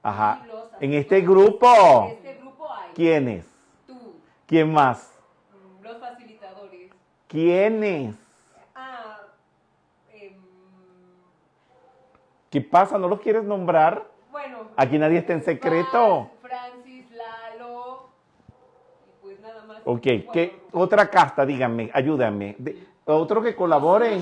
Ajá. 0.04 0.46
En 0.78 0.92
este 0.92 1.20
grupo. 1.22 1.66
En 2.06 2.12
este 2.12 2.34
grupo 2.36 2.72
hay. 2.72 2.92
¿Quiénes? 2.94 3.44
¿Quién 4.46 4.72
más? 4.72 5.18
Los 5.82 5.98
facilitadores. 5.98 6.92
¿Quiénes? 7.26 8.14
Ah, 8.72 9.18
em, 10.12 10.36
¿Qué 12.50 12.60
pasa? 12.60 12.98
¿No 12.98 13.08
los 13.08 13.20
quieres 13.20 13.44
nombrar? 13.44 14.06
Bueno. 14.30 14.68
Aquí 14.76 14.98
nadie 14.98 15.18
está 15.18 15.32
en 15.32 15.42
secreto. 15.42 16.30
Francis, 16.40 17.10
Lalo. 17.10 18.08
Y 19.06 19.22
pues 19.22 19.40
nada 19.40 19.64
más. 19.64 19.82
Ok, 19.84 20.02
¿qué 20.32 20.60
otra 20.72 21.10
casta? 21.10 21.44
Díganme, 21.44 21.90
ayúdame. 21.92 22.56
otro 23.04 23.42
que 23.42 23.54
colabore. 23.54 24.14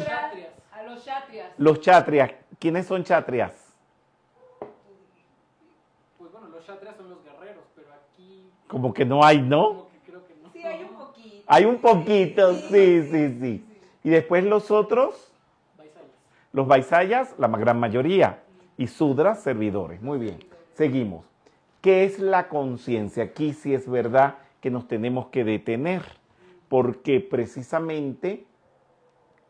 A 0.72 0.83
los 0.83 1.05
chatrias. 1.05 1.53
Los 1.59 1.81
chatrias. 1.81 2.31
¿Quiénes 2.59 2.87
son 2.87 3.05
chatrias? 3.05 3.74
Pues 6.18 6.33
bueno, 6.33 6.49
los 6.49 6.66
chatrias 6.66 6.97
son 6.97 7.11
los 7.11 7.22
guerreros, 7.22 7.64
pero 7.74 7.89
aquí... 7.93 8.51
Como 8.66 8.93
que 8.93 9.05
no 9.05 9.24
hay, 9.24 9.41
¿no? 9.41 9.87
Hay 11.47 11.64
un 11.64 11.79
poquito, 11.79 12.55
sí, 12.55 13.09
sí, 13.09 13.39
sí. 13.41 13.64
Y 14.03 14.11
después 14.11 14.45
los 14.45 14.70
otros, 14.70 15.33
los 16.57 16.66
Baisayas, 16.66 17.34
la 17.36 17.48
gran 17.48 17.78
mayoría, 17.78 18.42
y 18.78 18.86
Sudras, 18.86 19.42
servidores. 19.42 20.00
Muy 20.00 20.16
bien, 20.16 20.38
seguimos. 20.72 21.26
¿Qué 21.82 22.04
es 22.04 22.18
la 22.18 22.48
conciencia? 22.48 23.24
Aquí 23.24 23.52
sí 23.52 23.74
es 23.74 23.86
verdad 23.86 24.36
que 24.62 24.70
nos 24.70 24.88
tenemos 24.88 25.26
que 25.26 25.44
detener, 25.44 26.00
porque 26.70 27.20
precisamente 27.20 28.46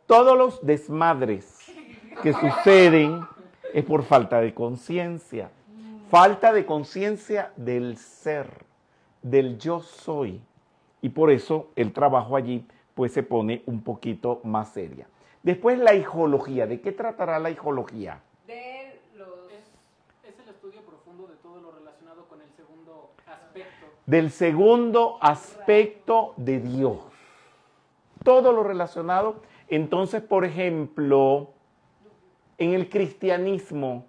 todos 0.06 0.36
los 0.36 0.66
desmadres 0.66 1.72
que 2.24 2.32
suceden 2.32 3.20
es 3.72 3.84
por 3.84 4.02
falta 4.02 4.40
de 4.40 4.52
conciencia. 4.52 5.52
Falta 6.10 6.52
de 6.52 6.66
conciencia 6.66 7.52
del 7.56 7.98
ser, 7.98 8.64
del 9.22 9.58
yo 9.58 9.78
soy 9.78 10.40
y 11.00 11.10
por 11.10 11.30
eso 11.30 11.68
el 11.76 11.92
trabajo 11.92 12.34
allí 12.34 12.66
pues 12.96 13.12
se 13.12 13.22
pone 13.22 13.62
un 13.66 13.82
poquito 13.82 14.40
más 14.42 14.70
seria. 14.70 15.06
Después 15.46 15.78
la 15.78 15.94
hijología. 15.94 16.66
¿De 16.66 16.80
qué 16.80 16.90
tratará 16.90 17.38
la 17.38 17.50
hijología? 17.50 18.20
De 18.48 19.00
los... 19.14 19.28
es, 19.52 19.62
es 20.28 20.40
el 20.40 20.48
estudio 20.48 20.80
profundo 20.80 21.28
de 21.28 21.36
todo 21.36 21.60
lo 21.60 21.70
relacionado 21.70 22.24
con 22.24 22.40
el 22.40 22.50
segundo 22.56 23.12
aspecto. 23.24 23.86
Del 24.06 24.32
segundo 24.32 25.18
aspecto 25.20 26.34
de 26.36 26.58
Dios. 26.58 26.98
Todo 28.24 28.50
lo 28.50 28.64
relacionado. 28.64 29.36
Entonces, 29.68 30.20
por 30.20 30.44
ejemplo, 30.44 31.50
en 32.58 32.72
el 32.72 32.88
cristianismo, 32.88 34.04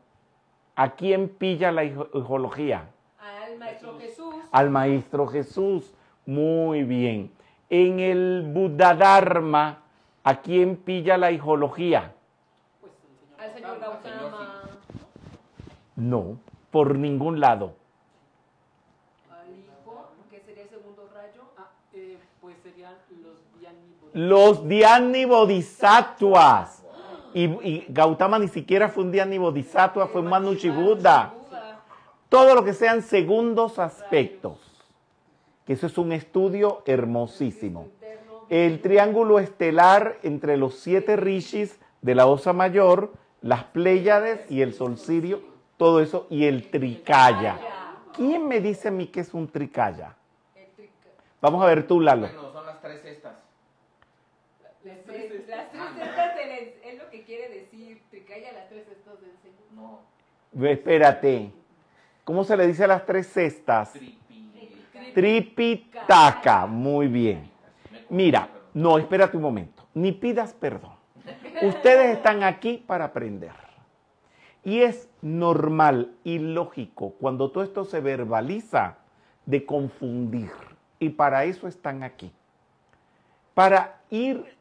¿a 0.75 0.95
quién 0.95 1.29
pilla 1.29 1.71
la 1.71 1.83
hijología? 1.83 2.89
Al 3.19 3.59
Maestro 3.59 3.99
Jesús. 3.99 4.35
Al 4.51 4.71
Maestro 4.71 5.27
Jesús. 5.27 5.93
Muy 6.25 6.81
bien. 6.81 7.31
En 7.69 7.99
el 7.99 8.49
Buddha 8.51 8.95
Dharma, 8.95 9.83
¿a 10.28 10.41
quién 10.41 10.75
pilla 10.75 11.17
la 11.17 11.32
hijología? 11.32 12.13
Pues 12.82 12.91
al 13.39 13.53
señor 13.53 13.80
Gautama. 13.80 14.61
No, 15.95 16.38
por 16.69 16.95
ningún 16.95 17.39
lado. 17.39 17.75
¿Al 19.32 19.47
hijo? 19.57 20.09
¿Qué 20.30 20.41
sería 20.41 20.63
el 20.63 20.69
segundo 20.69 21.09
rayo? 21.15 21.43
Ah, 21.57 21.69
eh, 21.93 22.17
pues 22.41 22.57
serían 22.61 22.95
los 23.23 23.38
Dhyani 23.57 24.28
Los 24.28 24.67
Dhyani 24.67 25.23
Bodhisattvas. 25.23 26.84
Y, 27.34 27.43
y, 27.45 27.86
Gautama 27.88 28.38
ni 28.38 28.49
siquiera 28.49 28.89
fue 28.89 29.05
un 29.05 29.13
Dhyani 29.13 29.38
Bodhisattva, 29.38 30.07
fue 30.07 30.19
un 30.19 30.28
Manuchi 30.28 30.69
Buddha. 30.69 31.34
Todo 32.28 32.53
lo 32.53 32.65
que 32.65 32.73
sean 32.73 33.01
segundos 33.01 33.80
aspectos 33.80 34.59
que 35.67 35.73
eso 35.73 35.88
es 35.88 35.97
un 35.97 36.13
estudio 36.13 36.82
hermosísimo. 36.86 37.89
El 38.49 38.81
triángulo 38.81 39.39
estelar 39.39 40.17
entre 40.23 40.57
los 40.57 40.79
siete 40.79 41.15
rishis 41.17 41.79
de 42.01 42.15
la 42.15 42.27
Osa 42.27 42.53
Mayor, 42.53 43.13
las 43.41 43.65
Pléyades 43.65 44.49
y 44.49 44.61
el 44.61 44.73
Sol 44.73 44.97
Sirio, 44.97 45.41
todo 45.77 46.01
eso, 46.01 46.27
y 46.29 46.45
el 46.45 46.69
Tricaya. 46.69 47.59
¿Quién 48.15 48.47
me 48.47 48.61
dice 48.61 48.87
a 48.87 48.91
mí 48.91 49.07
que 49.07 49.19
es 49.19 49.33
un 49.33 49.47
Tricaya? 49.47 50.15
Vamos 51.41 51.61
a 51.61 51.67
ver 51.67 51.85
tú, 51.85 51.99
Lalo. 51.99 52.27
Bueno, 52.27 52.51
son 52.51 52.65
las 52.65 52.81
tres 52.81 53.05
estas. 53.05 53.35
Las 54.83 55.03
tres, 55.05 55.31
estas 55.33 56.37
es 56.83 56.97
lo 56.97 57.09
que 57.09 57.23
quiere 57.23 57.49
decir 57.49 58.01
Tricaya, 58.09 58.53
las 58.53 58.69
tres 58.69 58.85
cestas 58.87 59.19
del 59.21 59.31
Señor. 59.41 59.99
No. 60.53 60.67
Espérate. 60.67 61.51
¿Cómo 62.23 62.43
se 62.43 62.57
le 62.57 62.65
dice 62.65 62.85
a 62.85 62.87
las 62.87 63.05
tres 63.05 63.27
cestas? 63.27 63.93
Tripitaka. 65.13 66.65
Muy 66.65 67.07
bien. 67.07 67.56
Mira, 68.09 68.49
no, 68.73 68.97
espérate 68.97 69.37
un 69.37 69.43
momento. 69.43 69.83
Ni 69.93 70.11
pidas 70.11 70.53
perdón. 70.53 70.91
Ustedes 71.61 72.15
están 72.15 72.43
aquí 72.43 72.83
para 72.85 73.05
aprender. 73.05 73.51
Y 74.63 74.81
es 74.81 75.09
normal 75.21 76.13
y 76.23 76.39
lógico 76.39 77.13
cuando 77.19 77.51
todo 77.51 77.63
esto 77.63 77.85
se 77.85 78.01
verbaliza 78.01 78.97
de 79.45 79.65
confundir. 79.65 80.51
Y 80.99 81.09
para 81.09 81.45
eso 81.45 81.67
están 81.67 82.03
aquí. 82.03 82.31
Para 83.53 84.01
ir 84.09 84.57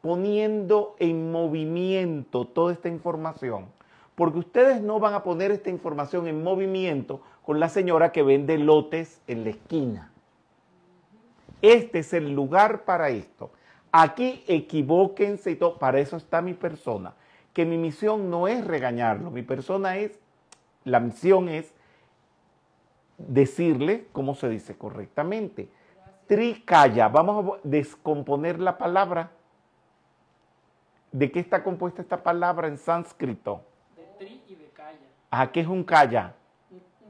poniendo 0.00 0.94
en 0.98 1.32
movimiento 1.32 2.46
toda 2.46 2.72
esta 2.72 2.88
información. 2.88 3.66
Porque 4.14 4.38
ustedes 4.38 4.80
no 4.80 4.98
van 5.00 5.14
a 5.14 5.22
poner 5.22 5.50
esta 5.50 5.70
información 5.70 6.26
en 6.26 6.42
movimiento 6.42 7.20
con 7.42 7.60
la 7.60 7.68
señora 7.68 8.12
que 8.12 8.22
vende 8.22 8.58
lotes 8.58 9.20
en 9.26 9.44
la 9.44 9.50
esquina. 9.50 10.12
Este 11.62 12.00
es 12.00 12.12
el 12.12 12.32
lugar 12.32 12.84
para 12.84 13.08
esto. 13.08 13.50
Aquí 13.92 14.44
equivóquense 14.46 15.50
y 15.50 15.56
todo. 15.56 15.78
Para 15.78 15.98
eso 16.00 16.16
está 16.16 16.42
mi 16.42 16.54
persona. 16.54 17.14
Que 17.52 17.64
mi 17.64 17.78
misión 17.78 18.30
no 18.30 18.48
es 18.48 18.64
regañarlo. 18.64 19.30
Mi 19.30 19.42
persona 19.42 19.96
es, 19.96 20.18
la 20.84 21.00
misión 21.00 21.48
es 21.48 21.74
decirle 23.18 24.06
cómo 24.12 24.34
se 24.34 24.48
dice 24.48 24.76
correctamente. 24.76 25.68
Tricaya. 26.26 27.08
Vamos 27.08 27.56
a 27.56 27.58
descomponer 27.62 28.60
la 28.60 28.76
palabra. 28.76 29.30
¿De 31.12 31.30
qué 31.30 31.40
está 31.40 31.62
compuesta 31.62 32.02
esta 32.02 32.22
palabra 32.22 32.68
en 32.68 32.76
sánscrito? 32.76 33.62
De 33.96 34.02
tri 34.18 34.42
y 34.48 34.54
de 34.56 34.68
kaya. 34.68 34.98
¿A 35.30 35.50
qué 35.50 35.60
es 35.60 35.66
un 35.66 35.82
kaya? 35.84 36.34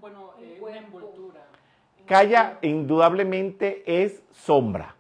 bueno, 0.01 0.31
eh, 0.39 0.59
una 0.63 0.77
envoltura. 0.77 1.47
Kaya 2.07 2.59
indudablemente 2.63 3.83
es 4.05 4.23
sombra. 4.31 4.95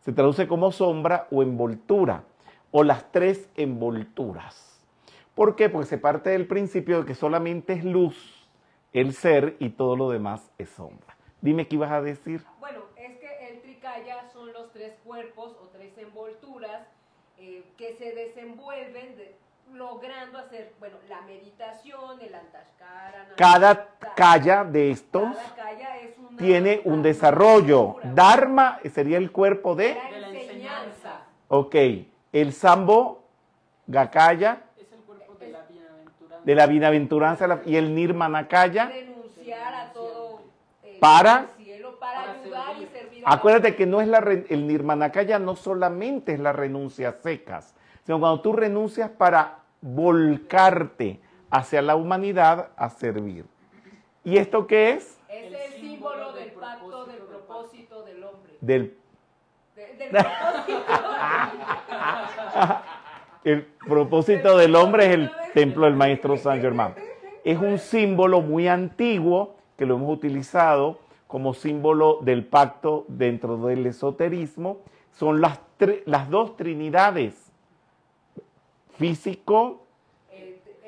Se 0.00 0.12
traduce 0.12 0.46
como 0.46 0.70
sombra 0.70 1.26
o 1.30 1.42
envoltura, 1.42 2.24
o 2.70 2.84
las 2.84 3.10
tres 3.10 3.48
envolturas. 3.56 4.86
¿Por 5.34 5.56
qué? 5.56 5.70
Porque 5.70 5.86
se 5.86 5.98
parte 5.98 6.30
del 6.30 6.46
principio 6.46 7.00
de 7.00 7.06
que 7.06 7.14
solamente 7.14 7.72
es 7.72 7.84
luz 7.84 8.46
el 8.92 9.14
ser 9.14 9.56
y 9.60 9.70
todo 9.70 9.96
lo 9.96 10.10
demás 10.10 10.50
es 10.58 10.68
sombra. 10.70 11.16
Dime 11.40 11.68
qué 11.68 11.76
ibas 11.76 11.92
a 11.92 12.02
decir. 12.02 12.44
Bueno, 12.60 12.80
es 12.96 13.18
que 13.18 13.48
el 13.48 13.62
tricaya 13.62 14.28
son 14.30 14.52
los 14.52 14.70
tres 14.72 14.94
cuerpos 15.04 15.56
o 15.62 15.68
tres 15.68 15.96
envolturas 15.96 16.86
eh, 17.38 17.62
que 17.78 17.94
se 17.94 18.12
desenvuelven 18.12 19.16
logrando 19.72 20.38
hacer, 20.38 20.72
bueno, 20.78 20.96
la 21.08 21.20
meditación, 21.22 22.20
el 22.20 22.34
antashkara. 22.34 23.28
Cada 23.36 23.88
kaya 24.14 24.64
de 24.64 24.90
estos 24.90 25.36
tiene 26.36 26.80
un 26.84 27.02
desarrollo. 27.02 27.96
Dharma 28.14 28.80
sería 28.92 29.18
el 29.18 29.30
cuerpo 29.30 29.74
de... 29.74 29.94
de 29.94 30.20
la 30.20 30.28
enseñanza. 30.28 31.20
Ok, 31.48 31.74
el 32.32 32.52
sambo, 32.52 33.24
gakaya. 33.86 34.62
Es 34.76 34.92
el 34.92 35.00
cuerpo 35.00 35.34
de 35.38 35.48
la 35.48 35.62
bienaventuranza. 35.62 36.44
De 36.44 36.54
la 36.54 36.66
bienaventuranza 36.66 37.60
y 37.64 37.76
el 37.76 37.94
nirmanakaya. 37.94 38.86
Renunciar 38.86 39.74
a 39.74 39.92
todo. 39.92 40.40
Eh, 40.82 40.98
para... 41.00 41.46
para 41.98 42.32
ayudar 42.32 42.76
y 42.76 42.86
servir 42.86 43.22
Acuérdate 43.24 43.76
que 43.76 43.86
no 43.86 44.00
es 44.00 44.08
la 44.08 44.18
el 44.18 44.66
nirmanakaya 44.66 45.38
no 45.38 45.56
solamente 45.56 46.32
es 46.32 46.40
la 46.40 46.52
renuncia 46.52 47.12
secas, 47.12 47.74
sino 48.08 48.20
cuando 48.20 48.40
tú 48.40 48.54
renuncias 48.54 49.10
para 49.10 49.58
volcarte 49.82 51.20
hacia 51.50 51.82
la 51.82 51.94
humanidad 51.94 52.70
a 52.74 52.88
servir. 52.88 53.44
¿Y 54.24 54.38
esto 54.38 54.66
qué 54.66 54.92
es? 54.92 55.20
Es 55.28 55.52
el, 55.52 55.78
símbolo 55.78 56.32
del 56.32 56.52
pacto 56.52 57.04
del 57.04 57.18
propósito 57.18 58.04
del 58.04 58.24
hombre. 58.24 58.54
Del, 58.62 58.96
del 59.76 60.08
propósito. 60.08 60.78
el 63.44 63.62
propósito 63.86 64.56
del 64.56 64.74
hombre 64.74 65.04
es 65.04 65.12
el 65.12 65.30
templo 65.52 65.84
del 65.84 65.94
maestro 65.94 66.38
San 66.38 66.62
Germán. 66.62 66.94
Es 67.44 67.58
un 67.58 67.78
símbolo 67.78 68.40
muy 68.40 68.68
antiguo 68.68 69.56
que 69.76 69.84
lo 69.84 69.96
hemos 69.96 70.16
utilizado 70.16 71.00
como 71.26 71.52
símbolo 71.52 72.20
del 72.22 72.46
pacto 72.46 73.04
dentro 73.08 73.58
del 73.58 73.84
esoterismo. 73.84 74.78
Son 75.12 75.42
las, 75.42 75.60
las 76.06 76.30
dos 76.30 76.56
trinidades, 76.56 77.47
físico, 78.98 79.86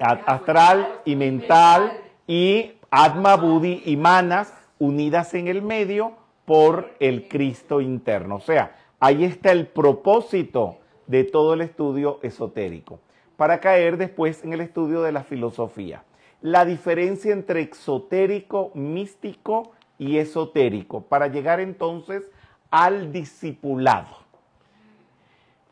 astral 0.00 1.00
y 1.04 1.16
mental, 1.16 1.92
y 2.26 2.72
Atma, 2.90 3.36
Buddhi 3.36 3.82
y 3.86 3.96
Manas 3.96 4.52
unidas 4.78 5.34
en 5.34 5.48
el 5.48 5.62
medio 5.62 6.12
por 6.44 6.90
el 6.98 7.28
Cristo 7.28 7.80
interno. 7.80 8.36
O 8.36 8.40
sea, 8.40 8.76
ahí 8.98 9.24
está 9.24 9.52
el 9.52 9.66
propósito 9.68 10.78
de 11.06 11.24
todo 11.24 11.54
el 11.54 11.60
estudio 11.60 12.18
esotérico, 12.22 13.00
para 13.36 13.60
caer 13.60 13.96
después 13.96 14.44
en 14.44 14.52
el 14.52 14.60
estudio 14.60 15.02
de 15.02 15.12
la 15.12 15.22
filosofía. 15.22 16.04
La 16.40 16.64
diferencia 16.64 17.32
entre 17.32 17.60
exotérico, 17.60 18.70
místico 18.74 19.72
y 19.98 20.16
esotérico, 20.18 21.02
para 21.02 21.28
llegar 21.28 21.60
entonces 21.60 22.30
al 22.70 23.12
discipulado. 23.12 24.19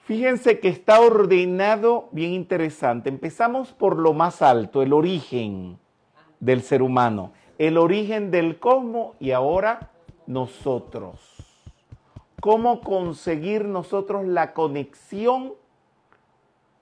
Fíjense 0.08 0.58
que 0.58 0.68
está 0.68 1.00
ordenado 1.00 2.08
bien 2.12 2.32
interesante. 2.32 3.10
Empezamos 3.10 3.74
por 3.74 3.98
lo 3.98 4.14
más 4.14 4.40
alto, 4.40 4.80
el 4.80 4.94
origen 4.94 5.78
del 6.40 6.62
ser 6.62 6.80
humano, 6.80 7.34
el 7.58 7.76
origen 7.76 8.30
del 8.30 8.58
cosmos 8.58 9.16
y 9.20 9.32
ahora 9.32 9.90
nosotros. 10.26 11.20
¿Cómo 12.40 12.80
conseguir 12.80 13.66
nosotros 13.66 14.24
la 14.24 14.54
conexión 14.54 15.52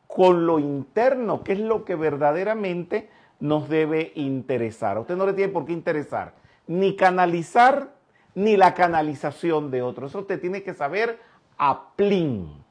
con 0.06 0.46
lo 0.46 0.60
interno, 0.60 1.42
que 1.42 1.54
es 1.54 1.58
lo 1.58 1.84
que 1.84 1.96
verdaderamente 1.96 3.10
nos 3.40 3.68
debe 3.68 4.12
interesar? 4.14 4.98
A 4.98 5.00
usted 5.00 5.16
no 5.16 5.26
le 5.26 5.32
tiene 5.32 5.52
por 5.52 5.66
qué 5.66 5.72
interesar 5.72 6.34
ni 6.68 6.94
canalizar 6.94 7.92
ni 8.36 8.56
la 8.56 8.72
canalización 8.74 9.72
de 9.72 9.82
otros. 9.82 10.12
Eso 10.12 10.20
usted 10.20 10.40
tiene 10.40 10.62
que 10.62 10.74
saber 10.74 11.18
a 11.58 11.88
plin. 11.96 12.65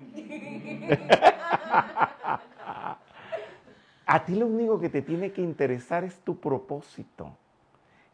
A 4.08 4.24
ti 4.24 4.36
lo 4.36 4.46
único 4.46 4.78
que 4.78 4.88
te 4.88 5.02
tiene 5.02 5.32
que 5.32 5.42
interesar 5.42 6.04
es 6.04 6.20
tu 6.20 6.38
propósito, 6.38 7.32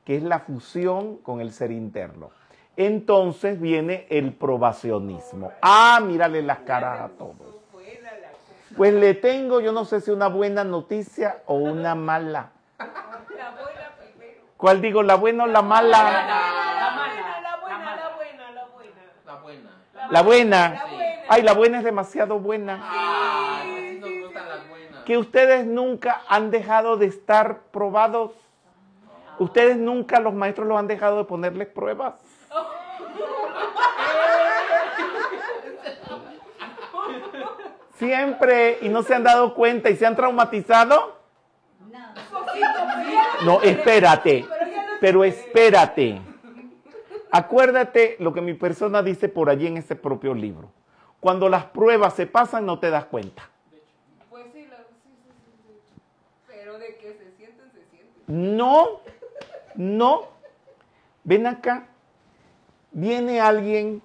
que 0.07 0.17
es 0.17 0.23
la 0.23 0.41
fusión 0.41 1.19
con 1.19 1.43
el 1.43 1.53
ser 1.53 1.71
interno. 1.71 2.31
Entonces 2.79 3.61
viene 3.61 4.07
el 4.09 4.33
probacionismo. 4.33 5.53
Ah, 5.61 6.01
mírale 6.03 6.41
las 6.41 6.61
caras 6.61 7.03
a 7.03 7.09
todos. 7.09 7.37
Pues 8.75 8.95
le 8.95 9.13
tengo, 9.13 9.61
yo 9.61 9.73
no 9.73 9.85
sé 9.85 10.01
si 10.01 10.11
una 10.11 10.29
buena 10.29 10.65
noticia 10.65 11.43
o 11.45 11.57
una 11.57 11.95
mala. 11.95 12.53
¿Cuál 14.57 14.81
digo, 14.81 15.03
la 15.03 15.17
buena 15.17 15.45
o 15.45 15.47
la 15.47 15.61
mala? 15.61 15.91
La 15.91 16.11
buena, 16.97 17.41
la 17.43 17.57
buena, 17.61 17.97
la 17.97 18.09
buena, 18.15 18.51
la 19.27 19.35
buena. 19.43 19.71
La 20.11 20.23
buena. 20.23 20.92
Ay, 21.29 21.43
la 21.43 21.55
buena 21.55 21.79
es 21.79 21.85
demasiado 21.85 22.39
buena. 22.39 22.83
Que 25.05 25.19
ustedes 25.19 25.67
nunca 25.67 26.23
han 26.29 26.51
dejado 26.51 26.97
de 26.97 27.07
estar 27.07 27.63
probados. 27.73 28.33
Ustedes 29.39 29.77
nunca, 29.77 30.21
los 30.21 30.35
maestros, 30.35 30.67
los 30.67 30.79
han 30.79 30.87
dejado 30.87 31.19
de 31.19 31.25
ponerles 31.25 31.69
pruebas. 31.69 32.15
Siempre, 37.97 38.79
y 38.83 38.89
no 38.89 39.03
se 39.03 39.15
han 39.15 39.23
dado 39.23 39.55
cuenta 39.55 39.91
y 39.91 39.97
se 39.97 40.07
han 40.07 40.17
traumatizado. 40.17 41.21
No, 43.45 43.61
espérate, 43.63 44.45
pero 45.01 45.25
espérate. 45.25 46.21
Acuérdate 47.31 48.17
lo 48.19 48.33
que 48.33 48.41
mi 48.41 48.55
persona 48.55 49.03
dice 49.03 49.29
por 49.29 49.49
allí 49.49 49.67
en 49.67 49.79
ese 49.79 49.97
propio 49.97 50.35
libro. 50.35 50.71
Cuando 51.23 51.49
las 51.49 51.67
pruebas 51.67 52.15
se 52.15 52.27
pasan 52.27 52.67
no 52.67 52.81
te 52.81 52.91
das 52.91 53.05
cuenta. 53.05 53.49
Pues 54.29 54.45
sí, 54.53 54.67
pero 56.49 56.81
de 56.81 56.97
que 56.97 57.13
se 57.13 57.31
sienten, 57.37 57.71
se 57.71 57.85
sienten. 57.97 58.57
No, 58.57 58.99
no. 59.77 60.23
Ven 61.23 61.47
acá. 61.47 61.87
Viene 62.91 63.41
alguien, 63.41 64.03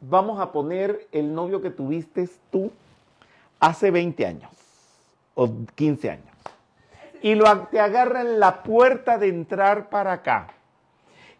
vamos 0.00 0.38
a 0.38 0.52
poner 0.52 1.08
el 1.10 1.34
novio 1.34 1.60
que 1.60 1.70
tuviste 1.70 2.30
tú 2.52 2.70
hace 3.58 3.90
20 3.90 4.24
años 4.24 4.52
o 5.34 5.50
15 5.74 6.10
años 6.10 6.36
y 7.20 7.34
lo, 7.34 7.66
te 7.66 7.80
agarra 7.80 8.20
en 8.20 8.38
la 8.38 8.62
puerta 8.62 9.18
de 9.18 9.26
entrar 9.26 9.90
para 9.90 10.12
acá 10.12 10.54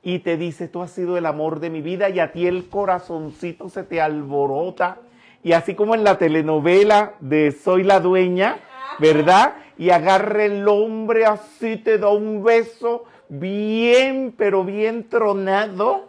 y 0.02 0.20
te 0.20 0.36
dice, 0.36 0.68
tú 0.68 0.82
has 0.82 0.90
sido 0.90 1.16
el 1.16 1.26
amor 1.26 1.60
de 1.60 1.70
mi 1.70 1.82
vida 1.82 2.08
y 2.08 2.20
a 2.20 2.32
ti 2.32 2.46
el 2.46 2.68
corazoncito 2.68 3.68
se 3.68 3.82
te 3.82 4.00
alborota. 4.00 4.98
Y 5.42 5.52
así 5.52 5.74
como 5.74 5.94
en 5.94 6.04
la 6.04 6.18
telenovela 6.18 7.14
de 7.20 7.52
Soy 7.52 7.82
la 7.82 8.00
dueña, 8.00 8.58
¿verdad? 8.98 9.54
Y 9.76 9.90
agarra 9.90 10.44
el 10.44 10.66
hombre 10.68 11.26
así, 11.26 11.76
te 11.76 11.98
da 11.98 12.08
un 12.08 12.42
beso 12.42 13.04
bien, 13.28 14.34
pero 14.36 14.64
bien 14.64 15.08
tronado, 15.08 16.08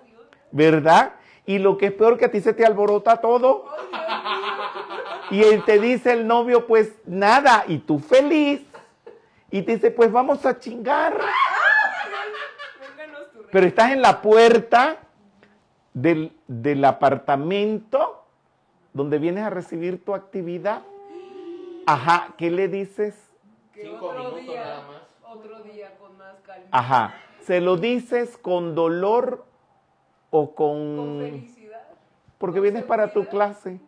¿verdad? 0.51 1.13
Y 1.45 1.59
lo 1.59 1.77
que 1.77 1.87
es 1.87 1.91
peor 1.93 2.17
que 2.17 2.25
a 2.25 2.31
ti 2.31 2.41
se 2.41 2.53
te 2.53 2.65
alborota 2.65 3.17
todo. 3.17 3.65
Y 5.31 5.43
él 5.43 5.63
te 5.63 5.77
dice 5.77 6.13
el 6.13 6.25
novio, 6.25 6.65
pues 6.65 6.91
nada, 7.05 7.63
y 7.67 7.77
tú 7.77 7.99
feliz 7.99 8.61
y 9.51 9.63
te 9.63 9.73
dice, 9.73 9.91
pues 9.91 10.11
vamos 10.11 10.45
a 10.45 10.59
chingar. 10.59 11.19
Pero 13.51 13.65
estás 13.65 13.91
en 13.91 14.01
la 14.01 14.21
puerta 14.21 14.99
del, 15.93 16.85
apartamento 16.85 18.23
donde 18.93 19.17
vienes 19.17 19.43
a 19.43 19.49
recibir 19.49 20.03
tu 20.03 20.13
actividad. 20.13 20.83
Ajá, 21.85 22.33
¿qué 22.37 22.51
le 22.51 22.67
dices? 22.67 23.15
Cinco 23.73 24.13
minutos 24.13 24.55
nada 24.55 24.87
más. 24.87 25.35
Otro 25.35 25.63
día 25.63 25.95
con 25.97 26.17
más 26.17 26.35
calma. 26.45 26.67
Ajá, 26.71 27.15
¿se 27.41 27.61
lo 27.61 27.77
dices 27.77 28.37
con 28.37 28.75
dolor 28.75 29.45
o 30.29 30.53
con... 30.53 30.97
Con 30.97 31.19
felicidad. 31.19 31.87
Porque 32.37 32.59
vienes 32.59 32.83
para 32.83 33.13
tu 33.13 33.25
clase. 33.25 33.79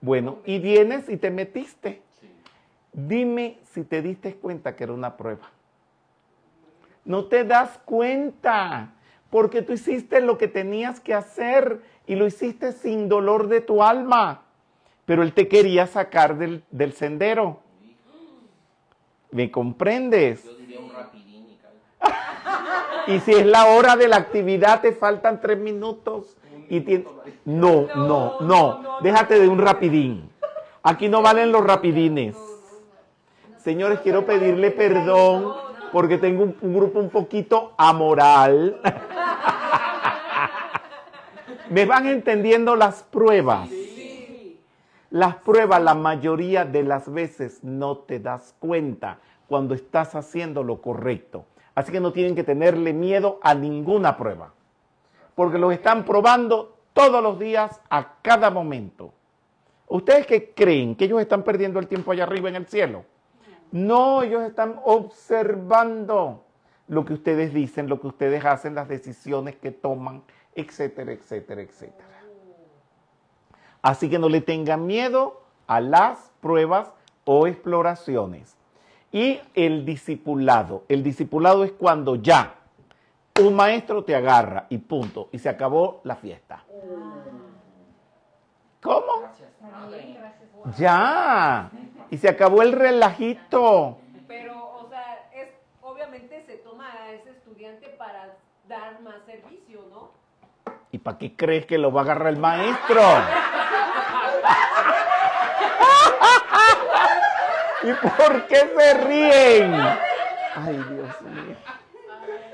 Bueno, 0.00 0.38
y 0.44 0.58
vienes 0.58 1.08
y 1.08 1.16
te 1.16 1.30
metiste. 1.30 2.02
Dime 2.92 3.58
si 3.64 3.84
te 3.84 4.00
diste 4.00 4.36
cuenta 4.36 4.74
que 4.74 4.84
era 4.84 4.92
una 4.92 5.16
prueba. 5.16 5.50
No 7.06 7.26
te 7.26 7.44
das 7.44 7.78
cuenta 7.84 8.92
porque 9.30 9.62
tú 9.62 9.72
hiciste 9.72 10.20
lo 10.20 10.36
que 10.38 10.48
tenías 10.48 10.98
que 10.98 11.14
hacer 11.14 11.80
y 12.06 12.16
lo 12.16 12.26
hiciste 12.26 12.72
sin 12.72 13.08
dolor 13.08 13.46
de 13.46 13.60
tu 13.60 13.82
alma. 13.82 14.42
Pero 15.04 15.22
él 15.22 15.32
te 15.32 15.46
quería 15.46 15.86
sacar 15.86 16.36
del, 16.36 16.92
sendero. 16.92 17.60
¿Me 19.30 19.52
comprendes? 19.52 20.44
Yo 20.44 20.56
diría 20.56 20.80
un 20.80 20.92
rapidín 20.92 21.46
y 23.06 23.20
si 23.20 23.32
es 23.32 23.46
la 23.46 23.66
hora 23.66 23.96
de 23.96 24.08
la 24.08 24.16
actividad, 24.16 24.80
te 24.80 24.92
faltan 24.92 25.40
tres 25.40 25.58
minutos. 25.58 26.36
Y 26.68 27.04
no, 27.44 27.86
no, 27.94 28.40
no, 28.40 28.98
Déjate 29.00 29.38
de 29.38 29.46
un 29.46 29.58
rapidín. 29.58 30.28
Aquí 30.82 31.08
no 31.08 31.22
valen 31.22 31.52
los 31.52 31.64
rapidines. 31.64 32.36
Señores, 33.58 34.00
quiero 34.00 34.26
pedirle 34.26 34.72
perdón 34.72 35.65
porque 35.92 36.18
tengo 36.18 36.44
un, 36.44 36.74
grupo 36.74 36.98
un 36.98 37.10
poquito 37.10 37.72
amoral. 37.76 38.80
¿Me 41.70 41.84
van 41.84 42.06
entendiendo 42.06 42.76
las 42.76 43.02
pruebas? 43.02 43.68
Las 45.10 45.36
pruebas 45.36 45.82
la 45.82 45.94
mayoría 45.94 46.64
de 46.64 46.82
las 46.82 47.12
veces 47.12 47.62
no 47.62 47.98
te 47.98 48.20
das 48.20 48.54
cuenta 48.58 49.18
cuando 49.48 49.74
estás 49.74 50.14
haciendo 50.14 50.62
lo 50.62 50.80
correcto. 50.80 51.44
Así 51.74 51.92
que 51.92 52.00
no 52.00 52.12
tienen 52.12 52.34
que 52.34 52.44
tenerle 52.44 52.92
miedo 52.92 53.38
a 53.42 53.54
ninguna 53.54 54.16
prueba, 54.16 54.52
porque 55.34 55.58
lo 55.58 55.70
están 55.70 56.04
probando 56.04 56.76
todos 56.92 57.22
los 57.22 57.38
días, 57.38 57.80
a 57.90 58.14
cada 58.22 58.50
momento. 58.50 59.12
¿Ustedes 59.86 60.26
qué 60.26 60.52
creen? 60.54 60.96
¿Que 60.96 61.04
ellos 61.04 61.20
están 61.20 61.42
perdiendo 61.42 61.78
el 61.78 61.86
tiempo 61.86 62.10
allá 62.10 62.24
arriba 62.24 62.48
en 62.48 62.56
el 62.56 62.66
cielo? 62.66 63.04
No, 63.72 64.22
ellos 64.22 64.42
están 64.42 64.80
observando 64.84 66.44
lo 66.88 67.04
que 67.04 67.14
ustedes 67.14 67.52
dicen, 67.52 67.88
lo 67.88 68.00
que 68.00 68.06
ustedes 68.06 68.44
hacen, 68.44 68.74
las 68.74 68.88
decisiones 68.88 69.56
que 69.56 69.70
toman, 69.70 70.22
etcétera, 70.54 71.12
etcétera, 71.12 71.62
etcétera. 71.62 72.08
Así 73.82 74.08
que 74.08 74.18
no 74.18 74.28
le 74.28 74.40
tengan 74.40 74.86
miedo 74.86 75.42
a 75.66 75.80
las 75.80 76.32
pruebas 76.40 76.90
o 77.24 77.46
exploraciones. 77.46 78.56
Y 79.12 79.40
el 79.54 79.84
discipulado. 79.84 80.84
El 80.88 81.02
discipulado 81.02 81.64
es 81.64 81.72
cuando 81.72 82.16
ya 82.16 82.54
un 83.40 83.54
maestro 83.54 84.04
te 84.04 84.14
agarra 84.14 84.66
y 84.68 84.78
punto. 84.78 85.28
Y 85.32 85.38
se 85.38 85.48
acabó 85.48 86.00
la 86.04 86.16
fiesta. 86.16 86.64
¿Cómo? 88.82 89.04
Ya. 90.76 91.70
Y 92.10 92.18
se 92.18 92.28
acabó 92.28 92.62
el 92.62 92.72
relajito. 92.72 93.98
Pero, 94.28 94.54
o 94.76 94.88
sea, 94.88 95.28
es, 95.34 95.48
obviamente 95.82 96.44
se 96.46 96.56
toma 96.58 96.90
a 96.92 97.12
ese 97.12 97.30
estudiante 97.30 97.88
para 97.98 98.36
dar 98.68 99.00
más 99.00 99.16
servicio, 99.26 99.80
¿no? 99.90 100.10
¿Y 100.92 100.98
para 100.98 101.18
qué 101.18 101.34
crees 101.34 101.66
que 101.66 101.78
lo 101.78 101.92
va 101.92 102.02
a 102.02 102.04
agarrar 102.04 102.28
el 102.28 102.38
maestro? 102.38 103.02
¿Y 107.82 107.92
por 107.92 108.46
qué 108.46 108.56
se 108.76 108.94
ríen? 108.94 109.74
Ay, 109.74 110.84
Dios 110.90 111.22
mío. 111.22 111.56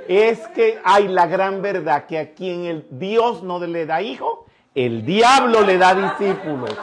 Es 0.09 0.49
que 0.49 0.81
hay 0.85 1.09
la 1.09 1.27
gran 1.27 1.63
verdad 1.63 2.07
que 2.07 2.19
a 2.19 2.35
quien 2.35 2.65
el 2.65 2.87
Dios 2.91 3.43
no 3.43 3.59
le 3.61 3.87
da 3.87 4.03
hijo, 4.03 4.47
el 4.75 5.07
diablo 5.07 5.61
le 5.63 5.79
da 5.79 5.95
discípulos. 5.95 6.77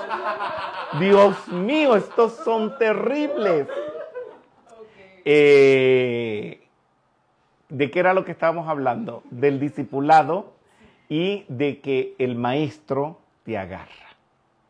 Dios 0.98 1.48
mío, 1.50 1.96
estos 1.96 2.34
son 2.34 2.78
terribles. 2.78 3.68
Eh, 5.24 6.68
¿De 7.68 7.92
qué 7.92 8.00
era 8.00 8.16
lo 8.16 8.26
que 8.26 8.32
estábamos 8.32 8.68
hablando? 8.68 9.22
Del 9.30 9.60
discipulado 9.60 10.54
y 11.08 11.46
de 11.48 11.82
que 11.82 12.16
el 12.18 12.36
maestro 12.36 13.20
te 13.44 13.58
agarra. 13.58 14.16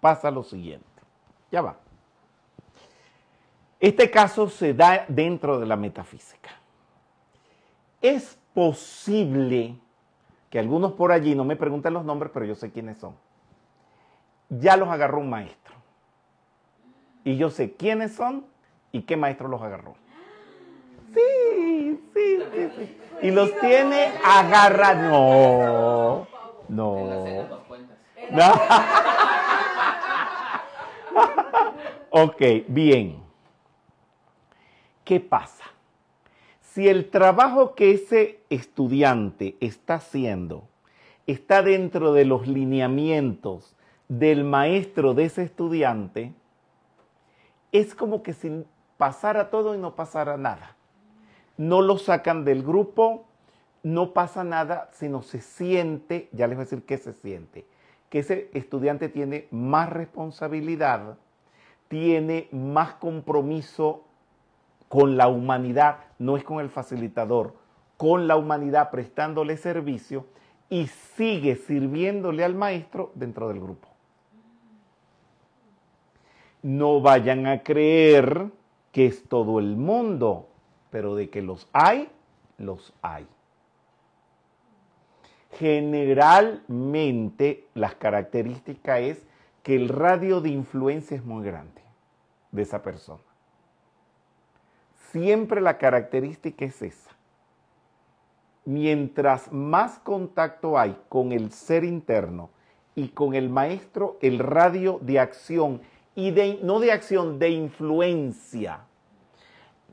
Pasa 0.01 0.31
lo 0.31 0.43
siguiente. 0.43 0.85
Ya 1.51 1.61
va. 1.61 1.77
Este 3.79 4.11
caso 4.11 4.49
se 4.49 4.73
da 4.73 5.05
dentro 5.07 5.59
de 5.59 5.65
la 5.65 5.77
metafísica. 5.77 6.49
Es 8.01 8.37
posible 8.53 9.75
que 10.49 10.59
algunos 10.59 10.93
por 10.93 11.13
allí, 11.13 11.35
no 11.35 11.45
me 11.45 11.55
pregunten 11.55 11.93
los 11.93 12.03
nombres, 12.03 12.31
pero 12.33 12.45
yo 12.45 12.55
sé 12.55 12.71
quiénes 12.71 12.97
son, 12.97 13.15
ya 14.49 14.75
los 14.75 14.89
agarró 14.89 15.19
un 15.19 15.29
maestro. 15.29 15.75
Y 17.29 17.37
yo 17.37 17.51
sé 17.51 17.73
quiénes 17.73 18.15
son 18.15 18.43
y 18.91 19.03
qué 19.03 19.15
maestro 19.15 19.47
los 19.47 19.61
agarró. 19.61 19.93
Sí, 21.13 21.99
sí, 22.11 22.39
sí, 22.51 22.71
sí. 22.75 22.97
Y 23.21 23.29
los 23.29 23.55
tiene 23.59 24.13
agarrados. 24.25 25.07
No, 26.67 27.05
no. 28.31 28.53
ok, 32.09 32.41
bien. 32.67 33.21
¿Qué 35.03 35.19
pasa? 35.19 35.65
Si 36.61 36.87
el 36.89 37.11
trabajo 37.11 37.75
que 37.75 37.91
ese 37.91 38.39
estudiante 38.49 39.55
está 39.59 39.93
haciendo 39.95 40.67
está 41.27 41.61
dentro 41.61 42.11
de 42.11 42.25
los 42.25 42.47
lineamientos 42.47 43.75
del 44.07 44.43
maestro 44.43 45.13
de 45.13 45.25
ese 45.25 45.43
estudiante, 45.43 46.33
es 47.71 47.95
como 47.95 48.23
que 48.23 48.33
si 48.33 48.65
pasara 48.97 49.49
todo 49.49 49.75
y 49.75 49.77
no 49.77 49.95
pasara 49.95 50.37
nada. 50.37 50.75
No 51.57 51.81
lo 51.81 51.97
sacan 51.97 52.45
del 52.45 52.63
grupo, 52.63 53.25
no 53.83 54.13
pasa 54.13 54.43
nada, 54.43 54.89
sino 54.93 55.21
se 55.21 55.41
siente, 55.41 56.29
ya 56.31 56.47
les 56.47 56.57
voy 56.57 56.63
a 56.63 56.65
decir 56.65 56.85
qué 56.85 56.97
se 56.97 57.13
siente, 57.13 57.65
que 58.09 58.19
ese 58.19 58.49
estudiante 58.53 59.09
tiene 59.09 59.47
más 59.51 59.89
responsabilidad, 59.89 61.17
tiene 61.87 62.47
más 62.51 62.93
compromiso 62.95 64.03
con 64.87 65.17
la 65.17 65.27
humanidad, 65.27 65.99
no 66.17 66.37
es 66.37 66.43
con 66.43 66.59
el 66.59 66.69
facilitador, 66.69 67.55
con 67.97 68.27
la 68.27 68.37
humanidad 68.37 68.89
prestándole 68.89 69.57
servicio 69.57 70.25
y 70.69 70.87
sigue 70.87 71.55
sirviéndole 71.55 72.43
al 72.43 72.55
maestro 72.55 73.11
dentro 73.15 73.49
del 73.49 73.59
grupo. 73.59 73.88
No 76.61 77.01
vayan 77.01 77.47
a 77.47 77.63
creer 77.63 78.51
que 78.91 79.05
es 79.05 79.27
todo 79.27 79.59
el 79.59 79.77
mundo, 79.77 80.49
pero 80.89 81.15
de 81.15 81.29
que 81.29 81.41
los 81.41 81.67
hay, 81.73 82.09
los 82.57 82.93
hay. 83.01 83.27
Generalmente 85.51 87.67
las 87.73 87.95
características 87.95 88.99
es 88.99 89.25
que 89.63 89.75
el 89.75 89.89
radio 89.89 90.41
de 90.41 90.49
influencia 90.49 91.17
es 91.17 91.25
muy 91.25 91.45
grande 91.45 91.81
de 92.51 92.61
esa 92.61 92.81
persona. 92.81 93.23
Siempre 95.11 95.61
la 95.61 95.77
característica 95.77 96.65
es 96.65 96.81
esa. 96.81 97.11
Mientras 98.65 99.51
más 99.51 99.99
contacto 99.99 100.77
hay 100.77 100.97
con 101.09 101.31
el 101.31 101.51
ser 101.51 101.83
interno 101.83 102.51
y 102.93 103.09
con 103.09 103.33
el 103.33 103.49
maestro, 103.49 104.17
el 104.21 104.37
radio 104.37 104.99
de 105.01 105.19
acción 105.19 105.81
y 106.19 106.31
de, 106.31 106.59
no 106.61 106.79
de 106.79 106.91
acción, 106.91 107.39
de 107.39 107.49
influencia. 107.49 108.81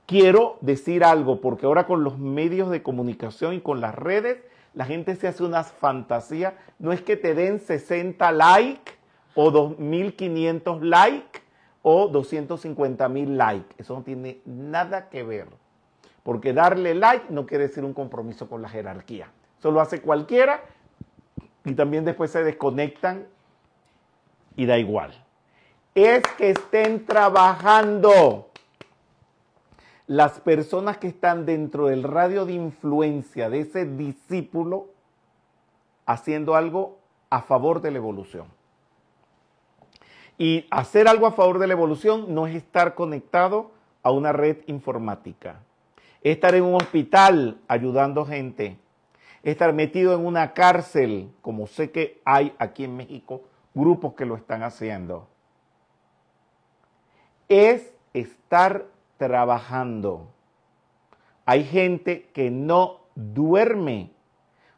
Quiero 0.06 0.58
decir 0.60 1.04
algo, 1.04 1.40
porque 1.40 1.66
ahora 1.66 1.86
con 1.86 2.02
los 2.02 2.18
medios 2.18 2.70
de 2.70 2.82
comunicación 2.82 3.54
y 3.54 3.60
con 3.60 3.80
las 3.80 3.94
redes, 3.94 4.38
la 4.74 4.84
gente 4.84 5.14
se 5.16 5.28
hace 5.28 5.44
unas 5.44 5.72
fantasías. 5.72 6.54
No 6.78 6.92
es 6.92 7.00
que 7.00 7.16
te 7.16 7.34
den 7.34 7.60
60 7.60 8.32
likes 8.32 8.92
o 9.34 9.52
2.500 9.52 10.80
likes 10.80 11.40
o 11.82 12.08
250 12.08 13.08
mil 13.08 13.38
likes. 13.38 13.74
Eso 13.78 13.94
no 13.94 14.02
tiene 14.02 14.40
nada 14.44 15.08
que 15.08 15.22
ver. 15.22 15.46
Porque 16.22 16.52
darle 16.52 16.94
like 16.94 17.26
no 17.30 17.46
quiere 17.46 17.68
decir 17.68 17.84
un 17.84 17.94
compromiso 17.94 18.48
con 18.48 18.62
la 18.62 18.68
jerarquía. 18.68 19.30
Eso 19.58 19.70
lo 19.70 19.80
hace 19.80 20.00
cualquiera 20.00 20.62
y 21.64 21.74
también 21.74 22.04
después 22.04 22.32
se 22.32 22.42
desconectan 22.42 23.26
y 24.56 24.66
da 24.66 24.78
igual. 24.78 25.25
Es 25.96 26.22
que 26.36 26.50
estén 26.50 27.06
trabajando 27.06 28.50
las 30.06 30.40
personas 30.40 30.98
que 30.98 31.06
están 31.06 31.46
dentro 31.46 31.86
del 31.86 32.02
radio 32.02 32.44
de 32.44 32.52
influencia 32.52 33.48
de 33.48 33.60
ese 33.60 33.86
discípulo 33.86 34.88
haciendo 36.04 36.54
algo 36.54 36.98
a 37.30 37.40
favor 37.40 37.80
de 37.80 37.92
la 37.92 37.96
evolución. 37.96 38.46
Y 40.36 40.66
hacer 40.70 41.08
algo 41.08 41.26
a 41.26 41.32
favor 41.32 41.58
de 41.58 41.66
la 41.66 41.72
evolución 41.72 42.34
no 42.34 42.46
es 42.46 42.54
estar 42.54 42.94
conectado 42.94 43.70
a 44.02 44.10
una 44.10 44.32
red 44.32 44.58
informática. 44.66 45.60
Es 46.20 46.34
estar 46.34 46.54
en 46.54 46.64
un 46.64 46.74
hospital 46.74 47.56
ayudando 47.68 48.26
gente. 48.26 48.76
Es 49.42 49.52
estar 49.52 49.72
metido 49.72 50.14
en 50.14 50.26
una 50.26 50.52
cárcel, 50.52 51.30
como 51.40 51.66
sé 51.66 51.90
que 51.90 52.20
hay 52.26 52.54
aquí 52.58 52.84
en 52.84 52.98
México 52.98 53.44
grupos 53.72 54.12
que 54.12 54.26
lo 54.26 54.36
están 54.36 54.62
haciendo. 54.62 55.28
Es 57.48 57.92
estar 58.12 58.86
trabajando. 59.18 60.28
Hay 61.44 61.64
gente 61.64 62.28
que 62.32 62.50
no 62.50 63.00
duerme 63.14 64.10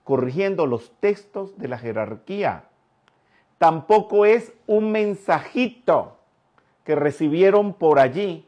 corrigiendo 0.05 0.67
los 0.67 0.93
textos 1.01 1.57
de 1.59 1.69
la 1.69 1.79
jerarquía 1.79 2.69
tampoco 3.59 4.25
es 4.25 4.53
un 4.67 4.91
mensajito 4.93 6.17
que 6.85 6.95
recibieron 6.95 7.75
por 7.75 7.99
allí, 7.99 8.47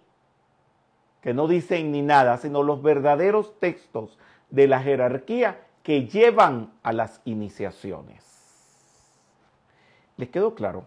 que 1.20 1.34
no 1.34 1.46
dicen 1.46 1.92
ni 1.92 2.00
nada, 2.00 2.38
sino 2.38 2.62
los 2.62 2.82
verdaderos 2.82 3.58
textos 3.58 4.18
de 4.48 4.66
la 4.66 4.80
jerarquía 4.80 5.60
que 5.82 6.06
llevan 6.06 6.72
a 6.82 6.92
las 6.92 7.20
iniciaciones. 7.24 8.24
¿Les 10.16 10.30
quedó 10.30 10.54
claro? 10.54 10.84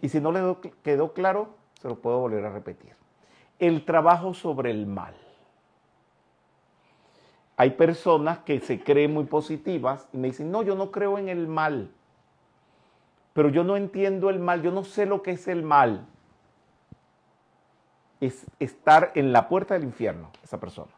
Y 0.00 0.08
si 0.08 0.20
no 0.20 0.32
les 0.32 0.72
quedó 0.82 1.12
claro, 1.12 1.50
lo 1.88 2.00
puedo 2.00 2.20
volver 2.20 2.44
a 2.44 2.52
repetir. 2.52 2.94
el 3.58 3.84
trabajo 3.84 4.34
sobre 4.34 4.70
el 4.72 4.86
mal. 4.86 5.14
Hay 7.56 7.70
personas 7.70 8.38
que 8.40 8.58
se 8.60 8.82
creen 8.82 9.14
muy 9.14 9.24
positivas 9.24 10.08
y 10.12 10.16
me 10.16 10.28
dicen, 10.28 10.50
no, 10.50 10.62
yo 10.62 10.74
no 10.74 10.90
creo 10.90 11.18
en 11.18 11.28
el 11.28 11.46
mal, 11.46 11.90
pero 13.32 13.48
yo 13.48 13.62
no 13.62 13.76
entiendo 13.76 14.28
el 14.28 14.40
mal, 14.40 14.62
yo 14.62 14.72
no 14.72 14.84
sé 14.84 15.06
lo 15.06 15.22
que 15.22 15.32
es 15.32 15.46
el 15.46 15.62
mal. 15.62 16.06
Es 18.20 18.46
estar 18.58 19.12
en 19.14 19.32
la 19.32 19.48
puerta 19.48 19.74
del 19.74 19.84
infierno, 19.84 20.30
esa 20.42 20.58
persona. 20.58 20.92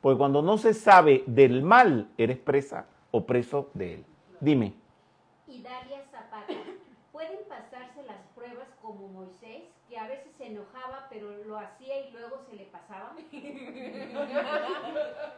Porque 0.00 0.18
cuando 0.18 0.42
no 0.42 0.58
se 0.58 0.74
sabe 0.74 1.24
del 1.26 1.62
mal, 1.62 2.10
eres 2.18 2.38
presa 2.38 2.86
o 3.10 3.24
preso 3.24 3.70
de 3.74 3.94
él. 3.94 4.04
Dime. 4.40 4.74
Y 5.46 5.62
Dalia 5.62 6.04
Zapata, 6.10 6.52
¿pueden 7.12 7.38
pasarse 7.48 7.97
como 8.88 9.08
Moisés, 9.08 9.64
que 9.86 9.98
a 9.98 10.08
veces 10.08 10.32
se 10.38 10.46
enojaba, 10.46 11.08
pero 11.10 11.30
lo 11.44 11.58
hacía 11.58 12.08
y 12.08 12.10
luego 12.10 12.40
se 12.48 12.56
le 12.56 12.64
pasaba? 12.64 13.14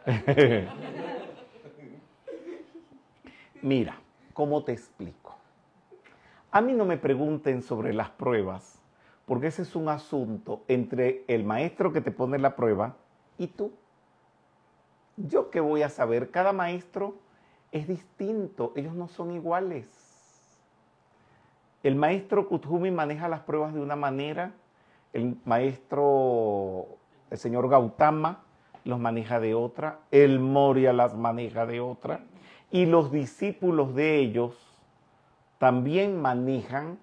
Mira, 3.61 3.99
¿cómo 4.33 4.63
te 4.63 4.71
explico? 4.71 5.35
A 6.49 6.61
mí 6.61 6.71
no 6.71 6.85
me 6.85 6.97
pregunten 6.97 7.61
sobre 7.61 7.93
las 7.93 8.09
pruebas, 8.11 8.79
porque 9.25 9.47
ese 9.47 9.63
es 9.63 9.75
un 9.75 9.89
asunto 9.89 10.63
entre 10.69 11.25
el 11.27 11.43
maestro 11.43 11.91
que 11.91 11.99
te 11.99 12.11
pone 12.11 12.39
la 12.39 12.55
prueba 12.55 12.95
y 13.37 13.47
tú. 13.47 13.73
¿Yo 15.17 15.49
qué 15.49 15.59
voy 15.59 15.81
a 15.81 15.89
saber? 15.89 16.31
Cada 16.31 16.53
maestro 16.53 17.15
es 17.73 17.85
distinto, 17.85 18.71
ellos 18.77 18.93
no 18.93 19.09
son 19.09 19.31
iguales. 19.31 20.00
El 21.83 21.95
maestro 21.95 22.47
Kuthumi 22.47 22.91
maneja 22.91 23.27
las 23.27 23.41
pruebas 23.41 23.73
de 23.73 23.81
una 23.81 23.95
manera, 23.95 24.53
el 25.13 25.37
maestro, 25.45 26.87
el 27.29 27.37
señor 27.37 27.69
Gautama, 27.69 28.43
los 28.83 28.99
maneja 28.99 29.39
de 29.39 29.53
otra, 29.53 29.99
el 30.11 30.39
Moria 30.39 30.93
las 30.93 31.15
maneja 31.15 31.65
de 31.65 31.81
otra, 31.81 32.21
y 32.69 32.85
los 32.85 33.11
discípulos 33.11 33.95
de 33.95 34.19
ellos 34.19 34.55
también 35.57 36.21
manejan 36.21 36.97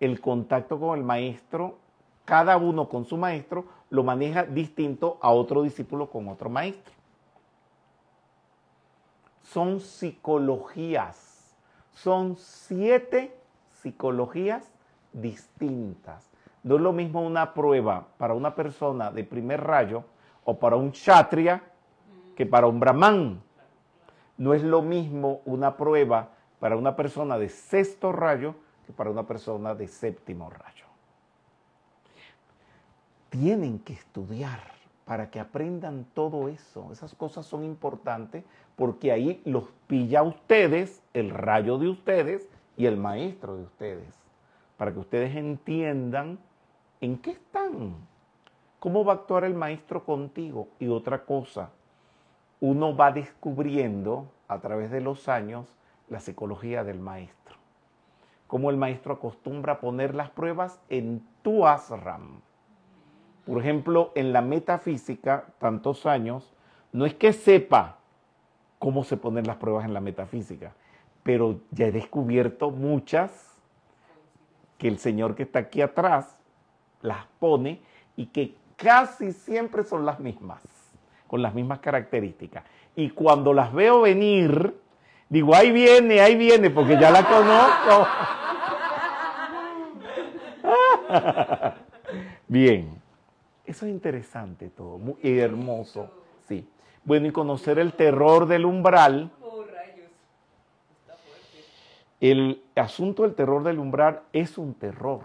el 0.00 0.20
contacto 0.20 0.80
con 0.80 0.98
el 0.98 1.04
maestro, 1.04 1.78
cada 2.24 2.56
uno 2.56 2.88
con 2.88 3.04
su 3.04 3.16
maestro 3.16 3.66
lo 3.90 4.04
maneja 4.04 4.44
distinto 4.44 5.18
a 5.20 5.30
otro 5.30 5.62
discípulo 5.62 6.08
con 6.10 6.28
otro 6.28 6.48
maestro 6.48 6.92
son 9.52 9.80
psicologías. 9.80 11.54
Son 11.92 12.36
siete 12.36 13.36
psicologías 13.82 14.72
distintas. 15.12 16.30
No 16.62 16.76
es 16.76 16.80
lo 16.80 16.92
mismo 16.92 17.22
una 17.22 17.52
prueba 17.54 18.06
para 18.18 18.34
una 18.34 18.54
persona 18.54 19.10
de 19.10 19.24
primer 19.24 19.62
rayo 19.62 20.04
o 20.44 20.58
para 20.58 20.76
un 20.76 20.92
kshatriya 20.92 21.62
que 22.36 22.46
para 22.46 22.68
un 22.68 22.78
brahman. 22.78 23.42
No 24.38 24.54
es 24.54 24.62
lo 24.62 24.82
mismo 24.82 25.40
una 25.44 25.76
prueba 25.76 26.30
para 26.60 26.76
una 26.76 26.94
persona 26.94 27.36
de 27.36 27.48
sexto 27.48 28.12
rayo 28.12 28.54
que 28.86 28.92
para 28.92 29.10
una 29.10 29.26
persona 29.26 29.74
de 29.74 29.88
séptimo 29.88 30.48
rayo. 30.48 30.86
Tienen 33.30 33.80
que 33.80 33.94
estudiar 33.94 34.60
para 35.04 35.30
que 35.30 35.40
aprendan 35.40 36.06
todo 36.14 36.48
eso. 36.48 36.90
Esas 36.92 37.14
cosas 37.14 37.44
son 37.46 37.64
importantes 37.64 38.44
porque 38.76 39.10
ahí 39.10 39.42
los 39.44 39.64
pilla 39.86 40.22
ustedes, 40.22 41.02
el 41.12 41.30
rayo 41.30 41.78
de 41.78 41.88
ustedes 41.88 42.48
y 42.76 42.86
el 42.86 42.96
maestro 42.96 43.56
de 43.56 43.64
ustedes, 43.64 44.14
para 44.76 44.92
que 44.92 44.98
ustedes 44.98 45.36
entiendan 45.36 46.38
en 47.00 47.18
qué 47.18 47.32
están, 47.32 47.94
cómo 48.78 49.04
va 49.04 49.12
a 49.12 49.16
actuar 49.16 49.44
el 49.44 49.54
maestro 49.54 50.04
contigo. 50.04 50.68
Y 50.78 50.88
otra 50.88 51.24
cosa, 51.24 51.70
uno 52.60 52.96
va 52.96 53.12
descubriendo 53.12 54.26
a 54.48 54.60
través 54.60 54.90
de 54.90 55.00
los 55.00 55.28
años 55.28 55.66
la 56.08 56.20
psicología 56.20 56.84
del 56.84 57.00
maestro, 57.00 57.56
cómo 58.46 58.70
el 58.70 58.76
maestro 58.76 59.14
acostumbra 59.14 59.74
a 59.74 59.80
poner 59.80 60.14
las 60.14 60.30
pruebas 60.30 60.80
en 60.88 61.26
tu 61.42 61.66
asram. 61.66 62.40
Por 63.46 63.58
ejemplo, 63.58 64.12
en 64.14 64.32
la 64.32 64.42
metafísica, 64.42 65.46
tantos 65.58 66.06
años, 66.06 66.52
no 66.92 67.06
es 67.06 67.14
que 67.14 67.32
sepa 67.32 67.98
cómo 68.78 69.04
se 69.04 69.16
ponen 69.16 69.46
las 69.46 69.56
pruebas 69.56 69.84
en 69.84 69.94
la 69.94 70.00
metafísica, 70.00 70.74
pero 71.22 71.60
ya 71.70 71.86
he 71.86 71.92
descubierto 71.92 72.70
muchas 72.70 73.30
que 74.78 74.88
el 74.88 74.98
señor 74.98 75.34
que 75.34 75.44
está 75.44 75.60
aquí 75.60 75.80
atrás 75.80 76.36
las 77.00 77.26
pone 77.38 77.80
y 78.16 78.26
que 78.26 78.56
casi 78.76 79.32
siempre 79.32 79.84
son 79.84 80.04
las 80.04 80.18
mismas, 80.20 80.62
con 81.26 81.42
las 81.42 81.54
mismas 81.54 81.78
características. 81.78 82.64
Y 82.96 83.10
cuando 83.10 83.54
las 83.54 83.72
veo 83.72 84.02
venir, 84.02 84.76
digo, 85.28 85.54
ahí 85.54 85.70
viene, 85.70 86.20
ahí 86.20 86.36
viene, 86.36 86.70
porque 86.70 86.98
ya 86.98 87.10
la 87.10 87.24
conozco. 87.24 88.06
Bien. 92.48 93.00
Eso 93.64 93.86
es 93.86 93.92
interesante 93.92 94.68
todo, 94.68 94.98
muy 94.98 95.16
hermoso. 95.22 96.10
Sí. 96.48 96.68
Bueno, 97.04 97.28
y 97.28 97.32
conocer 97.32 97.78
el 97.78 97.94
terror 97.94 98.46
del 98.46 98.66
umbral. 98.66 99.30
Oh, 99.40 99.62
rayos. 99.64 100.10
Está 101.00 101.14
fuerte. 101.14 101.64
El 102.22 102.62
asunto 102.76 103.24
del 103.24 103.34
terror 103.34 103.64
del 103.64 103.80
umbral 103.80 104.22
es 104.32 104.56
un 104.56 104.74
terror. 104.74 105.22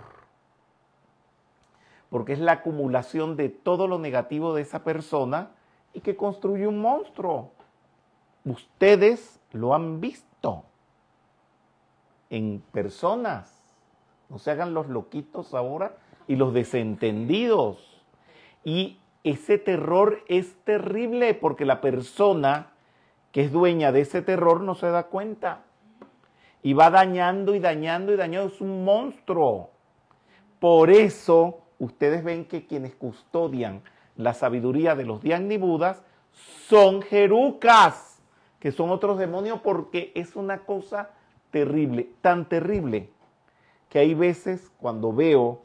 Porque 2.09 2.33
es 2.33 2.39
la 2.39 2.53
acumulación 2.53 3.37
de 3.37 3.49
todo 3.49 3.87
lo 3.87 3.99
negativo 3.99 4.55
de 4.55 4.63
esa 4.63 4.83
persona 4.83 5.51
y 5.93 5.99
que 5.99 6.15
construye 6.15 6.65
un 6.65 6.81
monstruo. 6.81 7.51
Ustedes 8.45 9.39
lo 9.51 9.75
han 9.75 10.01
visto 10.01 10.63
en 12.31 12.63
personas. 12.71 13.61
No 14.29 14.39
se 14.39 14.49
hagan 14.49 14.73
los 14.73 14.87
loquitos 14.87 15.53
ahora 15.53 15.97
y 16.27 16.35
los 16.35 16.51
desentendidos. 16.51 18.01
Y 18.63 18.97
ese 19.23 19.59
terror 19.59 20.23
es 20.27 20.55
terrible 20.63 21.35
porque 21.35 21.63
la 21.63 21.79
persona 21.79 22.71
que 23.31 23.41
es 23.41 23.51
dueña 23.51 23.91
de 23.91 24.01
ese 24.01 24.23
terror 24.23 24.61
no 24.61 24.73
se 24.73 24.87
da 24.87 25.03
cuenta. 25.03 25.66
Y 26.63 26.73
va 26.73 26.89
dañando 26.89 27.55
y 27.55 27.59
dañando 27.59 28.13
y 28.13 28.17
dañando. 28.17 28.47
Es 28.47 28.61
un 28.61 28.83
monstruo. 28.83 29.71
Por 30.59 30.89
eso 30.89 31.59
ustedes 31.79 32.23
ven 32.23 32.45
que 32.45 32.65
quienes 32.65 32.95
custodian 32.95 33.81
la 34.15 34.33
sabiduría 34.33 34.95
de 34.95 35.05
los 35.05 35.21
Budas 35.59 36.03
son 36.31 37.01
jerucas, 37.01 38.21
que 38.59 38.71
son 38.71 38.89
otros 38.89 39.17
demonios 39.17 39.61
porque 39.61 40.11
es 40.15 40.35
una 40.35 40.65
cosa 40.65 41.11
terrible, 41.51 42.09
tan 42.21 42.49
terrible, 42.49 43.09
que 43.89 43.99
hay 43.99 44.13
veces 44.13 44.71
cuando 44.79 45.13
veo 45.13 45.61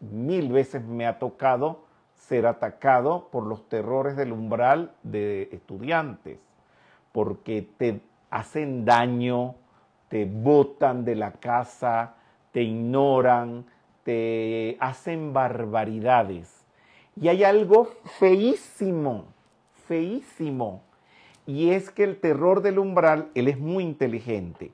mil 0.00 0.52
veces 0.52 0.84
me 0.84 1.06
ha 1.06 1.18
tocado 1.18 1.84
ser 2.14 2.46
atacado 2.46 3.28
por 3.30 3.46
los 3.46 3.68
terrores 3.68 4.16
del 4.16 4.32
umbral 4.32 4.94
de 5.02 5.48
estudiantes, 5.52 6.38
porque 7.12 7.68
te 7.76 8.00
hacen 8.32 8.86
daño, 8.86 9.54
te 10.08 10.24
botan 10.24 11.04
de 11.04 11.14
la 11.14 11.32
casa, 11.32 12.14
te 12.50 12.62
ignoran, 12.62 13.66
te 14.04 14.78
hacen 14.80 15.34
barbaridades. 15.34 16.64
Y 17.14 17.28
hay 17.28 17.44
algo 17.44 17.92
feísimo, 18.18 19.26
feísimo, 19.86 20.82
y 21.46 21.70
es 21.70 21.90
que 21.90 22.04
el 22.04 22.20
terror 22.20 22.62
del 22.62 22.78
umbral, 22.78 23.28
él 23.34 23.48
es 23.48 23.58
muy 23.58 23.84
inteligente. 23.84 24.72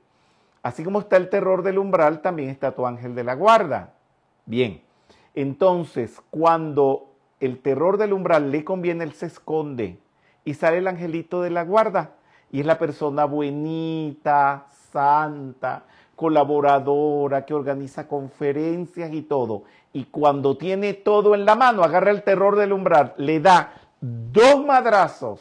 Así 0.63 0.85
como 0.85 1.01
está 1.01 1.17
el 1.17 1.29
terror 1.29 1.63
del 1.63 1.79
umbral, 1.79 2.23
también 2.23 2.51
está 2.51 2.77
tu 2.77 2.87
ángel 2.87 3.17
de 3.17 3.25
la 3.25 3.35
guarda. 3.35 3.95
Bien, 4.47 4.83
entonces, 5.35 6.23
cuando 6.31 7.13
el 7.41 7.59
terror 7.59 7.99
del 7.99 8.13
umbral 8.13 8.53
le 8.53 8.65
conviene, 8.65 9.03
él 9.03 9.15
se 9.15 9.27
esconde 9.27 9.99
y 10.45 10.55
sale 10.55 10.79
el 10.79 10.87
angelito 10.87 11.43
de 11.43 11.51
la 11.51 11.65
guarda. 11.65 12.13
Y 12.51 12.61
es 12.61 12.67
la 12.67 12.79
persona 12.79 13.25
buenita, 13.25 14.67
santa, 14.93 15.83
colaboradora, 16.17 17.45
que 17.45 17.55
organiza 17.55 18.09
conferencias 18.09 19.13
y 19.13 19.23
todo. 19.23 19.65
Y 19.93 20.05
cuando 20.05 20.57
tiene 20.57 20.95
todo 20.95 21.35
en 21.35 21.45
la 21.45 21.55
mano, 21.55 21.83
agarra 21.83 22.11
el 22.11 22.23
terror 22.23 22.57
del 22.57 22.73
umbral, 22.73 23.15
le 23.17 23.41
da 23.41 23.73
dos 24.01 24.65
madrazos 24.65 25.41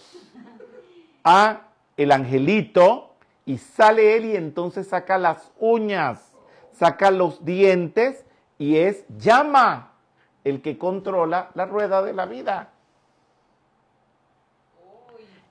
a 1.24 1.62
el 1.96 2.12
angelito 2.12 3.16
y 3.46 3.58
sale 3.58 4.18
él 4.18 4.26
y 4.26 4.36
entonces 4.36 4.88
saca 4.88 5.18
las 5.18 5.52
uñas, 5.60 6.32
saca 6.74 7.12
los 7.12 7.44
dientes 7.44 8.26
y 8.58 8.78
es 8.78 9.06
llama 9.18 9.94
el 10.44 10.62
que 10.62 10.78
controla 10.78 11.50
la 11.54 11.66
rueda 11.66 12.02
de 12.02 12.14
la 12.14 12.26
vida. 12.26 12.70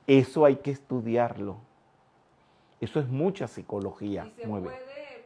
Eso 0.06 0.44
hay 0.44 0.56
que 0.56 0.70
estudiarlo. 0.70 1.56
Eso 2.80 3.00
es 3.00 3.08
mucha 3.08 3.48
psicología. 3.48 4.30
¿Y 4.36 4.42
se 4.42 4.46
puede 4.46 4.68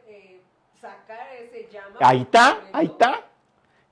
eh, 0.07 0.41
sacar 0.79 1.27
ese 1.39 1.67
llama? 1.71 1.97
Ahí 1.99 2.21
está, 2.21 2.59
ahí 2.71 2.85
está. 2.87 3.25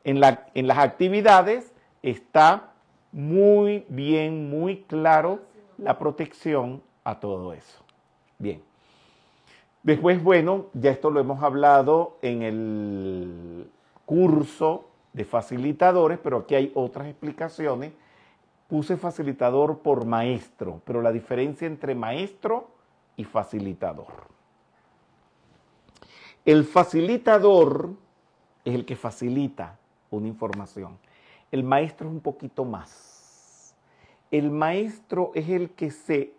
En, 0.03 0.19
la, 0.19 0.47
en 0.53 0.67
las 0.67 0.77
actividades 0.77 1.73
está 2.01 2.71
muy 3.11 3.85
bien, 3.89 4.49
muy 4.49 4.83
claro 4.83 5.41
la 5.77 5.97
protección 5.97 6.81
a 7.03 7.19
todo 7.19 7.53
eso. 7.53 7.83
Bien. 8.37 8.61
Después, 9.83 10.21
bueno, 10.21 10.67
ya 10.73 10.91
esto 10.91 11.09
lo 11.09 11.19
hemos 11.19 11.41
hablado 11.41 12.17
en 12.21 12.41
el 12.41 13.69
curso 14.05 14.89
de 15.13 15.25
facilitadores, 15.25 16.19
pero 16.21 16.39
aquí 16.39 16.55
hay 16.55 16.71
otras 16.75 17.07
explicaciones. 17.07 17.93
Puse 18.69 18.97
facilitador 18.97 19.79
por 19.79 20.05
maestro, 20.05 20.81
pero 20.85 21.01
la 21.01 21.11
diferencia 21.11 21.67
entre 21.67 21.95
maestro 21.95 22.69
y 23.17 23.23
facilitador. 23.23 24.29
El 26.45 26.63
facilitador 26.63 27.89
es 28.63 28.75
el 28.75 28.85
que 28.85 28.95
facilita 28.95 29.77
una 30.11 30.27
información. 30.27 30.97
El 31.51 31.63
maestro 31.63 32.07
es 32.07 32.13
un 32.13 32.21
poquito 32.21 32.63
más. 32.63 33.75
El 34.29 34.51
maestro 34.51 35.31
es 35.33 35.49
el 35.49 35.71
que 35.71 35.89
se 35.89 36.33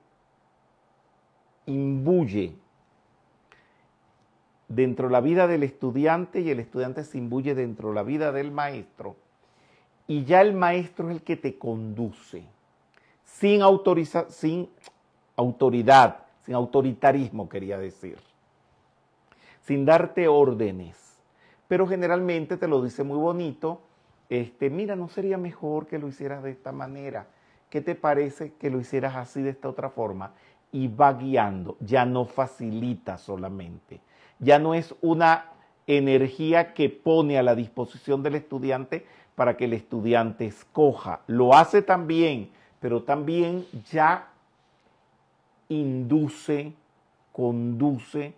imbuye 1.66 2.56
dentro 4.68 5.08
de 5.08 5.12
la 5.12 5.20
vida 5.20 5.48
del 5.48 5.64
estudiante 5.64 6.40
y 6.40 6.50
el 6.50 6.60
estudiante 6.60 7.02
se 7.02 7.18
imbuye 7.18 7.56
dentro 7.56 7.88
de 7.88 7.96
la 7.96 8.04
vida 8.04 8.30
del 8.30 8.52
maestro. 8.52 9.16
Y 10.10 10.24
ya 10.24 10.40
el 10.40 10.54
maestro 10.54 11.08
es 11.08 11.16
el 11.16 11.22
que 11.22 11.36
te 11.36 11.56
conduce, 11.56 12.42
sin, 13.24 13.62
sin 14.28 14.68
autoridad, 15.36 16.16
sin 16.44 16.56
autoritarismo, 16.56 17.48
quería 17.48 17.78
decir, 17.78 18.18
sin 19.62 19.84
darte 19.84 20.26
órdenes. 20.26 20.96
Pero 21.68 21.86
generalmente 21.86 22.56
te 22.56 22.66
lo 22.66 22.82
dice 22.82 23.04
muy 23.04 23.18
bonito, 23.18 23.82
este, 24.28 24.68
mira, 24.68 24.96
¿no 24.96 25.08
sería 25.08 25.38
mejor 25.38 25.86
que 25.86 26.00
lo 26.00 26.08
hicieras 26.08 26.42
de 26.42 26.50
esta 26.50 26.72
manera? 26.72 27.28
¿Qué 27.68 27.80
te 27.80 27.94
parece 27.94 28.54
que 28.54 28.68
lo 28.68 28.80
hicieras 28.80 29.14
así 29.14 29.42
de 29.42 29.50
esta 29.50 29.68
otra 29.68 29.90
forma? 29.90 30.32
Y 30.72 30.88
va 30.88 31.12
guiando, 31.12 31.76
ya 31.78 32.04
no 32.04 32.24
facilita 32.24 33.16
solamente 33.16 34.00
ya 34.40 34.58
no 34.58 34.74
es 34.74 34.94
una 35.02 35.52
energía 35.86 36.72
que 36.72 36.88
pone 36.88 37.38
a 37.38 37.42
la 37.42 37.54
disposición 37.54 38.22
del 38.22 38.36
estudiante 38.36 39.06
para 39.40 39.56
que 39.56 39.64
el 39.64 39.72
estudiante 39.72 40.44
escoja. 40.44 41.22
Lo 41.26 41.54
hace 41.54 41.80
también, 41.80 42.50
pero 42.78 43.04
también 43.04 43.64
ya 43.90 44.28
induce, 45.70 46.74
conduce, 47.32 48.34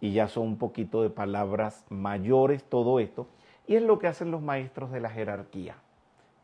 y 0.00 0.14
ya 0.14 0.26
son 0.26 0.48
un 0.48 0.58
poquito 0.58 1.02
de 1.02 1.10
palabras 1.10 1.84
mayores 1.90 2.64
todo 2.64 2.98
esto, 2.98 3.28
y 3.68 3.76
es 3.76 3.82
lo 3.84 4.00
que 4.00 4.08
hacen 4.08 4.32
los 4.32 4.42
maestros 4.42 4.90
de 4.90 4.98
la 4.98 5.10
jerarquía. 5.10 5.76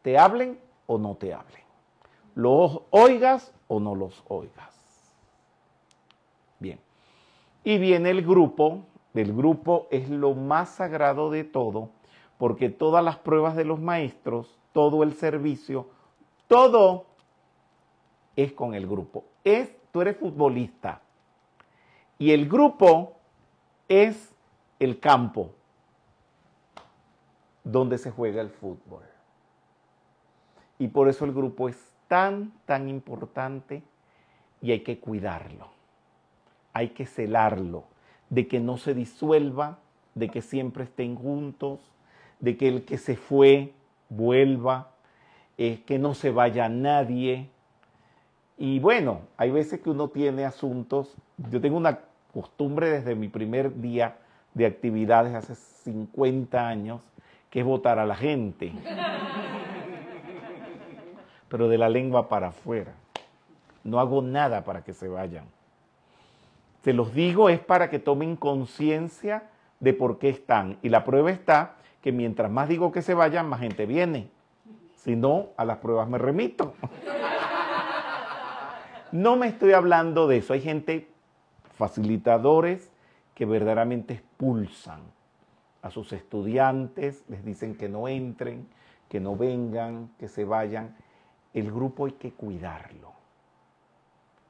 Te 0.02 0.16
hablen 0.16 0.60
o 0.86 0.96
no 0.96 1.16
te 1.16 1.34
hablen. 1.34 1.64
Los 2.36 2.82
oigas 2.90 3.52
o 3.66 3.80
no 3.80 3.96
los 3.96 4.22
oigas. 4.28 5.12
Bien. 6.60 6.78
Y 7.64 7.78
viene 7.78 8.10
el 8.10 8.22
grupo, 8.22 8.84
el 9.12 9.34
grupo 9.34 9.88
es 9.90 10.08
lo 10.08 10.36
más 10.36 10.68
sagrado 10.68 11.32
de 11.32 11.42
todo, 11.42 11.88
porque 12.42 12.70
todas 12.70 13.04
las 13.04 13.18
pruebas 13.18 13.54
de 13.54 13.64
los 13.64 13.78
maestros, 13.78 14.58
todo 14.72 15.04
el 15.04 15.14
servicio, 15.14 15.86
todo 16.48 17.06
es 18.34 18.52
con 18.52 18.74
el 18.74 18.84
grupo. 18.84 19.26
Es, 19.44 19.70
tú 19.92 20.00
eres 20.00 20.16
futbolista 20.16 21.02
y 22.18 22.32
el 22.32 22.48
grupo 22.48 23.12
es 23.86 24.34
el 24.80 24.98
campo 24.98 25.52
donde 27.62 27.96
se 27.96 28.10
juega 28.10 28.40
el 28.40 28.50
fútbol. 28.50 29.04
Y 30.80 30.88
por 30.88 31.08
eso 31.08 31.24
el 31.24 31.32
grupo 31.32 31.68
es 31.68 31.94
tan, 32.08 32.52
tan 32.66 32.88
importante 32.88 33.84
y 34.60 34.72
hay 34.72 34.80
que 34.80 34.98
cuidarlo 34.98 35.68
hay 36.72 36.88
que 36.88 37.06
celarlo, 37.06 37.84
de 38.30 38.48
que 38.48 38.58
no 38.58 38.78
se 38.78 38.94
disuelva, 38.94 39.78
de 40.14 40.28
que 40.30 40.40
siempre 40.40 40.84
estén 40.84 41.16
juntos, 41.16 41.91
de 42.42 42.56
que 42.56 42.68
el 42.68 42.84
que 42.84 42.98
se 42.98 43.16
fue 43.16 43.72
vuelva, 44.10 44.90
eh, 45.56 45.82
que 45.86 45.98
no 45.98 46.12
se 46.12 46.30
vaya 46.30 46.68
nadie. 46.68 47.48
Y 48.58 48.80
bueno, 48.80 49.20
hay 49.36 49.50
veces 49.50 49.80
que 49.80 49.88
uno 49.88 50.08
tiene 50.08 50.44
asuntos, 50.44 51.14
yo 51.50 51.60
tengo 51.60 51.76
una 51.76 52.00
costumbre 52.34 52.90
desde 52.90 53.14
mi 53.14 53.28
primer 53.28 53.80
día 53.80 54.16
de 54.54 54.66
actividades 54.66 55.34
hace 55.34 55.54
50 55.54 56.68
años, 56.68 57.00
que 57.48 57.60
es 57.60 57.64
votar 57.64 57.98
a 57.98 58.06
la 58.06 58.16
gente, 58.16 58.72
pero 61.48 61.68
de 61.68 61.78
la 61.78 61.88
lengua 61.88 62.28
para 62.28 62.48
afuera. 62.48 62.92
No 63.84 64.00
hago 64.00 64.20
nada 64.20 64.64
para 64.64 64.82
que 64.82 64.94
se 64.94 65.06
vayan. 65.06 65.44
Se 66.82 66.92
los 66.92 67.14
digo 67.14 67.48
es 67.48 67.60
para 67.60 67.88
que 67.88 68.00
tomen 68.00 68.34
conciencia 68.34 69.44
de 69.78 69.92
por 69.92 70.18
qué 70.18 70.28
están. 70.28 70.78
Y 70.82 70.88
la 70.88 71.04
prueba 71.04 71.30
está 71.30 71.76
que 72.02 72.12
mientras 72.12 72.50
más 72.50 72.68
digo 72.68 72.92
que 72.92 73.00
se 73.00 73.14
vayan, 73.14 73.48
más 73.48 73.60
gente 73.60 73.86
viene. 73.86 74.28
Si 74.96 75.16
no, 75.16 75.50
a 75.56 75.64
las 75.64 75.78
pruebas 75.78 76.08
me 76.08 76.18
remito. 76.18 76.74
No 79.12 79.36
me 79.36 79.46
estoy 79.46 79.72
hablando 79.72 80.26
de 80.26 80.38
eso. 80.38 80.52
Hay 80.52 80.62
gente, 80.62 81.08
facilitadores, 81.76 82.90
que 83.34 83.46
verdaderamente 83.46 84.14
expulsan 84.14 85.00
a 85.82 85.90
sus 85.90 86.12
estudiantes, 86.12 87.24
les 87.28 87.44
dicen 87.44 87.76
que 87.76 87.88
no 87.88 88.08
entren, 88.08 88.66
que 89.08 89.20
no 89.20 89.36
vengan, 89.36 90.10
que 90.18 90.28
se 90.28 90.44
vayan. 90.44 90.96
El 91.52 91.70
grupo 91.70 92.06
hay 92.06 92.12
que 92.12 92.32
cuidarlo. 92.32 93.12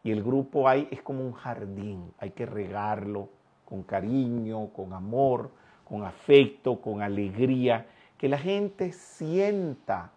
Y 0.04 0.10
el 0.10 0.22
grupo 0.22 0.68
hay, 0.68 0.88
es 0.90 1.02
como 1.02 1.24
un 1.24 1.32
jardín, 1.32 2.12
hay 2.18 2.30
que 2.30 2.46
regarlo 2.46 3.28
con 3.64 3.82
cariño, 3.82 4.68
con 4.68 4.92
amor, 4.92 5.50
con 5.84 6.04
afecto, 6.04 6.80
con 6.80 7.02
alegría, 7.02 7.86
que 8.18 8.28
la 8.28 8.38
gente 8.38 8.92
sienta 8.92 10.12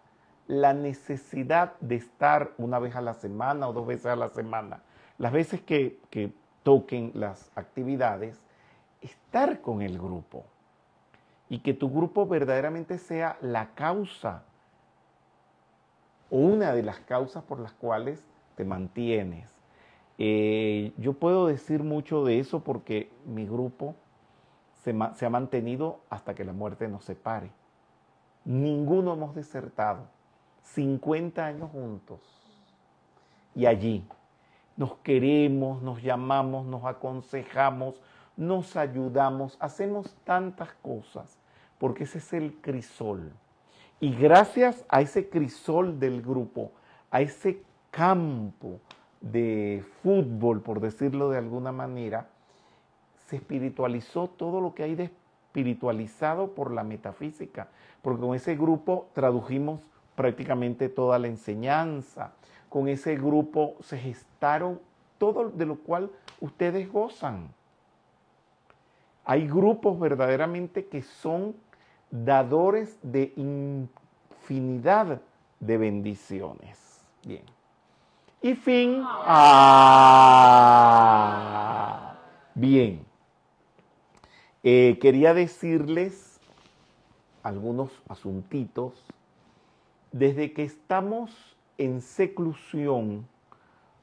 la 0.47 0.73
necesidad 0.73 1.73
de 1.79 1.95
estar 1.95 2.51
una 2.57 2.79
vez 2.79 2.95
a 2.95 3.01
la 3.01 3.13
semana 3.13 3.67
o 3.67 3.73
dos 3.73 3.87
veces 3.87 4.07
a 4.07 4.15
la 4.15 4.29
semana, 4.29 4.83
las 5.17 5.31
veces 5.31 5.61
que, 5.61 5.99
que 6.09 6.31
toquen 6.63 7.11
las 7.13 7.51
actividades, 7.55 8.43
estar 9.01 9.61
con 9.61 9.81
el 9.81 9.97
grupo 9.97 10.45
y 11.49 11.59
que 11.59 11.73
tu 11.73 11.89
grupo 11.89 12.25
verdaderamente 12.25 12.97
sea 12.97 13.37
la 13.41 13.73
causa 13.75 14.43
o 16.29 16.37
una 16.37 16.73
de 16.73 16.83
las 16.83 16.99
causas 17.01 17.43
por 17.43 17.59
las 17.59 17.73
cuales 17.73 18.23
te 18.55 18.65
mantienes. 18.65 19.49
Eh, 20.17 20.93
yo 20.97 21.13
puedo 21.13 21.47
decir 21.47 21.83
mucho 21.83 22.23
de 22.23 22.39
eso 22.39 22.63
porque 22.63 23.11
mi 23.25 23.45
grupo 23.45 23.95
se, 24.85 25.25
ha 25.25 25.29
mantenido 25.29 26.01
hasta 26.09 26.35
que 26.35 26.45
la 26.45 26.53
muerte 26.53 26.87
nos 26.87 27.03
separe. 27.03 27.49
Ninguno 28.43 29.13
hemos 29.13 29.33
desertado. 29.33 30.03
50 30.61 31.43
años 31.43 31.71
juntos. 31.71 32.19
Y 33.55 33.65
allí 33.65 34.07
nos 34.77 34.95
queremos, 34.97 35.81
nos 35.81 36.03
llamamos, 36.03 36.65
nos 36.65 36.85
aconsejamos, 36.85 38.01
nos 38.37 38.75
ayudamos, 38.75 39.57
hacemos 39.59 40.15
tantas 40.23 40.73
cosas, 40.81 41.37
porque 41.79 42.03
ese 42.03 42.19
es 42.19 42.33
el 42.33 42.55
crisol. 42.61 43.31
Y 43.99 44.13
gracias 44.13 44.85
a 44.89 45.01
ese 45.01 45.29
crisol 45.29 45.99
del 45.99 46.21
grupo, 46.21 46.71
a 47.09 47.21
ese 47.21 47.63
campo, 47.91 48.79
de 49.21 49.83
fútbol, 50.03 50.61
por 50.61 50.79
decirlo 50.79 51.29
de 51.29 51.39
alguna 51.39 51.71
manera, 51.71 52.27
se 53.25 53.37
espiritualizó 53.37 54.27
todo 54.27 54.61
lo 54.61 54.73
que 54.73 54.83
hay 54.83 54.95
de 54.95 55.05
espiritualizado 55.05 56.53
por 56.53 56.71
la 56.71 56.83
metafísica, 56.83 57.69
porque 58.01 58.21
con 58.21 58.35
ese 58.35 58.55
grupo 58.55 59.07
tradujimos 59.13 59.79
prácticamente 60.15 60.89
toda 60.89 61.17
la 61.19 61.27
enseñanza, 61.27 62.33
con 62.69 62.87
ese 62.87 63.15
grupo 63.15 63.75
se 63.81 63.97
gestaron 63.97 64.79
todo 65.17 65.49
de 65.49 65.65
lo 65.65 65.77
cual 65.77 66.11
ustedes 66.41 66.91
gozan. 66.91 67.47
Hay 69.23 69.47
grupos 69.47 69.97
verdaderamente 69.99 70.85
que 70.87 71.01
son 71.01 71.55
dadores 72.11 72.99
de 73.01 73.33
infinidad 73.37 75.21
de 75.59 75.77
bendiciones. 75.77 77.05
Bien. 77.23 77.43
Y 78.41 78.55
fin. 78.55 79.01
Ah. 79.05 79.95
Bien. 82.53 83.04
Eh, 84.67 84.97
quería 84.99 85.35
decirles 85.35 86.39
algunos 87.43 87.91
asuntitos. 88.09 88.93
Desde 90.11 90.53
que 90.53 90.63
estamos 90.63 91.55
en 91.77 92.01
seclusión, 92.01 93.27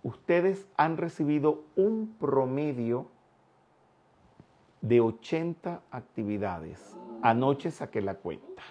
ustedes 0.05 0.69
han 0.77 0.99
recibido 0.99 1.65
un 1.75 2.15
promedio 2.17 3.09
de 4.83 5.01
80 5.01 5.83
actividades. 5.91 6.97
Anoche 7.23 7.73
saqué 7.73 8.01
la 8.01 8.15
cuenta. 8.15 8.63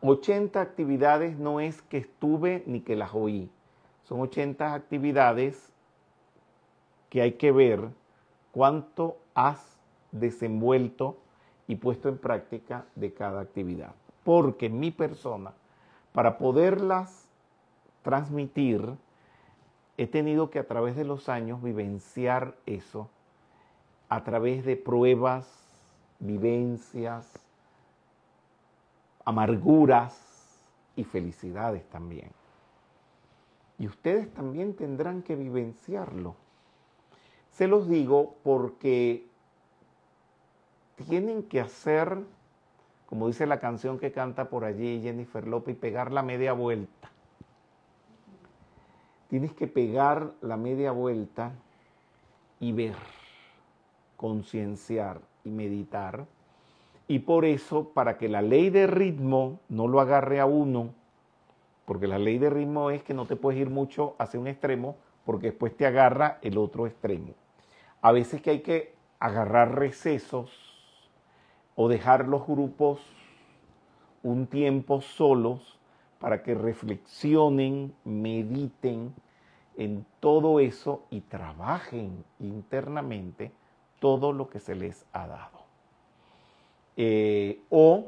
80 0.00 0.60
actividades 0.60 1.36
no 1.40 1.58
es 1.58 1.82
que 1.82 1.96
estuve 1.98 2.62
ni 2.66 2.82
que 2.82 2.94
las 2.94 3.12
oí. 3.14 3.50
Son 4.04 4.20
80 4.20 4.74
actividades 4.74 5.72
que 7.10 7.20
hay 7.20 7.32
que 7.32 7.50
ver 7.50 7.88
cuánto 8.52 9.16
has 9.34 9.73
desenvuelto 10.14 11.18
y 11.66 11.76
puesto 11.76 12.08
en 12.08 12.18
práctica 12.18 12.86
de 12.94 13.12
cada 13.12 13.40
actividad. 13.40 13.94
Porque 14.22 14.70
mi 14.70 14.90
persona, 14.90 15.52
para 16.12 16.38
poderlas 16.38 17.26
transmitir, 18.02 18.96
he 19.96 20.06
tenido 20.06 20.50
que 20.50 20.58
a 20.58 20.66
través 20.66 20.96
de 20.96 21.04
los 21.04 21.28
años 21.28 21.62
vivenciar 21.62 22.54
eso, 22.66 23.08
a 24.08 24.24
través 24.24 24.64
de 24.64 24.76
pruebas, 24.76 25.46
vivencias, 26.20 27.30
amarguras 29.24 30.60
y 30.96 31.04
felicidades 31.04 31.84
también. 31.88 32.30
Y 33.78 33.86
ustedes 33.86 34.32
también 34.32 34.74
tendrán 34.74 35.22
que 35.22 35.34
vivenciarlo. 35.34 36.36
Se 37.50 37.66
los 37.66 37.88
digo 37.88 38.36
porque 38.42 39.26
tienen 40.96 41.42
que 41.44 41.60
hacer, 41.60 42.18
como 43.06 43.26
dice 43.26 43.46
la 43.46 43.60
canción 43.60 43.98
que 43.98 44.12
canta 44.12 44.48
por 44.48 44.64
allí 44.64 45.00
Jennifer 45.02 45.46
López, 45.46 45.76
pegar 45.76 46.12
la 46.12 46.22
media 46.22 46.52
vuelta. 46.52 47.10
Tienes 49.28 49.52
que 49.52 49.66
pegar 49.66 50.32
la 50.40 50.56
media 50.56 50.92
vuelta 50.92 51.52
y 52.60 52.72
ver, 52.72 52.94
concienciar 54.16 55.20
y 55.44 55.50
meditar. 55.50 56.26
Y 57.08 57.20
por 57.20 57.44
eso, 57.44 57.90
para 57.90 58.16
que 58.16 58.28
la 58.28 58.42
ley 58.42 58.70
de 58.70 58.86
ritmo 58.86 59.60
no 59.68 59.88
lo 59.88 60.00
agarre 60.00 60.40
a 60.40 60.46
uno, 60.46 60.94
porque 61.84 62.06
la 62.06 62.18
ley 62.18 62.38
de 62.38 62.48
ritmo 62.48 62.90
es 62.90 63.02
que 63.02 63.12
no 63.12 63.26
te 63.26 63.36
puedes 63.36 63.60
ir 63.60 63.70
mucho 63.70 64.14
hacia 64.18 64.40
un 64.40 64.46
extremo, 64.46 64.96
porque 65.26 65.48
después 65.48 65.76
te 65.76 65.86
agarra 65.86 66.38
el 66.40 66.56
otro 66.56 66.86
extremo. 66.86 67.34
A 68.00 68.12
veces 68.12 68.40
que 68.40 68.50
hay 68.50 68.60
que 68.60 68.94
agarrar 69.18 69.78
recesos 69.78 70.63
o 71.76 71.88
dejar 71.88 72.28
los 72.28 72.46
grupos 72.46 73.00
un 74.22 74.46
tiempo 74.46 75.00
solos 75.00 75.78
para 76.18 76.42
que 76.42 76.54
reflexionen, 76.54 77.94
mediten 78.04 79.12
en 79.76 80.06
todo 80.20 80.60
eso 80.60 81.02
y 81.10 81.20
trabajen 81.20 82.24
internamente 82.38 83.52
todo 84.00 84.32
lo 84.32 84.48
que 84.48 84.60
se 84.60 84.74
les 84.74 85.04
ha 85.12 85.26
dado. 85.26 85.64
Eh, 86.96 87.60
o 87.70 88.06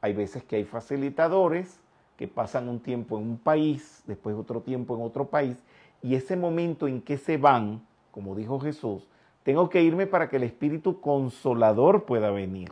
hay 0.00 0.12
veces 0.12 0.44
que 0.44 0.56
hay 0.56 0.64
facilitadores 0.64 1.80
que 2.16 2.28
pasan 2.28 2.68
un 2.68 2.80
tiempo 2.80 3.18
en 3.18 3.24
un 3.24 3.38
país, 3.38 4.02
después 4.06 4.36
otro 4.36 4.60
tiempo 4.60 4.94
en 4.94 5.02
otro 5.02 5.26
país, 5.26 5.62
y 6.02 6.14
ese 6.14 6.36
momento 6.36 6.86
en 6.86 7.00
que 7.02 7.18
se 7.18 7.36
van, 7.36 7.84
como 8.10 8.34
dijo 8.34 8.60
Jesús, 8.60 9.08
tengo 9.42 9.68
que 9.68 9.82
irme 9.82 10.06
para 10.06 10.28
que 10.28 10.36
el 10.36 10.42
Espíritu 10.42 11.00
Consolador 11.00 12.04
pueda 12.04 12.30
venir. 12.30 12.70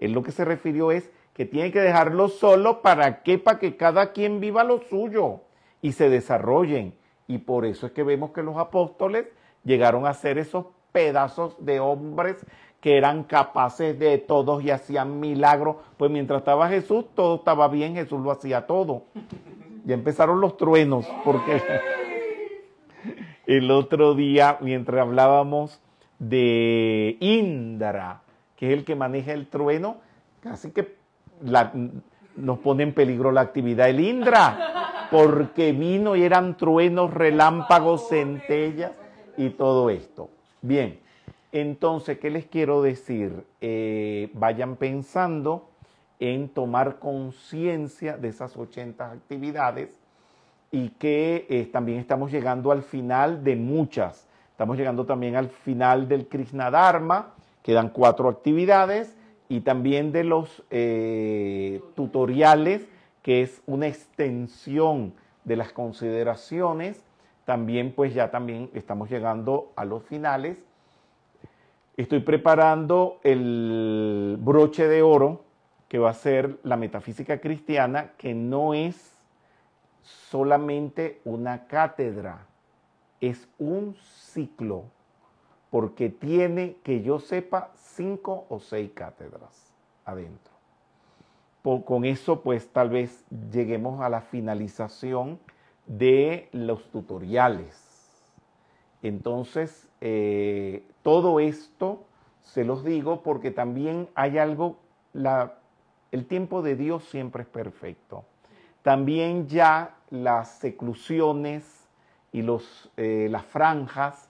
Él 0.00 0.12
lo 0.12 0.22
que 0.22 0.32
se 0.32 0.44
refirió 0.44 0.90
es 0.90 1.10
que 1.34 1.44
tiene 1.46 1.70
que 1.70 1.80
dejarlo 1.80 2.28
solo 2.28 2.82
para 2.82 3.22
que, 3.22 3.38
para 3.38 3.58
que 3.58 3.76
cada 3.76 4.12
quien 4.12 4.40
viva 4.40 4.64
lo 4.64 4.80
suyo 4.88 5.42
y 5.80 5.92
se 5.92 6.08
desarrollen. 6.08 6.94
Y 7.28 7.38
por 7.38 7.64
eso 7.64 7.86
es 7.86 7.92
que 7.92 8.02
vemos 8.02 8.32
que 8.32 8.42
los 8.42 8.56
apóstoles 8.56 9.26
llegaron 9.62 10.06
a 10.06 10.14
ser 10.14 10.38
esos 10.38 10.66
pedazos 10.90 11.54
de 11.64 11.78
hombres 11.78 12.44
que 12.80 12.96
eran 12.96 13.24
capaces 13.24 13.98
de 13.98 14.18
todos 14.18 14.62
y 14.64 14.70
hacían 14.70 15.20
milagros. 15.20 15.76
Pues 15.96 16.10
mientras 16.10 16.40
estaba 16.40 16.68
Jesús, 16.68 17.04
todo 17.14 17.36
estaba 17.36 17.68
bien, 17.68 17.94
Jesús 17.94 18.20
lo 18.20 18.30
hacía 18.30 18.66
todo. 18.66 19.04
Ya 19.84 19.94
empezaron 19.94 20.40
los 20.40 20.56
truenos, 20.56 21.06
porque 21.24 21.62
el 23.46 23.70
otro 23.70 24.14
día, 24.14 24.58
mientras 24.60 25.00
hablábamos 25.00 25.80
de 26.18 27.16
Indra, 27.20 28.22
que 28.60 28.66
es 28.66 28.78
el 28.78 28.84
que 28.84 28.94
maneja 28.94 29.32
el 29.32 29.46
trueno, 29.46 29.96
casi 30.40 30.70
que 30.70 30.94
nos 32.36 32.58
pone 32.58 32.82
en 32.82 32.92
peligro 32.92 33.32
la 33.32 33.40
actividad 33.40 33.88
el 33.88 34.00
Indra, 34.00 35.08
porque 35.10 35.72
vino 35.72 36.14
y 36.14 36.24
eran 36.24 36.58
truenos, 36.58 37.14
relámpagos, 37.14 38.10
centellas 38.10 38.92
y 39.38 39.48
todo 39.48 39.88
esto. 39.88 40.28
Bien. 40.60 41.00
Entonces, 41.52 42.18
¿qué 42.18 42.28
les 42.28 42.44
quiero 42.44 42.82
decir? 42.82 43.44
Eh, 43.62 44.30
vayan 44.34 44.76
pensando 44.76 45.70
en 46.18 46.50
tomar 46.50 46.98
conciencia 46.98 48.18
de 48.18 48.28
esas 48.28 48.58
80 48.58 49.10
actividades 49.10 49.88
y 50.70 50.90
que 50.90 51.46
eh, 51.48 51.64
también 51.72 51.98
estamos 51.98 52.30
llegando 52.30 52.70
al 52.72 52.82
final 52.82 53.42
de 53.42 53.56
muchas. 53.56 54.28
Estamos 54.50 54.76
llegando 54.76 55.06
también 55.06 55.34
al 55.34 55.48
final 55.48 56.06
del 56.06 56.28
Krishna 56.28 56.70
Dharma, 56.70 57.34
quedan 57.62 57.90
cuatro 57.90 58.28
actividades 58.28 59.16
y 59.48 59.60
también 59.60 60.12
de 60.12 60.24
los 60.24 60.62
eh, 60.70 61.82
tutoriales, 61.94 62.86
que 63.22 63.42
es 63.42 63.62
una 63.66 63.86
extensión 63.86 65.14
de 65.44 65.56
las 65.56 65.72
consideraciones. 65.72 67.02
También, 67.44 67.92
pues 67.92 68.14
ya 68.14 68.30
también 68.30 68.70
estamos 68.74 69.10
llegando 69.10 69.72
a 69.76 69.84
los 69.84 70.04
finales 70.04 70.58
Estoy 72.00 72.20
preparando 72.20 73.20
el 73.24 74.38
broche 74.40 74.88
de 74.88 75.02
oro 75.02 75.44
que 75.86 75.98
va 75.98 76.08
a 76.08 76.14
ser 76.14 76.58
la 76.62 76.78
metafísica 76.78 77.42
cristiana, 77.42 78.12
que 78.16 78.32
no 78.32 78.72
es 78.72 79.12
solamente 80.02 81.20
una 81.26 81.66
cátedra, 81.66 82.46
es 83.20 83.46
un 83.58 83.94
ciclo, 83.96 84.84
porque 85.70 86.08
tiene, 86.08 86.76
que 86.82 87.02
yo 87.02 87.18
sepa, 87.20 87.70
cinco 87.76 88.46
o 88.48 88.58
seis 88.58 88.90
cátedras 88.92 89.72
adentro. 90.04 90.50
con 91.62 92.04
eso, 92.04 92.40
pues 92.40 92.68
tal 92.68 92.90
vez 92.90 93.24
lleguemos 93.52 94.00
a 94.00 94.08
la 94.08 94.22
finalización 94.22 95.38
de 95.86 96.48
los 96.52 96.90
tutoriales. 96.90 97.76
Entonces, 99.02 99.88
eh, 100.00 100.84
todo 101.02 101.40
esto 101.40 102.04
se 102.42 102.64
los 102.64 102.84
digo 102.84 103.22
porque 103.22 103.50
también 103.50 104.08
hay 104.14 104.38
algo, 104.38 104.78
el 106.10 106.26
tiempo 106.26 106.62
de 106.62 106.76
Dios 106.76 107.04
siempre 107.04 107.42
es 107.42 107.48
perfecto. 107.48 108.24
También 108.82 109.46
ya 109.46 109.96
las 110.10 110.58
seclusiones 110.58 111.86
y 112.32 112.42
los, 112.42 112.90
eh, 112.96 113.28
las 113.30 113.44
franjas 113.44 114.29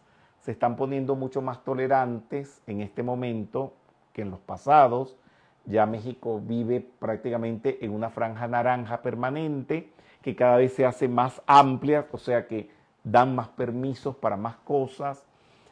se 0.50 0.54
están 0.54 0.74
poniendo 0.74 1.14
mucho 1.14 1.40
más 1.42 1.62
tolerantes 1.62 2.60
en 2.66 2.80
este 2.80 3.04
momento 3.04 3.72
que 4.12 4.22
en 4.22 4.32
los 4.32 4.40
pasados. 4.40 5.16
Ya 5.64 5.86
México 5.86 6.42
vive 6.44 6.80
prácticamente 6.80 7.84
en 7.84 7.92
una 7.92 8.10
franja 8.10 8.48
naranja 8.48 9.00
permanente 9.00 9.92
que 10.22 10.34
cada 10.34 10.56
vez 10.56 10.72
se 10.72 10.84
hace 10.84 11.06
más 11.06 11.40
amplia, 11.46 12.08
o 12.10 12.18
sea 12.18 12.48
que 12.48 12.68
dan 13.04 13.36
más 13.36 13.46
permisos 13.50 14.16
para 14.16 14.36
más 14.36 14.56
cosas 14.56 15.24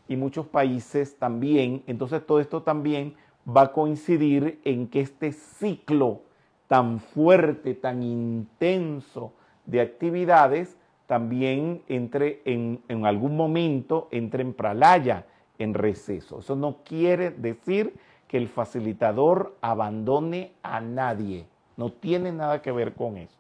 y 0.07 0.15
muchos 0.15 0.47
países 0.47 1.19
también. 1.19 1.83
Entonces 1.89 2.25
todo 2.25 2.39
esto 2.39 2.63
también 2.63 3.17
va 3.45 3.63
a 3.63 3.73
coincidir 3.73 4.61
en 4.63 4.87
que 4.87 5.01
este 5.01 5.33
ciclo 5.33 6.21
tan 6.69 7.01
fuerte, 7.01 7.75
tan 7.75 8.05
intenso 8.05 9.33
de 9.67 9.81
actividades, 9.81 10.77
también 11.09 11.83
entre 11.89 12.43
en, 12.45 12.83
en 12.87 13.07
algún 13.07 13.35
momento, 13.35 14.09
entre 14.11 14.43
en 14.43 14.53
pralaya, 14.53 15.25
en 15.59 15.73
receso. 15.73 16.41
Eso 16.41 16.55
no 16.55 16.85
quiere 16.85 17.31
decir 17.31 17.95
que 18.29 18.37
el 18.37 18.47
facilitador 18.47 19.57
abandone 19.63 20.53
a 20.63 20.83
nadie. 20.83 21.47
No 21.79 21.91
tiene 21.91 22.31
nada 22.31 22.61
que 22.61 22.73
ver 22.73 22.93
con 22.93 23.17
eso. 23.17 23.35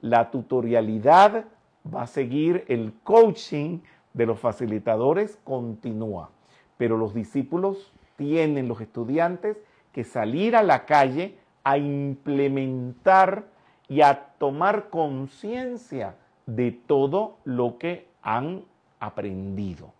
La 0.00 0.30
tutorialidad 0.30 1.46
va 1.92 2.02
a 2.02 2.06
seguir 2.06 2.64
el 2.68 2.94
coaching 3.02 3.80
de 4.14 4.26
los 4.26 4.38
facilitadores 4.38 5.40
continúa, 5.42 6.30
pero 6.76 6.96
los 6.96 7.14
discípulos 7.14 7.92
tienen, 8.16 8.68
los 8.68 8.80
estudiantes, 8.80 9.56
que 9.92 10.04
salir 10.04 10.54
a 10.54 10.62
la 10.62 10.86
calle 10.86 11.36
a 11.64 11.78
implementar 11.78 13.46
y 13.88 14.02
a 14.02 14.34
tomar 14.38 14.88
conciencia 14.88 16.14
de 16.48 16.72
todo 16.72 17.36
lo 17.44 17.76
que 17.76 18.08
han 18.22 18.62
aprendido. 19.00 19.92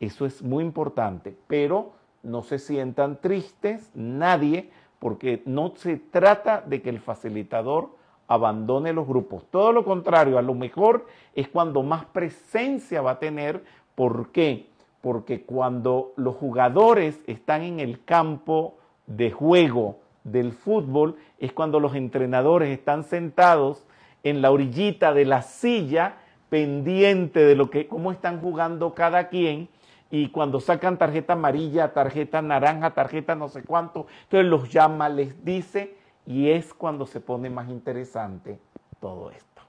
Eso 0.00 0.26
es 0.26 0.42
muy 0.42 0.64
importante, 0.64 1.36
pero 1.46 1.92
no 2.24 2.42
se 2.42 2.58
sientan 2.58 3.20
tristes 3.20 3.92
nadie, 3.94 4.70
porque 4.98 5.42
no 5.46 5.72
se 5.76 5.96
trata 5.96 6.62
de 6.66 6.82
que 6.82 6.90
el 6.90 6.98
facilitador 6.98 7.90
abandone 8.26 8.92
los 8.92 9.06
grupos. 9.06 9.44
Todo 9.52 9.70
lo 9.70 9.84
contrario, 9.84 10.36
a 10.36 10.42
lo 10.42 10.54
mejor 10.54 11.06
es 11.32 11.46
cuando 11.46 11.84
más 11.84 12.06
presencia 12.06 13.00
va 13.00 13.12
a 13.12 13.18
tener. 13.20 13.62
¿Por 13.94 14.32
qué? 14.32 14.70
Porque 15.00 15.42
cuando 15.42 16.12
los 16.16 16.34
jugadores 16.34 17.20
están 17.28 17.62
en 17.62 17.78
el 17.78 18.02
campo 18.04 18.78
de 19.06 19.30
juego 19.30 20.00
del 20.24 20.52
fútbol 20.52 21.16
es 21.38 21.52
cuando 21.52 21.78
los 21.78 21.94
entrenadores 21.94 22.70
están 22.70 23.04
sentados 23.04 23.84
en 24.24 24.42
la 24.42 24.50
orillita 24.50 25.14
de 25.14 25.24
la 25.24 25.42
silla 25.42 26.16
pendiente 26.48 27.40
de 27.44 27.54
lo 27.54 27.70
que 27.70 27.86
cómo 27.86 28.10
están 28.10 28.40
jugando 28.40 28.94
cada 28.94 29.28
quien 29.28 29.68
y 30.10 30.30
cuando 30.30 30.60
sacan 30.60 30.98
tarjeta 30.98 31.32
amarilla, 31.34 31.92
tarjeta 31.92 32.40
naranja, 32.42 32.94
tarjeta 32.94 33.34
no 33.34 33.48
sé 33.48 33.62
cuánto, 33.64 34.06
entonces 34.24 34.48
los 34.48 34.70
llama, 34.70 35.08
les 35.08 35.44
dice 35.44 35.96
y 36.26 36.50
es 36.50 36.72
cuando 36.72 37.06
se 37.06 37.20
pone 37.20 37.50
más 37.50 37.68
interesante 37.68 38.58
todo 39.00 39.30
esto. 39.30 39.62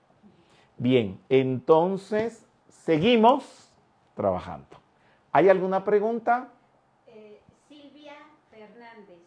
Bien, 0.78 1.20
entonces 1.30 2.46
seguimos 2.68 3.74
trabajando. 4.14 4.78
¿Hay 5.32 5.50
alguna 5.50 5.84
pregunta? 5.84 6.50
Eh, 7.08 7.42
Silvia 7.68 8.14
Fernández. 8.50 9.20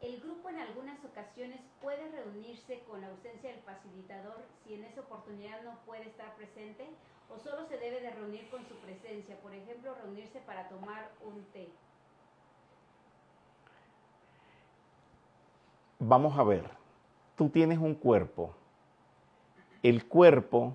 ¿El 0.00 0.20
grupo 0.20 0.48
en 0.48 0.58
algunas 0.60 1.04
ocasiones 1.04 1.60
puede 1.86 2.10
reunirse 2.10 2.80
con 2.90 3.00
la 3.00 3.06
ausencia 3.06 3.48
del 3.48 3.60
facilitador 3.60 4.42
si 4.64 4.74
en 4.74 4.82
esa 4.82 5.02
oportunidad 5.02 5.62
no 5.62 5.78
puede 5.86 6.02
estar 6.08 6.34
presente? 6.34 6.84
¿O 7.30 7.38
solo 7.38 7.64
se 7.68 7.78
debe 7.78 8.00
de 8.00 8.10
reunir 8.10 8.48
con 8.50 8.66
su 8.66 8.74
presencia? 8.74 9.36
Por 9.40 9.54
ejemplo, 9.54 9.94
reunirse 10.02 10.40
para 10.40 10.68
tomar 10.68 11.12
un 11.24 11.44
té. 11.52 11.68
Vamos 16.00 16.36
a 16.36 16.42
ver, 16.42 16.68
tú 17.36 17.50
tienes 17.50 17.78
un 17.78 17.94
cuerpo. 17.94 18.52
El 19.84 20.04
cuerpo 20.06 20.74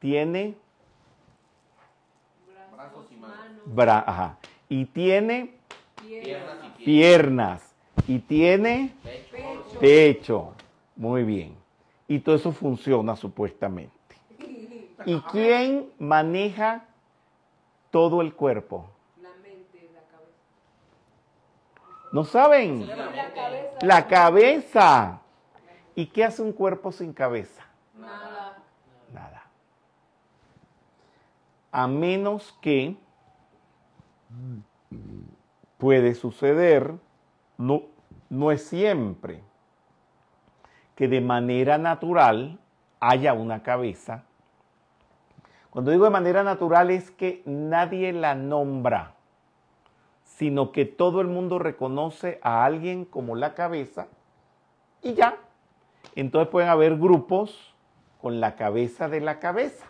tiene 0.00 0.54
Brazos 2.76 3.10
y 3.10 3.16
manos. 3.16 3.62
bra- 3.64 4.04
ajá, 4.06 4.36
y 4.68 4.84
tiene 4.84 5.54
Piernas 5.98 6.58
piernas 6.84 7.74
y 8.06 8.18
tiene 8.18 8.94
Pecho. 9.02 9.29
Pecho. 9.80 10.52
Muy 10.96 11.24
bien. 11.24 11.56
Y 12.06 12.20
todo 12.20 12.34
eso 12.34 12.52
funciona 12.52 13.16
supuestamente. 13.16 13.94
¿Y 15.06 15.18
quién 15.32 15.90
maneja 15.98 16.84
todo 17.90 18.20
el 18.20 18.34
cuerpo? 18.34 18.90
La 19.22 19.30
mente, 19.42 19.90
la 19.94 20.02
cabeza. 20.02 20.32
¿No 22.12 22.24
saben? 22.24 22.86
La 22.86 23.32
cabeza. 23.32 23.78
La 23.80 24.08
cabeza. 24.08 25.20
¿Y 25.94 26.06
qué 26.06 26.24
hace 26.24 26.42
un 26.42 26.52
cuerpo 26.52 26.92
sin 26.92 27.12
cabeza? 27.12 27.64
Nada. 27.98 28.58
Nada. 29.12 29.46
A 31.72 31.86
menos 31.86 32.56
que 32.60 32.96
puede 35.78 36.14
suceder, 36.14 36.94
no, 37.56 37.84
no 38.28 38.52
es 38.52 38.64
siempre, 38.64 39.42
que 41.00 41.08
de 41.08 41.22
manera 41.22 41.78
natural 41.78 42.58
haya 43.00 43.32
una 43.32 43.62
cabeza. 43.62 44.24
Cuando 45.70 45.92
digo 45.92 46.04
de 46.04 46.10
manera 46.10 46.42
natural 46.42 46.90
es 46.90 47.10
que 47.10 47.40
nadie 47.46 48.12
la 48.12 48.34
nombra, 48.34 49.14
sino 50.24 50.72
que 50.72 50.84
todo 50.84 51.22
el 51.22 51.28
mundo 51.28 51.58
reconoce 51.58 52.38
a 52.42 52.66
alguien 52.66 53.06
como 53.06 53.34
la 53.34 53.54
cabeza 53.54 54.08
y 55.00 55.14
ya. 55.14 55.38
Entonces 56.16 56.50
pueden 56.50 56.68
haber 56.68 56.98
grupos 56.98 57.74
con 58.20 58.38
la 58.38 58.56
cabeza 58.56 59.08
de 59.08 59.22
la 59.22 59.38
cabeza. 59.38 59.86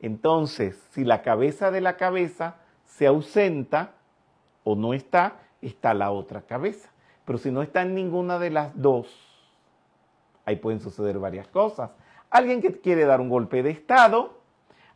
Entonces, 0.00 0.82
si 0.92 1.04
la 1.04 1.20
cabeza 1.20 1.70
de 1.70 1.82
la 1.82 1.98
cabeza 1.98 2.56
se 2.86 3.06
ausenta 3.06 3.92
o 4.64 4.74
no 4.74 4.94
está, 4.94 5.34
está 5.60 5.92
la 5.92 6.12
otra 6.12 6.40
cabeza. 6.40 6.88
Pero 7.26 7.36
si 7.36 7.50
no 7.50 7.60
está 7.60 7.82
en 7.82 7.94
ninguna 7.94 8.38
de 8.38 8.48
las 8.48 8.80
dos, 8.80 9.31
ahí 10.44 10.56
pueden 10.56 10.80
suceder 10.80 11.18
varias 11.18 11.48
cosas. 11.48 11.94
Alguien 12.30 12.60
que 12.60 12.80
quiere 12.80 13.04
dar 13.04 13.20
un 13.20 13.28
golpe 13.28 13.62
de 13.62 13.70
Estado, 13.70 14.38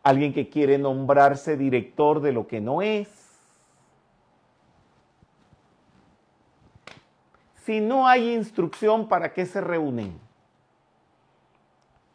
alguien 0.02 0.32
que 0.32 0.48
quiere 0.48 0.78
nombrarse 0.78 1.56
director 1.56 2.20
de 2.20 2.32
lo 2.32 2.47
que 2.47 2.60
no 2.60 2.82
es. 2.82 3.09
Si 7.64 7.81
no 7.81 8.06
hay 8.06 8.32
instrucción, 8.32 9.09
¿para 9.09 9.32
qué 9.32 9.44
se 9.44 9.60
reúnen? 9.60 10.18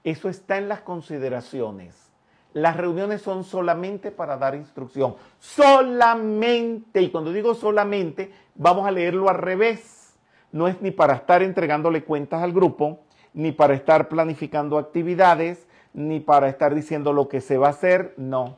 Eso 0.04 0.30
está 0.30 0.58
en 0.58 0.70
las 0.70 0.82
consideraciones. 0.82 2.12
Las 2.54 2.76
reuniones 2.76 3.22
son 3.22 3.44
solamente 3.44 4.12
para 4.12 4.38
dar 4.38 4.56
instrucción. 4.56 5.16
Solamente. 5.40 7.02
Y 7.02 7.10
cuando 7.10 7.32
digo 7.32 7.54
solamente, 7.54 8.32
vamos 8.56 8.88
a 8.88 8.92
leerlo 8.92 9.30
al 9.30 9.38
revés. 9.38 10.18
No 10.52 10.68
es 10.68 10.82
ni 10.82 10.92
para 10.92 11.14
estar 11.14 11.44
entregándole 11.44 12.04
cuentas 12.04 12.42
al 12.42 12.52
grupo, 12.52 13.00
ni 13.34 13.52
para 13.52 13.74
estar 13.74 14.10
planificando 14.10 14.78
actividades, 14.78 15.68
ni 15.94 16.20
para 16.20 16.50
estar 16.50 16.76
diciendo 16.76 17.14
lo 17.14 17.28
que 17.28 17.42
se 17.42 17.58
va 17.58 17.68
a 17.68 17.72
hacer. 17.72 18.14
No. 18.18 18.58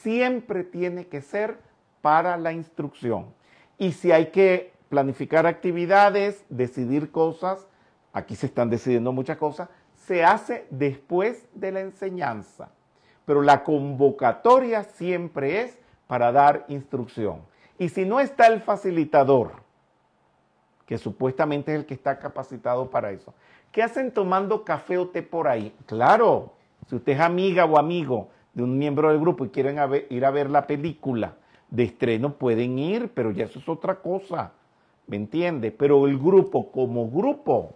Siempre 0.00 0.64
tiene 0.64 1.06
que 1.06 1.20
ser 1.20 1.58
para 2.00 2.36
la 2.36 2.52
instrucción. 2.52 3.26
Y 3.78 3.92
si 3.92 4.12
hay 4.12 4.26
que 4.26 4.72
planificar 4.88 5.46
actividades, 5.46 6.44
decidir 6.48 7.10
cosas, 7.10 7.66
aquí 8.12 8.36
se 8.36 8.46
están 8.46 8.68
decidiendo 8.68 9.12
muchas 9.12 9.38
cosas, 9.38 9.68
se 9.94 10.24
hace 10.24 10.66
después 10.70 11.48
de 11.54 11.72
la 11.72 11.80
enseñanza. 11.80 12.70
Pero 13.24 13.40
la 13.40 13.62
convocatoria 13.62 14.84
siempre 14.84 15.62
es 15.62 15.78
para 16.06 16.32
dar 16.32 16.64
instrucción. 16.68 17.42
Y 17.78 17.88
si 17.88 18.04
no 18.04 18.20
está 18.20 18.48
el 18.48 18.60
facilitador, 18.60 19.52
que 20.86 20.98
supuestamente 20.98 21.72
es 21.72 21.78
el 21.78 21.86
que 21.86 21.94
está 21.94 22.18
capacitado 22.18 22.90
para 22.90 23.12
eso, 23.12 23.32
¿qué 23.72 23.82
hacen 23.82 24.12
tomando 24.12 24.64
café 24.64 24.98
o 24.98 25.08
té 25.08 25.22
por 25.22 25.48
ahí? 25.48 25.74
Claro, 25.86 26.52
si 26.88 26.96
usted 26.96 27.12
es 27.14 27.20
amiga 27.20 27.64
o 27.64 27.78
amigo 27.78 28.28
de 28.54 28.62
un 28.62 28.78
miembro 28.78 29.08
del 29.08 29.18
grupo 29.18 29.44
y 29.44 29.48
quieren 29.48 29.78
ir 30.10 30.24
a 30.24 30.30
ver 30.30 30.50
la 30.50 30.66
película 30.66 31.34
de 31.70 31.84
estreno, 31.84 32.34
pueden 32.34 32.78
ir, 32.78 33.10
pero 33.14 33.30
ya 33.30 33.46
eso 33.46 33.58
es 33.58 33.68
otra 33.68 33.96
cosa, 33.96 34.52
¿me 35.06 35.16
entiende? 35.16 35.70
Pero 35.70 36.06
el 36.06 36.18
grupo 36.18 36.70
como 36.70 37.10
grupo, 37.10 37.74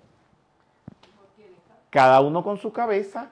cada 1.91 2.21
uno 2.21 2.45
con 2.45 2.59
su 2.59 2.73
cabeza. 2.73 3.31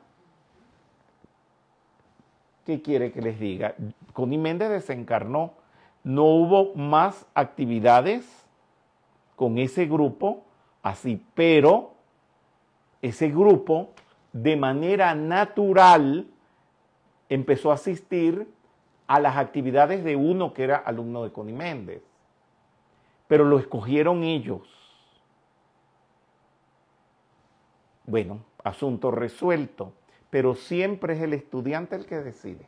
¿Qué 2.64 2.80
quiere 2.80 3.12
que 3.12 3.20
les 3.20 3.38
diga? 3.38 3.74
Connie 4.14 4.38
Méndez 4.38 4.70
desencarnó. 4.70 5.52
No 6.02 6.24
hubo 6.24 6.74
más 6.74 7.26
actividades 7.34 8.26
con 9.36 9.58
ese 9.58 9.84
grupo 9.84 10.44
así, 10.82 11.22
pero 11.34 11.93
ese 13.04 13.28
grupo 13.28 13.90
de 14.32 14.56
manera 14.56 15.14
natural 15.14 16.26
empezó 17.28 17.70
a 17.70 17.74
asistir 17.74 18.48
a 19.06 19.20
las 19.20 19.36
actividades 19.36 20.02
de 20.04 20.16
uno 20.16 20.54
que 20.54 20.64
era 20.64 20.76
alumno 20.76 21.22
de 21.22 21.30
Connie 21.30 21.54
Méndez. 21.54 22.02
Pero 23.28 23.44
lo 23.44 23.58
escogieron 23.58 24.24
ellos. 24.24 24.62
Bueno, 28.06 28.40
asunto 28.62 29.10
resuelto, 29.10 29.92
pero 30.30 30.54
siempre 30.54 31.12
es 31.12 31.20
el 31.20 31.34
estudiante 31.34 31.96
el 31.96 32.06
que 32.06 32.20
decide. 32.20 32.66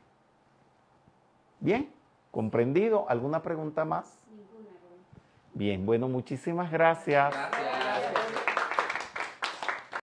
Bien, 1.61 1.91
comprendido. 2.31 3.09
¿Alguna 3.09 3.41
pregunta 3.41 3.87
más? 3.87 4.19
Bien, 5.55 5.87
bueno, 5.87 6.09
muchísimas 6.09 6.71
gracias. 6.71 7.35
Gracias. 7.35 7.76